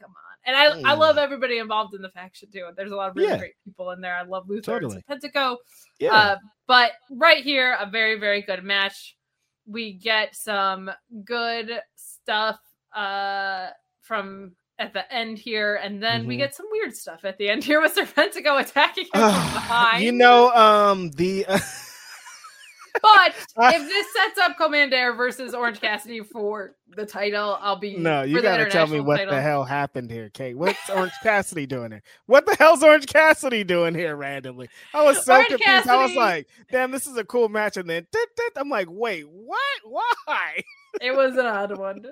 come 0.00 0.10
on. 0.10 0.31
And 0.44 0.56
I 0.56 0.90
I 0.90 0.94
love 0.94 1.18
everybody 1.18 1.58
involved 1.58 1.94
in 1.94 2.02
the 2.02 2.10
faction 2.10 2.50
too. 2.52 2.66
There's 2.76 2.90
a 2.92 2.96
lot 2.96 3.10
of 3.10 3.16
really 3.16 3.28
Mm. 3.28 3.32
Yeah. 3.32 3.38
great 3.38 3.54
people 3.64 3.90
in 3.92 4.00
there. 4.00 4.16
I 4.16 4.22
love 4.22 4.48
Luther 4.48 4.72
Totally. 4.72 5.02
and 5.08 5.20
Pentaco. 5.22 5.56
yeah. 6.00 6.12
Uh, 6.14 6.36
but 6.66 6.92
right 7.10 7.42
here, 7.44 7.76
a 7.80 7.86
very 7.88 8.18
very 8.18 8.42
good 8.42 8.64
match. 8.64 9.16
We 9.66 9.92
get 9.92 10.34
some 10.34 10.90
good 11.24 11.80
stuff 11.96 12.58
uh 12.94 13.68
from 14.00 14.52
at 14.78 14.92
the 14.92 15.12
end 15.14 15.38
here, 15.38 15.76
and 15.76 16.02
then 16.02 16.26
we 16.26 16.34
Mhm. 16.34 16.38
get 16.38 16.54
some 16.56 16.66
weird 16.72 16.96
stuff 16.96 17.24
at 17.24 17.38
the 17.38 17.48
end 17.48 17.62
here 17.62 17.80
with 17.80 17.94
Serpentico 17.94 18.60
attacking 18.60 19.04
him 19.04 19.10
from 19.12 19.30
behind. 19.52 20.02
you 20.02 20.10
know, 20.10 20.50
um, 20.54 21.10
the 21.12 21.46
But 23.02 23.34
if 23.74 23.88
this 23.88 24.06
sets 24.12 24.38
up 24.38 24.56
Komander 24.56 25.16
versus 25.16 25.54
Orange 25.54 25.80
Cassidy 25.80 26.20
for 26.20 26.76
the 26.96 27.04
title, 27.04 27.58
I'll 27.60 27.76
be 27.76 27.96
no, 27.96 28.22
you 28.22 28.40
gotta 28.40 28.68
tell 28.70 28.86
me 28.86 29.00
what 29.00 29.16
title. 29.16 29.34
the 29.34 29.40
hell 29.40 29.64
happened 29.64 30.10
here, 30.10 30.30
Kate. 30.30 30.56
What's 30.56 30.88
Orange 30.88 31.12
Cassidy 31.22 31.66
doing 31.66 31.90
here? 31.90 32.02
What 32.26 32.46
the 32.46 32.54
hell's 32.54 32.82
Orange 32.82 33.06
Cassidy 33.06 33.64
doing 33.64 33.94
here 33.94 34.14
randomly? 34.14 34.68
I 34.94 35.04
was 35.04 35.24
so 35.24 35.34
Orange 35.34 35.48
confused. 35.48 35.88
I 35.88 36.04
was 36.04 36.14
like, 36.14 36.48
damn, 36.70 36.90
this 36.90 37.06
is 37.06 37.16
a 37.16 37.24
cool 37.24 37.48
match, 37.48 37.76
and 37.76 37.90
then 37.90 38.06
I'm 38.56 38.68
like, 38.68 38.88
wait, 38.90 39.28
what? 39.28 39.58
Why? 39.84 40.62
It 41.00 41.16
was 41.16 41.36
an 41.36 41.46
odd 41.46 41.78
one. 41.78 42.04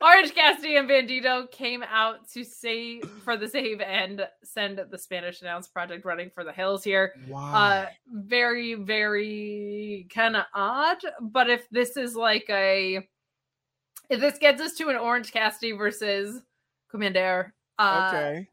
Orange 0.00 0.34
Cassidy 0.34 0.76
and 0.76 0.88
Bandito 0.88 1.50
came 1.50 1.82
out 1.82 2.28
to 2.30 2.44
save 2.44 3.08
for 3.24 3.36
the 3.36 3.48
save 3.48 3.80
and 3.80 4.26
send 4.42 4.80
the 4.90 4.98
Spanish 4.98 5.40
announce 5.40 5.68
project 5.68 6.04
running 6.04 6.30
for 6.30 6.44
the 6.44 6.52
hills 6.52 6.84
here. 6.84 7.14
Uh 7.34 7.86
very, 8.12 8.74
very 8.74 10.06
kind 10.12 10.36
of 10.36 10.44
odd. 10.54 10.98
But 11.20 11.48
if 11.48 11.68
this 11.70 11.96
is 11.96 12.14
like 12.14 12.44
a 12.50 13.06
if 14.08 14.20
this 14.20 14.38
gets 14.38 14.60
us 14.60 14.74
to 14.74 14.88
an 14.88 14.96
Orange 14.96 15.32
Cassidy 15.32 15.72
versus 15.72 16.42
Komander, 16.92 17.52
uh 17.78 18.10
okay. 18.14 18.48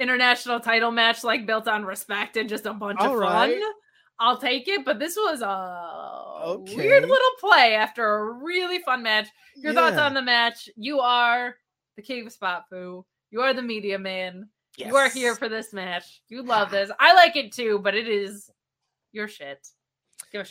international 0.00 0.58
title 0.58 0.90
match 0.90 1.22
like 1.22 1.46
built 1.46 1.68
on 1.68 1.84
respect 1.84 2.36
and 2.36 2.48
just 2.48 2.66
a 2.66 2.72
bunch 2.72 3.00
All 3.00 3.12
of 3.14 3.20
right. 3.20 3.60
fun. 3.60 3.72
I'll 4.20 4.38
take 4.38 4.66
it, 4.68 4.84
but 4.84 4.98
this 4.98 5.16
was 5.16 5.42
a 5.42 6.42
Okay. 6.50 6.76
weird 6.76 7.02
little 7.02 7.30
play 7.40 7.74
after 7.74 8.04
a 8.04 8.32
really 8.32 8.78
fun 8.80 9.02
match. 9.02 9.28
Your 9.56 9.72
thoughts 9.74 9.96
on 9.98 10.14
the 10.14 10.22
match? 10.22 10.68
You 10.76 11.00
are 11.00 11.56
the 11.96 12.02
king 12.02 12.26
of 12.26 12.32
spot 12.32 12.64
poo. 12.70 13.04
You 13.30 13.42
are 13.42 13.54
the 13.54 13.62
media 13.62 13.98
man. 13.98 14.48
Yes. 14.76 14.88
You 14.88 14.96
are 14.96 15.08
here 15.08 15.34
for 15.34 15.48
this 15.48 15.72
match. 15.72 16.22
You 16.28 16.42
love 16.42 16.70
this. 16.70 16.90
I 16.98 17.14
like 17.14 17.36
it 17.36 17.52
too, 17.52 17.80
but 17.80 17.94
it 17.94 18.08
is 18.08 18.50
your 19.12 19.28
shit. 19.28 19.66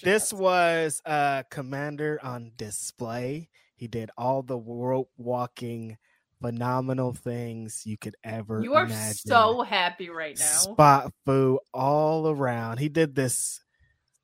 This 0.03 0.33
was 0.33 1.01
uh 1.05 1.43
Komander 1.51 2.17
on 2.23 2.51
display. 2.57 3.49
He 3.75 3.87
did 3.87 4.09
all 4.17 4.41
the 4.41 4.57
rope 4.57 5.11
walking 5.17 5.97
phenomenal 6.41 7.13
things 7.13 7.83
you 7.85 7.97
could 7.97 8.15
ever 8.23 8.61
You 8.63 8.75
are 8.75 8.85
imagine. 8.85 9.15
so 9.15 9.61
happy 9.63 10.09
right 10.09 10.37
now. 10.37 10.45
Spot 10.45 11.11
foo 11.25 11.59
all 11.73 12.29
around. 12.29 12.77
He 12.79 12.89
did 12.89 13.15
this 13.15 13.61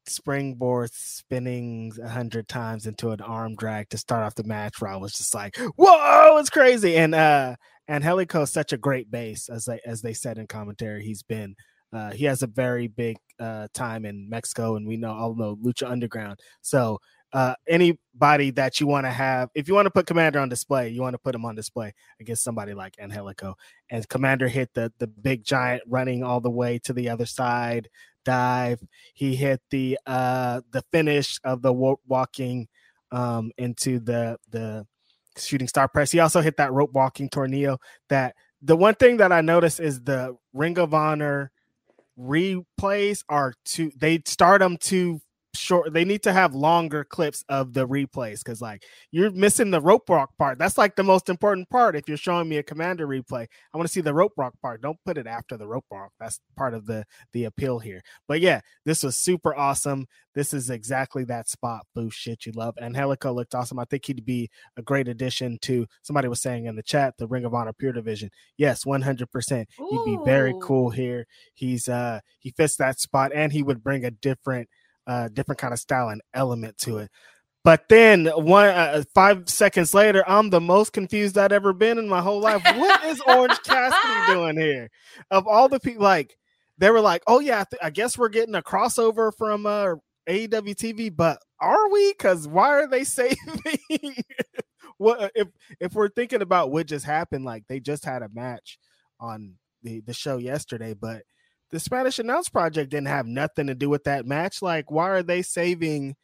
springboard 0.05 0.89
spinning 0.93 1.91
a 2.03 2.09
hundred 2.09 2.47
times 2.47 2.85
into 2.85 3.11
an 3.11 3.21
arm 3.21 3.55
drag 3.55 3.89
to 3.89 3.97
start 3.97 4.23
off 4.23 4.35
the 4.35 4.43
match 4.43 4.81
where 4.81 4.91
I 4.91 4.97
was 4.97 5.13
just 5.13 5.33
like, 5.33 5.57
whoa, 5.77 6.37
it's 6.37 6.49
crazy. 6.49 6.97
And 6.97 7.15
uh 7.15 7.55
Angelico 7.89 8.43
is 8.43 8.51
such 8.51 8.71
a 8.71 8.77
great 8.77 9.11
base, 9.11 9.49
as 9.49 9.65
they 9.65 9.79
as 9.85 10.01
they 10.01 10.13
said 10.13 10.37
in 10.37 10.47
commentary. 10.47 11.03
He's 11.03 11.23
been 11.23 11.55
uh, 11.91 12.11
he 12.11 12.25
has 12.25 12.41
a 12.41 12.47
very 12.47 12.87
big 12.87 13.17
uh, 13.39 13.67
time 13.73 14.03
in 14.05 14.27
Mexico, 14.29 14.77
and 14.77 14.87
we 14.87 14.97
know 14.97 15.11
all 15.11 15.35
know 15.35 15.57
Lucha 15.57 15.89
Underground. 15.89 16.39
So 16.61 16.99
uh, 17.33 17.55
anybody 17.67 18.51
that 18.51 18.79
you 18.79 18.85
want 18.85 19.05
to 19.05 19.09
have, 19.09 19.49
if 19.55 19.67
you 19.67 19.73
want 19.73 19.87
to 19.87 19.91
put 19.91 20.05
Komander 20.05 20.41
on 20.41 20.49
display, 20.49 20.89
you 20.89 21.01
want 21.01 21.15
to 21.15 21.19
put 21.19 21.33
him 21.33 21.45
on 21.45 21.55
display 21.55 21.93
against 22.19 22.43
somebody 22.43 22.73
like 22.75 22.95
Angelico. 22.99 23.55
And 23.89 24.07
Komander 24.07 24.47
hit 24.47 24.69
the 24.73 24.93
the 24.99 25.07
big 25.07 25.43
giant 25.43 25.83
running 25.87 26.23
all 26.23 26.39
the 26.39 26.51
way 26.51 26.79
to 26.83 26.93
the 26.93 27.09
other 27.09 27.25
side 27.25 27.89
dive. 28.23 28.81
He 29.13 29.35
hit 29.35 29.61
the 29.71 29.97
uh 30.05 30.61
the 30.71 30.83
finish 30.91 31.39
of 31.43 31.61
the 31.61 31.73
walking 31.73 32.67
um 33.11 33.51
into 33.57 33.99
the 33.99 34.37
the 34.49 34.85
shooting 35.37 35.67
star 35.67 35.87
press. 35.87 36.11
He 36.11 36.19
also 36.19 36.41
hit 36.41 36.57
that 36.57 36.71
rope 36.71 36.93
walking 36.93 37.29
tornado. 37.29 37.79
That 38.09 38.35
the 38.61 38.77
one 38.77 38.95
thing 38.95 39.17
that 39.17 39.31
I 39.31 39.41
noticed 39.41 39.79
is 39.79 40.01
the 40.01 40.37
Ring 40.53 40.77
of 40.77 40.93
Honor 40.93 41.51
replays 42.17 43.23
are 43.27 43.55
too 43.65 43.91
they 43.97 44.21
start 44.25 44.61
them 44.61 44.77
too 44.77 45.19
short 45.55 45.93
they 45.93 46.03
need 46.03 46.23
to 46.23 46.33
have 46.33 46.55
longer 46.55 47.03
clips 47.03 47.43
of 47.47 47.73
the 47.73 47.87
replays 47.87 48.39
because 48.39 48.61
like 48.61 48.83
you're 49.11 49.31
missing 49.31 49.71
the 49.71 49.81
rope 49.81 50.09
walk 50.09 50.35
part. 50.37 50.57
That's 50.57 50.77
like 50.77 50.95
the 50.95 51.03
most 51.03 51.29
important 51.29 51.69
part 51.69 51.95
if 51.95 52.07
you're 52.07 52.17
showing 52.17 52.49
me 52.49 52.57
a 52.57 52.63
Komander 52.63 53.07
replay. 53.07 53.47
I 53.73 53.77
want 53.77 53.87
to 53.87 53.93
see 53.93 54.01
the 54.01 54.13
rope 54.13 54.33
walk 54.35 54.53
part. 54.61 54.81
Don't 54.81 54.97
put 55.05 55.17
it 55.17 55.27
after 55.27 55.57
the 55.57 55.67
rope 55.67 55.85
walk 55.91 56.11
that's 56.19 56.39
part 56.57 56.73
of 56.73 56.85
the 56.85 57.05
the 57.33 57.45
appeal 57.45 57.79
here. 57.79 58.01
But 58.27 58.41
yeah 58.41 58.61
this 58.85 59.03
was 59.03 59.15
super 59.15 59.55
awesome. 59.55 60.07
This 60.33 60.53
is 60.53 60.71
exactly 60.71 61.23
that 61.25 61.47
spot 61.47 61.85
boost 61.93 62.17
shit 62.17 62.45
you 62.45 62.51
love. 62.53 62.75
Angelico 62.81 63.31
looked 63.31 63.53
awesome. 63.53 63.77
I 63.77 63.85
think 63.85 64.05
he'd 64.05 64.25
be 64.25 64.49
a 64.77 64.81
great 64.81 65.07
addition 65.07 65.59
to 65.61 65.85
somebody 66.01 66.27
was 66.27 66.41
saying 66.41 66.65
in 66.65 66.75
the 66.75 66.83
chat 66.83 67.13
the 67.17 67.27
ring 67.27 67.45
of 67.45 67.53
honor 67.53 67.73
pure 67.73 67.93
division. 67.93 68.29
Yes 68.57 68.85
100% 68.85 69.65
he'd 69.77 70.05
be 70.05 70.17
very 70.25 70.55
cool 70.61 70.89
here. 70.89 71.27
He's 71.53 71.87
uh 71.87 72.21
he 72.39 72.51
fits 72.51 72.75
that 72.77 72.99
spot 72.99 73.31
and 73.35 73.51
he 73.51 73.61
would 73.61 73.83
bring 73.83 74.03
a 74.03 74.11
different 74.11 74.67
uh, 75.07 75.29
different 75.29 75.59
kind 75.59 75.73
of 75.73 75.79
style 75.79 76.09
and 76.09 76.21
element 76.33 76.77
to 76.79 76.99
it. 76.99 77.11
But 77.63 77.87
then 77.87 78.25
one 78.27 78.67
uh, 78.67 79.03
five 79.15 79.47
seconds 79.47 79.93
later, 79.93 80.23
I'm 80.27 80.49
the 80.49 80.59
most 80.59 80.91
confused 80.91 81.37
I'd 81.37 81.53
ever 81.53 81.71
been 81.71 81.97
in 81.97 82.09
my 82.09 82.21
whole 82.21 82.41
life. 82.41 82.61
What 82.63 83.03
is 83.05 83.21
Orange 83.21 83.61
Cassidy 83.63 84.25
doing 84.33 84.57
here? 84.57 84.89
Of 85.31 85.47
all 85.47 85.69
the 85.69 85.79
people, 85.79 86.03
like 86.03 86.35
they 86.77 86.89
were 86.89 86.99
like, 86.99 87.23
"Oh 87.25 87.39
yeah, 87.39 87.61
I, 87.61 87.63
th- 87.63 87.81
I 87.81 87.89
guess 87.89 88.17
we're 88.17 88.29
getting 88.29 88.55
a 88.55 88.61
crossover 88.61 89.31
from 89.33 89.65
uh, 89.65 89.95
AEW 90.27 90.75
TV," 90.75 91.15
but 91.15 91.39
are 91.61 91.89
we? 91.89 92.11
Because 92.11 92.49
why 92.49 92.69
are 92.69 92.87
they 92.87 93.03
saving? 93.05 93.37
what 94.97 95.31
if 95.33 95.47
if 95.79 95.93
we're 95.93 96.09
thinking 96.09 96.41
about 96.41 96.69
what 96.69 96.87
just 96.87 97.05
happened? 97.05 97.45
Like 97.45 97.63
they 97.69 97.79
just 97.79 98.03
had 98.03 98.23
a 98.23 98.29
match 98.33 98.77
on 99.21 99.55
the 99.83 100.01
the 100.01 100.13
show 100.13 100.35
yesterday, 100.37 100.93
but 100.93 101.23
the 101.73 101.79
Spanish 101.79 102.19
Announce 102.19 102.49
Project 102.49 102.91
didn't 102.91 103.07
have 103.07 103.25
nothing 103.25 103.65
to 103.65 103.73
do 103.73 103.89
with 103.89 104.03
that 104.03 104.27
match. 104.27 104.61
Like, 104.61 104.91
why 104.91 105.09
are 105.09 105.23
they 105.23 105.41
saving 105.41 106.15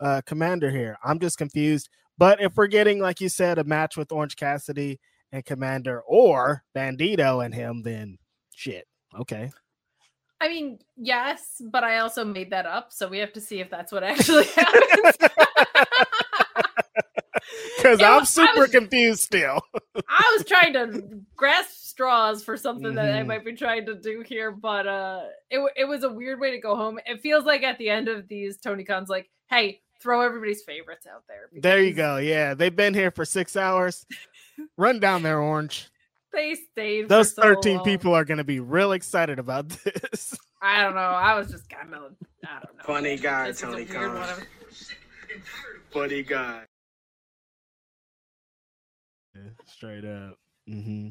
uh, 0.00 0.22
Komander 0.24 0.70
here? 0.70 0.96
I'm 1.02 1.18
just 1.18 1.38
confused. 1.38 1.88
But 2.18 2.40
if 2.40 2.54
we're 2.54 2.68
getting, 2.68 3.00
like 3.00 3.20
you 3.20 3.28
said, 3.28 3.58
a 3.58 3.64
match 3.64 3.96
with 3.96 4.12
Orange 4.12 4.36
Cassidy 4.36 5.00
and 5.32 5.44
Komander 5.44 6.02
or 6.06 6.62
Bandito 6.72 7.44
and 7.44 7.52
him, 7.52 7.82
then 7.82 8.16
shit. 8.54 8.86
Okay. 9.18 9.50
I 10.40 10.48
mean, 10.48 10.78
yes, 10.96 11.60
but 11.72 11.82
I 11.82 11.98
also 11.98 12.24
made 12.24 12.50
that 12.50 12.66
up, 12.66 12.92
so 12.92 13.08
we 13.08 13.18
have 13.18 13.32
to 13.32 13.40
see 13.40 13.58
if 13.58 13.70
that's 13.70 13.90
what 13.90 14.04
actually 14.04 14.44
happens. 14.44 15.16
Because 17.76 18.00
I'm 18.00 18.24
super 18.24 18.62
was, 18.62 18.70
confused 18.70 19.20
still. 19.20 19.60
I 20.08 20.36
was 20.36 20.44
trying 20.46 20.72
to 20.74 21.20
grasp 21.36 21.70
straws 21.70 22.42
for 22.42 22.56
something 22.56 22.86
mm-hmm. 22.86 22.96
that 22.96 23.14
I 23.14 23.18
mm-hmm. 23.18 23.28
might 23.28 23.44
be 23.44 23.54
trying 23.54 23.86
to 23.86 23.94
do 23.94 24.22
here, 24.24 24.50
but 24.50 24.86
uh, 24.86 25.22
it 25.50 25.60
it 25.76 25.84
was 25.84 26.04
a 26.04 26.08
weird 26.08 26.38
way 26.38 26.52
to 26.52 26.58
go 26.58 26.76
home. 26.76 26.98
It 27.06 27.20
feels 27.20 27.44
like 27.44 27.62
at 27.62 27.78
the 27.78 27.88
end 27.88 28.08
of 28.08 28.28
these 28.28 28.58
Tony 28.58 28.84
Khan's 28.84 29.08
like, 29.08 29.30
hey, 29.48 29.80
throw 30.00 30.20
everybody's 30.20 30.62
favorites 30.62 31.06
out 31.06 31.24
there. 31.28 31.48
Because... 31.50 31.62
There 31.62 31.82
you 31.82 31.94
go. 31.94 32.16
Yeah, 32.16 32.54
they've 32.54 32.74
been 32.74 32.94
here 32.94 33.10
for 33.10 33.24
six 33.24 33.56
hours. 33.56 34.04
Run 34.76 35.00
down 35.00 35.22
there, 35.22 35.40
Orange. 35.40 35.88
They 36.32 36.54
stayed. 36.54 37.08
Those 37.08 37.34
so 37.34 37.42
13 37.42 37.76
long. 37.76 37.84
people 37.84 38.14
are 38.14 38.24
going 38.24 38.38
to 38.38 38.44
be 38.44 38.60
real 38.60 38.92
excited 38.92 39.38
about 39.38 39.68
this. 39.68 40.36
I 40.62 40.82
don't 40.82 40.94
know. 40.94 41.00
I 41.00 41.38
was 41.38 41.50
just 41.50 41.68
kind 41.68 41.94
of, 41.94 42.14
I 42.44 42.60
don't 42.62 42.76
know. 42.78 42.84
Funny 42.84 43.16
guy, 43.16 43.48
this 43.48 43.60
Tony 43.60 43.84
Khan. 43.84 44.42
Funny 45.90 46.22
guy. 46.22 46.62
Straight 49.66 50.04
up. 50.04 50.38
Mm-hmm. 50.68 51.08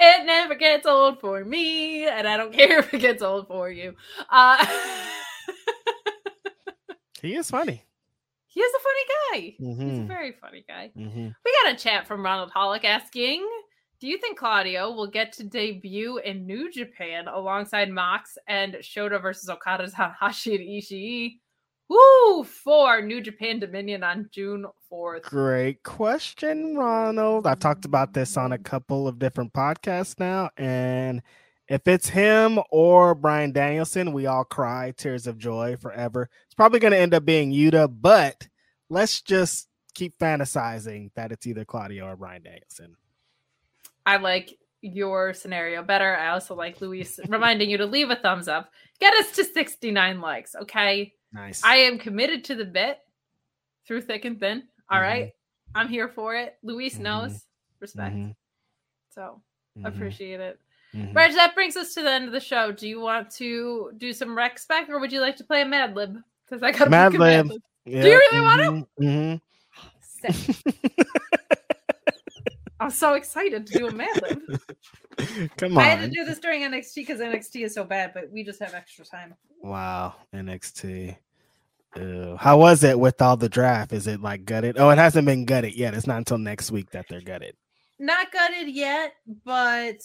It 0.00 0.26
never 0.26 0.54
gets 0.54 0.86
old 0.86 1.20
for 1.20 1.44
me, 1.44 2.06
and 2.06 2.26
I 2.26 2.36
don't 2.36 2.52
care 2.60 2.80
if 2.80 2.92
it 2.92 3.00
gets 3.00 3.22
old 3.22 3.48
for 3.48 3.70
you. 3.70 3.94
Uh, 4.30 4.64
he 7.22 7.34
is 7.34 7.50
funny. 7.50 7.84
He 8.46 8.60
is 8.60 8.72
a 8.74 8.80
funny 8.80 9.00
guy. 9.08 9.64
Mm-hmm. 9.64 9.82
He's 9.82 9.98
a 9.98 10.00
mm-hmm. 10.00 10.08
very 10.08 10.32
funny 10.32 10.64
guy. 10.66 10.90
Mm-hmm. 10.96 11.28
We 11.44 11.56
got 11.62 11.72
a 11.72 11.76
chat 11.76 12.06
from 12.06 12.24
Ronald 12.24 12.52
Hollick 12.54 12.84
asking, 12.84 13.46
"Do 14.00 14.08
you 14.08 14.18
think 14.18 14.38
Claudio 14.38 14.92
will 14.92 15.06
get 15.06 15.32
to 15.34 15.44
debut 15.44 16.18
in 16.18 16.46
New 16.46 16.70
Japan 16.70 17.28
alongside 17.28 17.90
Mox 17.90 18.36
and 18.48 18.74
Shota 18.74 19.20
versus 19.20 19.48
Okada, 19.48 19.88
Tanahashi, 19.88 20.56
and 20.56 20.68
Ishii?" 20.68 21.38
Woo! 21.88 22.44
For 22.44 23.00
New 23.00 23.20
Japan 23.20 23.58
Dominion 23.58 24.02
on 24.02 24.28
June 24.30 24.66
4th. 24.92 25.22
Great 25.22 25.82
question, 25.82 26.76
Ronald. 26.76 27.46
I've 27.46 27.58
talked 27.58 27.84
about 27.84 28.14
this 28.14 28.36
on 28.36 28.52
a 28.52 28.58
couple 28.58 29.08
of 29.08 29.18
different 29.18 29.52
podcasts 29.52 30.18
now. 30.18 30.50
And 30.56 31.22
if 31.68 31.86
it's 31.86 32.08
him 32.08 32.58
or 32.70 33.14
Bryan 33.14 33.52
Danielson, 33.52 34.12
we 34.12 34.26
all 34.26 34.44
cry 34.44 34.92
tears 34.96 35.26
of 35.26 35.38
joy 35.38 35.76
forever. 35.76 36.30
It's 36.46 36.54
probably 36.54 36.80
going 36.80 36.92
to 36.92 36.98
end 36.98 37.14
up 37.14 37.24
being 37.24 37.52
Yuta, 37.52 37.88
but 38.00 38.48
let's 38.88 39.20
just 39.20 39.68
keep 39.94 40.18
fantasizing 40.18 41.10
that 41.14 41.32
it's 41.32 41.46
either 41.46 41.64
Claudio 41.64 42.06
or 42.06 42.16
Bryan 42.16 42.42
Danielson. 42.42 42.96
I 44.06 44.16
like 44.16 44.58
your 44.80 45.34
scenario 45.34 45.82
better. 45.82 46.16
I 46.16 46.30
also 46.30 46.54
like 46.54 46.80
Luis 46.80 47.20
reminding 47.28 47.68
you 47.68 47.78
to 47.78 47.86
leave 47.86 48.10
a 48.10 48.16
thumbs 48.16 48.48
up. 48.48 48.70
Get 49.00 49.12
us 49.14 49.32
to 49.32 49.44
69 49.44 50.20
likes, 50.20 50.54
okay? 50.54 51.12
Nice. 51.32 51.62
I 51.62 51.76
am 51.76 51.98
committed 51.98 52.44
to 52.44 52.54
the 52.54 52.64
bit 52.64 52.98
through 53.86 54.02
thick 54.02 54.24
and 54.24 54.40
thin. 54.40 54.62
All 54.90 54.98
mm-hmm. 54.98 55.04
right, 55.04 55.32
I'm 55.74 55.88
here 55.88 56.08
for 56.08 56.34
it. 56.34 56.56
Luis 56.62 56.94
mm-hmm. 56.94 57.04
knows. 57.04 57.44
Respect. 57.80 58.14
Mm-hmm. 58.14 58.30
So 59.10 59.40
mm-hmm. 59.76 59.86
appreciate 59.86 60.40
it. 60.40 60.58
mm 60.94 61.14
Reg, 61.14 61.34
that 61.34 61.54
brings 61.54 61.76
us 61.76 61.94
to 61.94 62.02
the 62.02 62.10
end 62.10 62.26
of 62.26 62.32
the 62.32 62.40
show. 62.40 62.72
Do 62.72 62.88
you 62.88 63.00
want 63.00 63.30
to 63.32 63.92
do 63.96 64.12
some 64.12 64.36
rec 64.36 64.58
spec 64.58 64.88
or 64.88 64.98
would 65.00 65.12
you 65.12 65.20
like 65.20 65.36
to 65.36 65.44
play 65.44 65.62
a 65.62 65.66
Mad 65.66 65.94
Lib? 65.94 66.16
Because 66.44 66.62
I 66.62 66.72
got 66.72 66.90
Mad 66.90 67.14
Lib. 67.14 67.50
Yep. 67.84 68.02
Do 68.02 68.08
you 68.08 68.16
really 68.16 68.40
want 68.40 68.88
to? 69.00 69.40
I'm 72.80 72.90
so 72.90 73.14
excited 73.14 73.66
to 73.66 73.78
do 73.78 73.88
a 73.88 73.92
Mad 73.92 74.20
Lib. 74.22 74.60
Come 75.56 75.76
on. 75.76 75.84
I 75.84 75.88
had 75.88 76.00
to 76.00 76.08
do 76.08 76.24
this 76.24 76.38
during 76.38 76.62
NXT 76.62 76.94
because 76.94 77.20
NXT 77.20 77.64
is 77.64 77.74
so 77.74 77.84
bad, 77.84 78.12
but 78.14 78.30
we 78.30 78.44
just 78.44 78.60
have 78.60 78.74
extra 78.74 79.04
time. 79.04 79.34
Wow, 79.62 80.14
NXT. 80.34 81.16
Ew. 81.98 82.36
How 82.38 82.58
was 82.58 82.84
it 82.84 82.98
with 82.98 83.20
all 83.20 83.36
the 83.36 83.48
draft? 83.48 83.92
Is 83.92 84.06
it 84.06 84.20
like 84.20 84.44
gutted? 84.44 84.78
Oh, 84.78 84.90
it 84.90 84.98
hasn't 84.98 85.26
been 85.26 85.44
gutted 85.44 85.74
yet. 85.74 85.94
It's 85.94 86.06
not 86.06 86.18
until 86.18 86.38
next 86.38 86.70
week 86.70 86.90
that 86.90 87.06
they're 87.08 87.20
gutted. 87.20 87.54
Not 87.98 88.30
gutted 88.32 88.68
yet, 88.68 89.14
but 89.44 89.98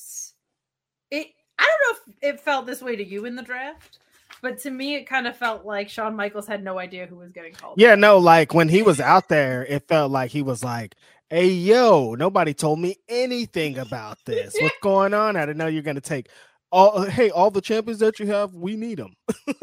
it. 1.12 1.28
I 1.60 1.70
don't 1.70 1.98
know 1.98 2.00
if 2.08 2.36
it 2.36 2.41
felt 2.41 2.66
this 2.66 2.82
way 2.82 2.96
to 2.96 3.06
you 3.06 3.26
in 3.26 3.36
the 3.36 3.44
draft, 3.44 4.00
but 4.41 4.58
to 4.60 4.72
me, 4.72 4.96
it 4.96 5.06
kind 5.06 5.28
of 5.28 5.38
felt 5.38 5.66
like 5.66 5.88
Shawn 5.89 6.16
Michaels 6.16 6.48
had 6.48 6.64
no 6.64 6.80
idea 6.80 7.06
who 7.06 7.18
was 7.18 7.32
getting 7.32 7.54
called. 7.54 7.76
Yeah, 7.78 7.96
no, 7.96 8.18
like 8.18 8.54
when 8.54 8.70
he 8.70 8.82
was 8.82 9.00
out 9.00 9.30
there, 9.30 9.66
it 9.66 9.88
felt 9.88 10.12
like 10.12 10.32
he 10.32 10.41
was 10.41 10.64
like, 10.64 10.96
Hey 11.30 11.48
yo, 11.48 12.14
nobody 12.16 12.54
told 12.54 12.80
me 12.80 12.98
anything 13.08 13.78
about 13.78 14.18
this. 14.26 14.56
What's 14.62 14.76
going 14.82 15.14
on? 15.14 15.36
I 15.36 15.46
didn't 15.46 15.58
know 15.58 15.68
you're 15.68 15.82
gonna 15.82 16.02
take 16.02 16.30
all 16.74 17.04
hey, 17.04 17.30
all 17.30 17.52
the 17.52 17.62
champions 17.62 18.00
that 18.00 18.20
you 18.20 18.26
have, 18.28 18.56
we 18.56 18.76
need 18.76 18.98
them. 18.98 19.14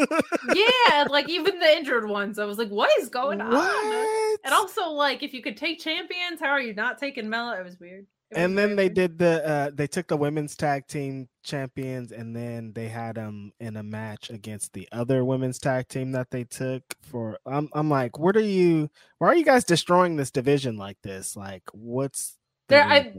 yeah, 0.55 1.05
like 1.09 1.29
even 1.29 1.59
the 1.59 1.77
injured 1.77 2.09
ones. 2.09 2.39
I 2.39 2.45
was 2.45 2.57
like, 2.57 2.69
what 2.69 2.91
is 3.01 3.09
going 3.09 3.41
what? 3.41 3.49
on? 3.53 4.37
And 4.45 4.55
also, 4.55 4.91
like, 4.91 5.23
if 5.25 5.35
you 5.35 5.43
could 5.43 5.57
take 5.57 5.81
champions, 5.81 6.39
how 6.41 6.51
are 6.51 6.61
you 6.61 6.73
not 6.73 6.99
taking 6.99 7.29
Mela? 7.29 7.59
It 7.59 7.65
was 7.65 7.81
weird. 7.81 8.07
It 8.31 8.37
was 8.37 8.45
and 8.45 8.57
then 8.57 8.77
they 8.77 8.89
did 8.89 9.19
the 9.19 9.45
uh 9.45 9.71
they 9.75 9.89
took 9.89 10.07
the 10.07 10.17
women's 10.17 10.55
tag 10.55 10.87
team 10.87 11.29
champions 11.43 12.13
and 12.13 12.35
then 12.35 12.73
they 12.75 12.87
had 12.87 13.17
them 13.17 13.51
in 13.59 13.77
a 13.77 13.83
match 13.83 14.31
against 14.31 14.73
the 14.73 14.89
other 14.93 15.25
women's 15.25 15.59
tag 15.59 15.89
team 15.89 16.13
that 16.13 16.31
they 16.31 16.45
took 16.45 16.85
for 17.03 17.39
I'm 17.45 17.69
I'm 17.73 17.91
like, 17.91 18.21
what 18.21 18.37
are 18.37 18.41
you 18.41 18.89
why 19.19 19.29
are 19.29 19.35
you 19.35 19.45
guys 19.45 19.65
destroying 19.65 20.15
this 20.15 20.31
division 20.31 20.77
like 20.77 20.99
this? 21.03 21.35
Like 21.35 21.65
what's 21.73 22.39
the 22.69 22.77
There- 22.77 22.85
I-? 22.85 23.13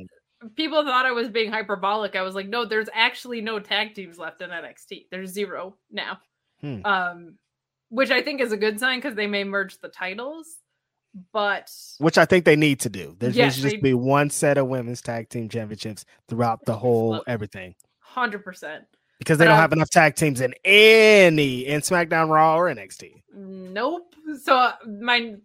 People 0.55 0.83
thought 0.83 1.05
I 1.05 1.11
was 1.11 1.29
being 1.29 1.51
hyperbolic. 1.51 2.15
I 2.15 2.21
was 2.21 2.35
like, 2.35 2.47
no, 2.47 2.65
there's 2.65 2.89
actually 2.93 3.41
no 3.41 3.59
tag 3.59 3.93
teams 3.95 4.17
left 4.17 4.41
in 4.41 4.49
NXT. 4.49 5.05
There's 5.11 5.31
zero 5.31 5.75
now. 5.91 6.19
Hmm. 6.61 6.85
Um, 6.85 7.35
which 7.89 8.11
I 8.11 8.21
think 8.21 8.39
is 8.41 8.51
a 8.51 8.57
good 8.57 8.79
sign 8.79 8.99
because 8.99 9.15
they 9.15 9.27
may 9.27 9.43
merge 9.43 9.77
the 9.79 9.89
titles. 9.89 10.47
But 11.33 11.69
which 11.97 12.17
I 12.17 12.23
think 12.25 12.45
they 12.45 12.55
need 12.55 12.79
to 12.81 12.89
do. 12.89 13.15
There 13.19 13.31
Yes, 13.31 13.55
should 13.55 13.63
just 13.63 13.75
they- 13.75 13.81
be 13.81 13.93
one 13.93 14.29
set 14.29 14.57
of 14.57 14.67
women's 14.67 15.01
tag 15.01 15.27
team 15.29 15.49
championships 15.49 16.05
throughout 16.29 16.63
the 16.65 16.75
whole 16.77 17.21
everything. 17.27 17.75
hundred 17.99 18.45
percent, 18.45 18.85
Because 19.19 19.37
they 19.37 19.43
But, 19.43 19.49
don't 19.49 19.57
um, 19.57 19.61
have 19.61 19.73
enough 19.73 19.89
tag 19.89 20.15
teams 20.15 20.39
in 20.39 20.53
any 20.63 21.65
in 21.67 21.81
SmackDown, 21.81 22.29
Raw, 22.29 22.55
or 22.57 22.69
NXT. 22.73 23.23
nope. 23.33 24.15
So 24.41 24.55
uh, 24.55 24.75
my 24.87 25.35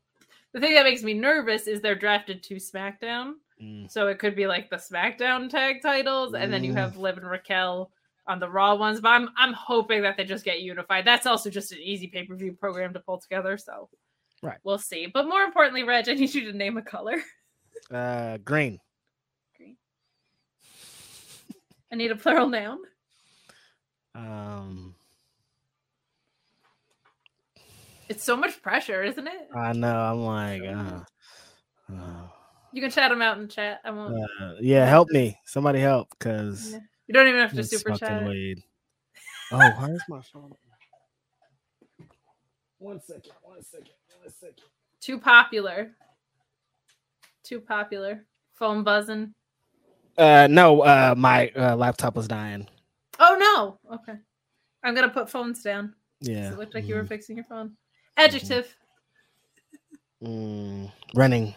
the 0.53 0.61
thing 0.61 0.75
that 0.75 0.85
makes 0.85 1.03
me 1.03 1.15
nervous 1.15 1.67
is 1.67 1.81
they're 1.81 1.95
drafted 1.97 2.45
to 2.45 2.57
SmackDown, 2.57 3.33
Mm. 3.63 3.91
so 3.91 4.09
it 4.09 4.19
could 4.19 4.37
be 4.37 4.47
like 4.47 4.69
the 4.69 4.77
SmackDown 4.77 5.49
tag 5.49 5.81
titles, 5.83 6.35
and 6.35 6.53
then 6.53 6.63
you 6.63 6.73
Mm. 6.75 6.77
have 6.77 6.97
Liv 6.99 7.17
and 7.17 7.27
Raquel 7.29 7.91
on 8.27 8.39
the 8.39 8.51
Raw 8.51 8.75
ones. 8.75 9.01
But 9.01 9.09
I'm 9.11 9.31
I'm 9.37 9.55
hoping 9.55 10.03
that 10.03 10.17
they 10.19 10.25
just 10.25 10.45
get 10.45 10.61
unified. 10.61 11.07
That's 11.07 11.27
also 11.27 11.49
just 11.49 11.73
an 11.73 11.79
easy 11.79 12.07
pay 12.09 12.25
per 12.27 12.35
view 12.37 12.53
program 12.53 12.93
to 12.93 13.01
pull 13.01 13.19
together. 13.19 13.57
So 13.57 13.89
Right. 14.43 14.59
we'll 14.65 14.77
see. 14.79 15.07
But 15.07 15.27
more 15.27 15.41
importantly, 15.43 15.85
Reg, 15.85 16.07
I 16.09 16.13
need 16.15 16.35
you 16.35 16.53
to 16.53 16.57
name 16.57 16.77
a 16.77 16.83
color. 16.83 17.17
Uh 17.91 18.37
green. 18.39 18.79
Green. 19.57 19.77
I 21.93 21.95
need 21.97 22.11
a 22.11 22.17
plural 22.17 22.49
noun. 22.49 22.79
Um 24.15 24.95
It's 28.09 28.23
so 28.25 28.37
much 28.37 28.61
pressure, 28.63 29.03
isn't 29.03 29.27
it? 29.27 29.49
I 29.55 29.73
know. 29.73 29.95
I'm 29.99 30.21
like, 30.21 30.63
uh, 30.63 31.01
uh, 31.93 32.29
You 32.77 32.83
can 32.83 32.91
chat 32.91 33.09
them 33.11 33.23
out 33.23 33.39
in 33.39 33.49
chat. 33.49 33.81
I 33.87 33.91
won't. 33.91 34.23
uh, 34.39 34.53
yeah, 34.61 34.85
help 34.85 35.09
me. 35.09 35.41
Somebody 35.47 35.81
help, 35.81 36.11
because 36.11 36.73
Yeah. 36.73 36.81
You 37.07 37.15
don't 37.15 37.27
even 37.27 37.41
have 37.41 37.55
to 37.55 37.65
super 37.65 37.93
chat. 37.93 38.29
weed. 38.29 38.63
Oh, 39.53 39.71
where's 39.79 40.03
my 40.11 40.21
phone? 40.31 40.53
One 42.77 43.01
second. 43.01 43.33
One 43.43 43.63
second. 43.63 43.95
One 44.21 44.31
second. 44.31 44.61
Too 45.01 45.19
popular. 45.19 45.93
Too 47.45 47.61
popular. 47.61 48.27
Phone 48.53 48.85
buzzing. 48.85 49.33
Uh, 50.19 50.47
no. 50.51 50.83
Uh, 50.83 51.15
my 51.17 51.49
uh, 51.57 51.77
laptop 51.77 52.15
was 52.15 52.29
dying. 52.29 52.69
Oh 53.19 53.37
no. 53.39 53.95
Okay. 53.95 54.19
I'm 54.83 54.95
gonna 54.95 55.09
put 55.09 55.31
phones 55.31 55.63
down. 55.63 55.95
Yeah. 56.21 56.53
It 56.53 56.59
looked 56.59 56.75
like 56.75 56.87
you 56.87 56.97
were 56.97 57.07
fixing 57.07 57.37
your 57.37 57.47
phone. 57.47 57.75
Adjective. 58.19 58.77
Mm, 60.23 60.93
running. 61.15 61.55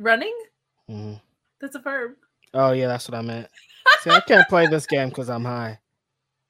Running. 0.00 0.34
Mhm. 0.90 1.20
That's 1.60 1.76
a 1.76 1.78
verb. 1.78 2.12
Oh 2.54 2.72
yeah, 2.72 2.88
that's 2.88 3.06
what 3.08 3.16
I 3.18 3.20
meant. 3.22 3.48
See, 4.00 4.10
I 4.10 4.20
can't 4.20 4.48
play 4.48 4.66
this 4.66 4.86
game 4.86 5.10
because 5.10 5.28
I'm 5.28 5.44
high. 5.44 5.78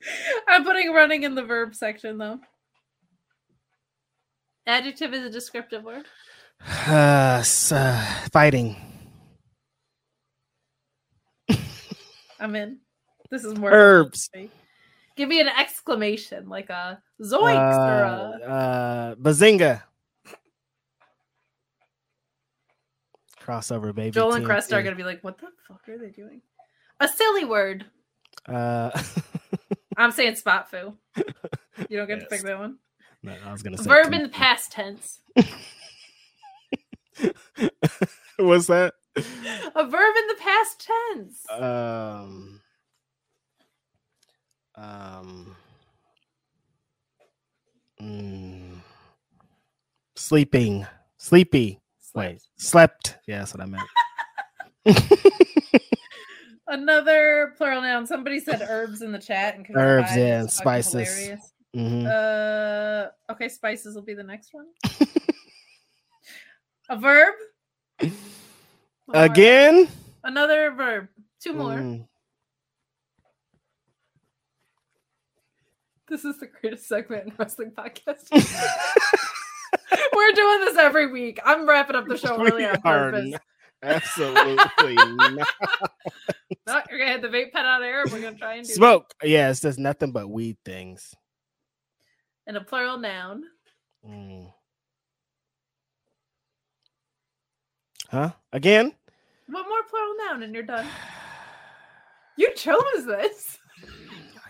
I'm 0.49 0.65
putting 0.65 0.93
running 0.93 1.25
in 1.25 1.35
the 1.35 1.43
verb 1.43 1.75
section 1.75 2.17
though. 2.17 2.39
Adjective 4.67 5.13
is 5.13 5.25
a 5.25 5.31
descriptive 5.31 5.85
word. 5.85 6.07
Uh, 6.87 7.43
uh, 7.73 8.05
fighting. 8.33 8.77
I'm 12.39 12.55
in. 12.55 12.79
This 13.31 13.45
is 13.45 13.59
more 13.59 13.71
Herbs. 13.73 14.29
fun 14.33 14.43
for 14.43 14.45
me. 14.45 14.51
Give 15.17 15.29
me 15.29 15.41
an 15.41 15.49
exclamation, 15.49 16.49
like 16.49 16.71
a 16.71 17.01
zoinks 17.23 17.77
or 17.79 18.05
Uh, 18.05 18.39
a 18.43 18.45
uh, 18.47 19.15
bazinga. 19.17 19.83
Crossover, 23.51 23.95
baby. 23.95 24.13
Joel 24.13 24.35
and 24.35 24.47
Cresta 24.47 24.75
are 24.75 24.83
gonna 24.83 24.97
be 24.97 25.03
like, 25.03 25.23
"What 25.23 25.39
the 25.39 25.49
fuck 25.67 25.89
are 25.89 25.99
they 25.99 26.11
doing?" 26.11 26.41
A 27.01 27.09
silly 27.09 27.45
word. 27.45 27.87
Uh, 28.47 28.91
I'm 29.97 30.13
saying 30.13 30.37
spot 30.37 30.71
foo. 30.71 30.97
You 31.89 31.97
don't 31.97 32.07
get 32.07 32.21
to 32.21 32.27
pick 32.27 32.43
that 32.43 32.59
one. 32.59 32.79
no, 33.23 33.35
I 33.45 33.51
was 33.51 33.63
gonna 33.63 33.77
say 33.77 33.89
Verb 33.89 34.13
in 34.13 34.23
the 34.23 34.29
past 34.29 34.71
tense. 34.71 35.21
What's 38.39 38.69
that? 38.69 38.95
A 39.17 39.87
verb 39.87 40.15
in 40.17 40.27
the 40.29 40.37
past 40.39 40.89
tense. 41.17 41.45
Um. 41.51 42.61
Um. 44.77 45.57
mm, 48.01 48.79
sleeping. 50.15 50.87
Sleepy. 51.19 51.80
Wait. 52.15 52.43
Slept. 52.57 53.19
Yeah, 53.27 53.39
that's 53.39 53.55
what 53.55 53.63
I 53.63 53.67
meant. 53.67 53.89
Another 56.67 57.55
plural 57.57 57.83
noun. 57.83 58.07
Somebody 58.07 58.41
said 58.41 58.63
herbs 58.69 59.03
in 59.03 59.13
the 59.13 59.19
chat. 59.19 59.57
And 59.57 59.67
Herbs, 59.75 60.17
yeah, 60.17 60.41
and 60.41 60.51
spices. 60.51 61.39
Mhm. 61.77 62.07
Uh, 62.07 63.11
okay, 63.33 63.49
spices 63.49 63.95
will 63.95 64.03
be 64.03 64.15
the 64.15 64.23
next 64.23 64.53
one. 64.53 64.67
A 66.89 66.97
verb. 66.97 67.35
One 68.01 68.11
more. 69.15 69.25
Again? 69.25 69.89
Another 70.25 70.73
verb. 70.73 71.09
Two 71.41 71.53
more. 71.53 71.77
Mm. 71.77 72.07
This 76.09 76.25
is 76.25 76.39
the 76.41 76.49
greatest 76.49 76.89
segment 76.89 77.29
in 77.29 77.33
wrestling 77.39 77.71
podcast. 77.77 78.29
We're 80.15 80.33
doing 80.33 80.61
this 80.61 80.77
every 80.77 81.11
week. 81.11 81.39
I'm 81.45 81.69
wrapping 81.69 81.97
up 81.97 82.07
the 82.07 82.17
show 82.19 82.37
really 82.43 82.65
on 82.67 82.81
purpose. 82.81 83.31
not- 83.31 83.43
Absolutely 83.83 84.95
not. 84.97 85.49
No, 86.67 86.81
you're 86.91 86.99
gonna 86.99 87.13
hit 87.13 87.23
the 87.23 87.29
vape 87.29 87.51
pen 87.53 87.65
out 87.65 87.81
of 87.81 87.87
air. 87.87 88.05
We're 88.13 88.21
gonna 88.21 88.37
try 88.37 88.57
and 88.57 88.67
do 88.67 88.73
Smoke. 88.75 89.15
Yeah, 89.23 89.49
it's 89.51 89.61
just 89.61 89.79
nothing 89.79 90.13
but 90.13 90.29
weed 90.29 90.59
things. 90.67 91.15
And 92.47 92.59
a 92.59 92.61
plural 92.61 92.99
noun. 92.99 93.45
Mm. 94.07 94.53
Huh? 98.11 98.33
Again? 98.53 98.93
One 99.49 99.69
more 99.69 99.83
plural 99.89 100.15
noun, 100.27 100.43
and 100.43 100.55
you're 100.55 100.63
done. 100.65 100.87
You 102.37 102.55
chose 102.55 103.05
this. 103.05 103.59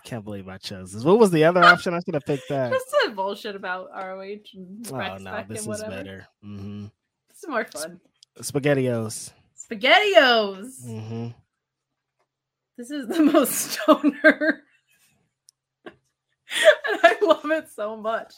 I 0.03 0.09
can't 0.09 0.25
believe 0.25 0.49
I 0.49 0.57
chose 0.57 0.93
this. 0.93 1.05
What 1.05 1.19
was 1.19 1.31
the 1.31 1.45
other 1.45 1.63
option? 1.63 1.93
I 1.93 2.01
should 2.01 2.15
have 2.15 2.25
picked 2.25 2.49
that. 2.49 2.73
Just 2.73 2.87
said 3.03 3.15
bullshit 3.15 3.55
about 3.55 3.91
ROH 3.95 4.23
and 4.55 4.91
Oh 4.91 5.19
no, 5.19 5.45
this 5.47 5.67
is 5.67 5.83
better. 5.83 6.27
hmm 6.43 6.87
This 7.29 7.43
is 7.43 7.49
more 7.49 7.67
fun. 7.67 8.01
Spaghettios. 8.41 9.33
Spaghettios. 9.71 10.83
hmm 10.87 11.29
This 12.79 12.91
is 12.91 13.07
the 13.09 13.23
most 13.23 13.53
stoner. 13.53 14.63
and 15.85 15.95
I 17.03 17.17
love 17.21 17.45
it 17.51 17.69
so 17.69 17.95
much. 17.97 18.33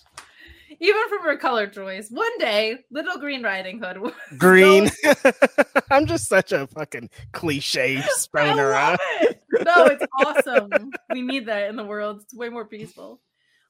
Even 0.84 1.08
from 1.08 1.22
her 1.22 1.36
color 1.36 1.68
choice. 1.68 2.08
One 2.10 2.36
day, 2.38 2.76
Little 2.90 3.16
Green 3.18 3.42
Riding 3.44 3.78
Hood 3.80 3.98
Green. 4.38 4.88
so- 4.88 5.14
I'm 5.92 6.06
just 6.06 6.28
such 6.28 6.50
a 6.50 6.66
fucking 6.66 7.08
cliche 7.32 7.98
I 8.02 8.02
stoner. 8.16 8.70
love 8.72 8.98
it. 9.20 9.40
No, 9.64 9.84
it's 9.86 10.04
awesome. 10.20 10.90
we 11.12 11.22
need 11.22 11.46
that 11.46 11.68
in 11.70 11.76
the 11.76 11.84
world. 11.84 12.22
It's 12.22 12.34
way 12.34 12.48
more 12.48 12.64
peaceful. 12.66 13.20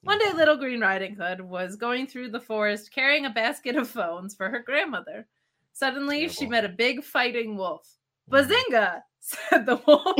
One 0.04 0.18
day, 0.18 0.32
Little 0.32 0.56
Green 0.56 0.80
Riding 0.80 1.14
Hood 1.14 1.42
was 1.42 1.76
going 1.76 2.06
through 2.06 2.30
the 2.30 2.40
forest 2.40 2.90
carrying 2.92 3.26
a 3.26 3.30
basket 3.30 3.76
of 3.76 3.88
phones 3.88 4.34
for 4.34 4.48
her 4.48 4.60
grandmother. 4.60 5.26
Suddenly, 5.74 6.28
she 6.30 6.46
met 6.46 6.64
a 6.64 6.68
big 6.70 7.04
fighting 7.04 7.56
wolf. 7.56 7.86
Mm. 8.30 8.48
Bazinga! 8.48 9.02
said 9.20 9.66
the 9.66 9.76
wolf. 9.86 10.16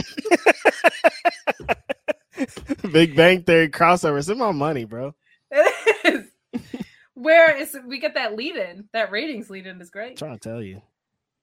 Big 2.92 3.16
Bang 3.16 3.42
Theory 3.42 3.68
crossover. 3.70 4.22
Send 4.22 4.38
my 4.38 4.52
money, 4.52 4.84
bro. 4.84 5.14
It 5.50 6.14
is. 6.14 6.28
Where 7.14 7.54
is 7.56 7.76
we 7.86 7.98
get 7.98 8.14
that 8.14 8.36
lead 8.36 8.56
in? 8.56 8.88
That 8.92 9.10
ratings 9.10 9.50
lead 9.50 9.66
in 9.66 9.80
is 9.80 9.88
I'm 9.88 9.92
great. 9.92 10.16
trying 10.16 10.38
to 10.38 10.48
tell 10.48 10.62
you. 10.62 10.80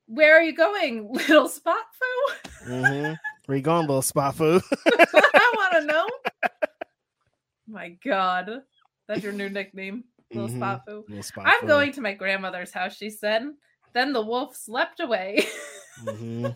Where 0.08 0.36
are 0.36 0.42
you 0.42 0.56
going, 0.56 1.10
little 1.14 1.48
spot 1.48 1.86
foo? 1.94 2.66
hmm 2.66 3.14
Where 3.46 3.58
you 3.58 3.62
going, 3.64 3.86
little 3.88 4.02
spot 4.02 4.36
food? 4.36 4.62
I 4.88 5.54
want 5.56 5.74
to 5.74 5.86
know. 5.86 6.08
My 7.68 7.90
God, 8.04 8.50
that's 9.08 9.24
your 9.24 9.34
new 9.34 9.50
nickname, 9.50 10.04
little 10.34 10.50
Mhm. 10.50 10.58
spot 10.58 10.82
foo. 10.88 11.06
little 11.08 11.22
spot 11.24 11.46
I'm 11.48 11.60
food. 11.62 11.68
going 11.68 11.92
to 11.94 12.02
my 12.02 12.14
grandmother's 12.14 12.72
house. 12.72 12.96
She 12.96 13.10
said. 13.10 13.44
Then 13.94 14.14
the 14.14 14.22
wolf 14.22 14.56
slept 14.56 15.00
away. 15.00 15.46
Mhm. 16.04 16.56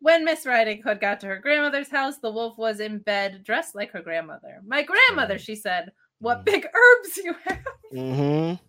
when 0.00 0.24
Miss 0.24 0.44
Riding 0.46 0.82
Hood 0.82 1.00
got 1.00 1.20
to 1.20 1.26
her 1.28 1.38
grandmother's 1.38 1.90
house, 1.90 2.18
the 2.18 2.30
wolf 2.30 2.58
was 2.58 2.80
in 2.80 2.98
bed, 2.98 3.42
dressed 3.44 3.74
like 3.76 3.92
her 3.92 4.02
grandmother. 4.02 4.60
My 4.66 4.82
grandmother, 4.82 5.38
she 5.38 5.54
said, 5.54 5.92
"What 6.22 6.40
Mm. 6.40 6.44
big 6.46 6.66
herbs 6.74 7.16
you 7.18 7.34
have! 7.44 7.58
Mhm. 7.92 8.60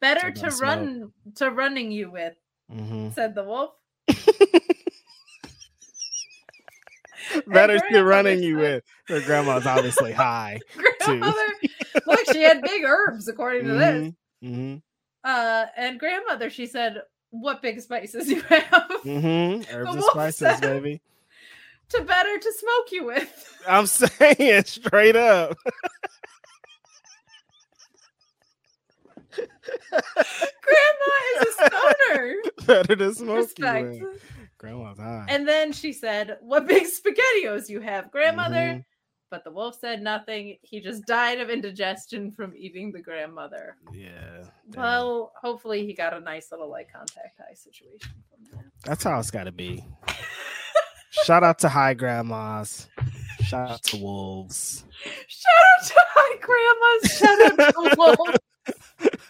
Better 0.00 0.30
to 0.30 0.46
about 0.46 0.60
run 0.60 1.12
to 1.36 1.50
running 1.50 1.90
you 1.92 2.10
with." 2.10 2.34
Mhm. 2.72 3.12
said 3.14 3.34
the 3.34 3.44
wolf. 3.44 3.72
Better 7.46 7.78
to 7.90 8.04
running 8.04 8.42
you 8.42 8.56
with. 8.58 8.84
Her 9.08 9.20
grandma's 9.20 9.66
obviously 9.66 10.12
high. 10.12 10.60
grandmother. 11.00 11.46
Look, 12.06 12.20
she 12.32 12.42
had 12.42 12.60
big 12.62 12.84
herbs 12.84 13.28
according 13.28 13.66
to 13.66 13.72
this. 13.74 14.12
Mm-hmm. 14.44 14.76
Uh, 15.24 15.66
and 15.76 15.98
grandmother, 15.98 16.50
she 16.50 16.66
said, 16.66 17.00
"What 17.30 17.62
big 17.62 17.80
spices 17.80 18.28
you 18.30 18.42
have 18.42 18.62
Mm-hmm. 19.04 19.74
Herbs 19.74 19.94
and 19.94 20.04
spices, 20.04 20.38
said- 20.38 20.60
baby. 20.60 21.00
to 21.90 22.02
better 22.02 22.38
to 22.38 22.52
smoke 22.52 22.92
you 22.92 23.04
with." 23.06 23.58
I'm 23.66 23.86
saying 23.86 24.64
straight 24.64 25.16
up. 25.16 25.56
Grandma 29.34 31.12
is 31.36 31.46
a 31.48 31.52
stoner. 31.52 32.34
Better 32.66 32.96
to 32.96 33.14
smoke 33.14 33.36
Respect. 33.38 33.94
you 33.96 34.08
with. 34.12 34.22
Grandma's 34.58 34.98
high. 34.98 35.26
And 35.28 35.46
then 35.46 35.72
she 35.72 35.92
said, 35.92 36.38
"What 36.40 36.66
big 36.66 36.84
spaghettios 36.86 37.68
you 37.68 37.80
have, 37.80 38.10
grandmother?" 38.10 38.56
Mhm. 38.56 38.84
But 39.30 39.42
the 39.42 39.50
wolf 39.50 39.76
said 39.80 40.00
nothing. 40.00 40.58
He 40.62 40.80
just 40.80 41.06
died 41.06 41.40
of 41.40 41.50
indigestion 41.50 42.30
from 42.30 42.54
eating 42.56 42.92
the 42.92 43.00
grandmother. 43.02 43.76
yeah. 43.92 44.44
damn. 44.70 44.80
Well, 44.82 45.32
hopefully 45.40 45.84
he 45.86 45.92
got 45.92 46.14
a 46.14 46.20
nice 46.20 46.52
little 46.52 46.70
like 46.70 46.92
contact 46.92 47.38
high 47.38 47.54
situation 47.54 48.12
from 48.30 48.44
that. 48.52 48.64
That's 48.84 49.02
how 49.02 49.18
it's 49.18 49.32
got 49.32 49.44
to 49.44 49.52
be. 49.52 49.84
Shout 51.10 51.42
out 51.42 51.58
to 51.60 51.68
high 51.68 51.94
grandmas. 51.94 52.88
Shout 53.42 53.70
out 53.70 53.82
to 53.84 53.96
wolves. 53.96 54.84
Shout 55.26 55.52
out 55.80 55.86
to 55.88 55.94
high 55.96 56.38
grandmas. 56.40 57.18
Shout 57.18 57.60
out 57.60 57.74
to 57.90 57.94
wolf. 57.98 58.36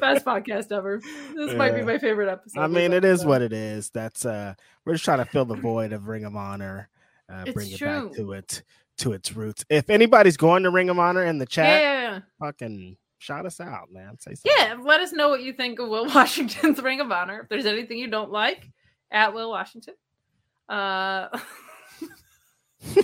Best 0.00 0.24
podcast 0.24 0.72
ever. 0.72 1.00
This 1.34 1.54
might 1.54 1.74
be 1.74 1.82
my 1.82 1.98
favorite 1.98 2.28
episode. 2.30 2.60
I 2.60 2.66
mean, 2.66 2.92
it 2.92 3.04
is 3.04 3.24
what 3.24 3.42
it 3.42 3.52
is. 3.52 3.90
That's 3.90 4.24
uh, 4.24 4.54
we're 4.84 4.94
just 4.94 5.04
trying 5.04 5.18
to 5.18 5.24
fill 5.24 5.44
the 5.44 5.54
void 5.56 5.92
of 5.92 6.08
Ring 6.08 6.24
of 6.24 6.36
Honor, 6.36 6.88
uh, 7.32 7.44
bring 7.52 7.70
it 7.70 7.78
true. 7.78 8.08
back 8.08 8.16
to 8.16 8.32
it 8.32 8.62
to 8.98 9.12
its 9.12 9.34
roots. 9.36 9.64
If 9.68 9.90
anybody's 9.90 10.36
going 10.36 10.62
to 10.64 10.70
Ring 10.70 10.88
of 10.90 10.98
Honor 10.98 11.24
in 11.24 11.38
the 11.38 11.46
chat, 11.46 11.82
Yeah. 11.82 12.20
fucking 12.40 12.96
shout 13.18 13.46
us 13.46 13.60
out, 13.60 13.90
man. 13.92 14.18
Say 14.18 14.34
something. 14.34 14.52
Yeah, 14.56 14.76
let 14.82 15.00
us 15.00 15.12
know 15.12 15.28
what 15.28 15.42
you 15.42 15.52
think 15.52 15.78
of 15.78 15.88
Will 15.88 16.06
Washington's 16.14 16.82
Ring 16.82 17.00
of 17.00 17.10
Honor. 17.12 17.40
If 17.42 17.48
there's 17.48 17.66
anything 17.66 17.98
you 17.98 18.08
don't 18.08 18.30
like, 18.30 18.70
at 19.10 19.34
Will 19.34 19.50
Washington. 19.50 19.94
Uh, 20.68 21.28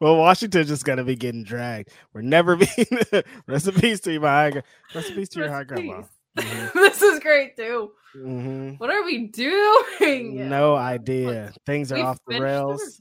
well, 0.00 0.16
Washington's 0.16 0.68
just 0.68 0.84
gonna 0.84 1.04
be 1.04 1.16
getting 1.16 1.44
dragged. 1.44 1.90
We're 2.12 2.22
never 2.22 2.56
being 2.76 2.86
rest 3.46 3.68
in 3.68 3.74
peace 3.74 4.00
to 4.00 4.12
you, 4.12 4.20
my 4.20 4.28
high, 4.28 4.50
gra- 4.50 4.62
rest 4.94 5.10
in 5.10 5.16
peace 5.16 5.28
to 5.30 5.40
your 5.40 5.48
high 5.50 5.64
grandma. 5.64 6.02
this 6.74 7.00
is 7.02 7.20
great 7.20 7.56
too. 7.56 7.92
hmm 8.12 8.70
What 8.78 8.90
are 8.90 9.02
we 9.04 9.28
doing? 9.28 10.48
No 10.48 10.74
idea. 10.76 11.52
Things 11.64 11.90
are 11.92 11.98
off 11.98 12.18
the 12.26 12.40
rails. 12.40 13.00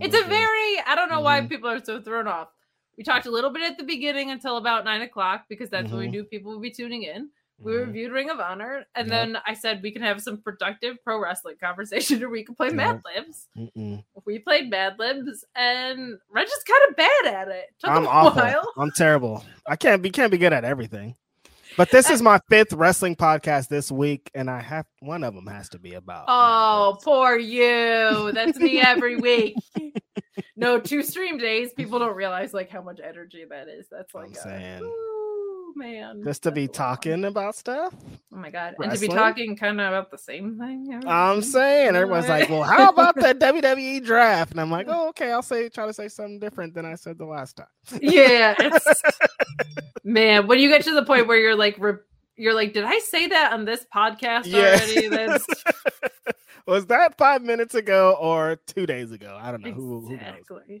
It's 0.00 0.14
a 0.14 0.24
very 0.28 0.78
I 0.86 0.94
don't 0.94 1.08
know 1.10 1.20
why 1.20 1.40
Mhm. 1.40 1.48
people 1.48 1.68
are 1.68 1.84
so 1.84 2.00
thrown 2.00 2.28
off. 2.28 2.48
We 2.96 3.04
talked 3.04 3.26
a 3.26 3.30
little 3.30 3.50
bit 3.50 3.62
at 3.68 3.78
the 3.78 3.84
beginning 3.84 4.30
until 4.30 4.58
about 4.58 4.84
nine 4.84 5.02
o'clock 5.02 5.46
because 5.48 5.70
that's 5.70 5.90
when 5.90 6.00
we 6.00 6.06
Mhm. 6.06 6.10
knew 6.12 6.24
people 6.24 6.52
would 6.52 6.62
be 6.62 6.70
tuning 6.70 7.02
in. 7.02 7.30
We 7.62 7.72
Mhm. 7.72 7.86
reviewed 7.86 8.12
Ring 8.12 8.30
of 8.30 8.40
Honor, 8.40 8.84
and 8.94 9.08
Yep. 9.08 9.10
then 9.10 9.38
I 9.46 9.54
said 9.54 9.82
we 9.82 9.90
can 9.92 10.02
have 10.02 10.20
some 10.20 10.38
productive 10.42 10.96
pro 11.04 11.18
wrestling 11.20 11.56
conversation, 11.62 12.22
or 12.22 12.28
we 12.28 12.44
can 12.44 12.54
play 12.54 12.68
Yep. 12.68 12.76
Mad 12.76 13.02
Libs. 13.14 13.48
Mm-mm. 13.56 14.04
We 14.24 14.38
played 14.40 14.68
Mad 14.70 14.98
Libs, 14.98 15.44
and 15.54 16.18
Reg 16.30 16.46
is 16.46 16.64
kind 16.64 16.90
of 16.90 16.96
bad 16.96 17.26
at 17.26 17.48
it. 17.48 17.66
Took 17.80 17.90
I'm 17.90 18.04
a 18.06 18.08
awful. 18.08 18.42
while. 18.42 18.72
I'm 18.76 18.90
terrible. 18.96 19.44
I 19.66 19.76
can't 19.76 20.02
be 20.02 20.10
can't 20.10 20.30
be 20.32 20.38
good 20.38 20.52
at 20.52 20.64
everything. 20.64 21.16
But 21.74 21.90
this 21.90 22.10
is 22.10 22.20
my 22.20 22.38
fifth 22.50 22.74
wrestling 22.74 23.16
podcast 23.16 23.68
this 23.68 23.90
week, 23.90 24.30
and 24.34 24.50
I 24.50 24.60
have 24.60 24.84
one 25.00 25.24
of 25.24 25.34
them 25.34 25.46
has 25.46 25.70
to 25.70 25.78
be 25.78 25.94
about. 25.94 26.26
Oh, 26.28 26.98
poor 27.02 27.38
you. 27.38 28.30
That's 28.32 28.58
me 28.58 28.78
every 28.78 29.16
week. 29.28 29.54
no, 30.54 30.78
two 30.78 31.02
stream 31.02 31.38
days. 31.38 31.72
People 31.72 31.98
don't 31.98 32.14
realize 32.14 32.52
like 32.52 32.68
how 32.68 32.82
much 32.82 33.00
energy 33.02 33.46
that 33.48 33.68
is. 33.68 33.86
That's 33.90 34.14
like, 34.14 34.26
I'm 34.26 34.32
a- 34.32 34.34
saying. 34.34 34.82
ooh, 34.82 35.21
man. 35.74 36.22
just 36.24 36.42
to 36.44 36.52
be 36.52 36.62
lot. 36.62 36.68
Um, 36.70 36.74
talking 36.74 37.24
about 37.24 37.54
stuff. 37.56 37.94
Oh 38.32 38.36
my 38.36 38.50
god! 38.50 38.74
And 38.78 38.92
to 38.92 38.98
be 38.98 39.08
talking 39.08 39.56
kind 39.56 39.80
of 39.80 39.88
about 39.88 40.10
the 40.10 40.18
same 40.18 40.58
thing. 40.58 41.02
I'm 41.06 41.42
saying 41.42 41.94
everyone's 41.96 42.28
like, 42.28 42.48
"Well, 42.48 42.62
how 42.62 42.88
about 42.90 43.14
that 43.16 43.38
WWE 43.40 44.04
draft?" 44.04 44.52
And 44.52 44.60
I'm 44.60 44.70
like, 44.70 44.86
"Oh, 44.88 45.08
okay. 45.10 45.32
I'll 45.32 45.42
say 45.42 45.68
try 45.68 45.86
to 45.86 45.92
say 45.92 46.08
something 46.08 46.38
different 46.38 46.74
than 46.74 46.84
I 46.86 46.94
said 46.94 47.18
the 47.18 47.26
last 47.26 47.56
time." 47.56 47.66
yeah, 48.00 48.54
man. 50.04 50.46
When 50.46 50.58
you 50.58 50.68
get 50.68 50.82
to 50.84 50.94
the 50.94 51.04
point 51.04 51.26
where 51.26 51.38
you're 51.38 51.56
like, 51.56 51.76
re- 51.78 51.94
you're 52.36 52.54
like, 52.54 52.72
did 52.72 52.84
I 52.84 52.98
say 52.98 53.26
that 53.28 53.52
on 53.52 53.64
this 53.64 53.84
podcast 53.94 54.46
Yeah. 54.46 54.78
already? 54.80 55.08
That's 55.08 55.46
Was 56.66 56.86
that 56.86 57.18
five 57.18 57.42
minutes 57.42 57.74
ago 57.74 58.16
or 58.20 58.56
two 58.66 58.86
days 58.86 59.10
ago? 59.10 59.36
I 59.40 59.50
don't 59.50 59.62
know. 59.62 59.72
Who, 59.72 60.00
who 60.06 60.16
knows? 60.16 60.80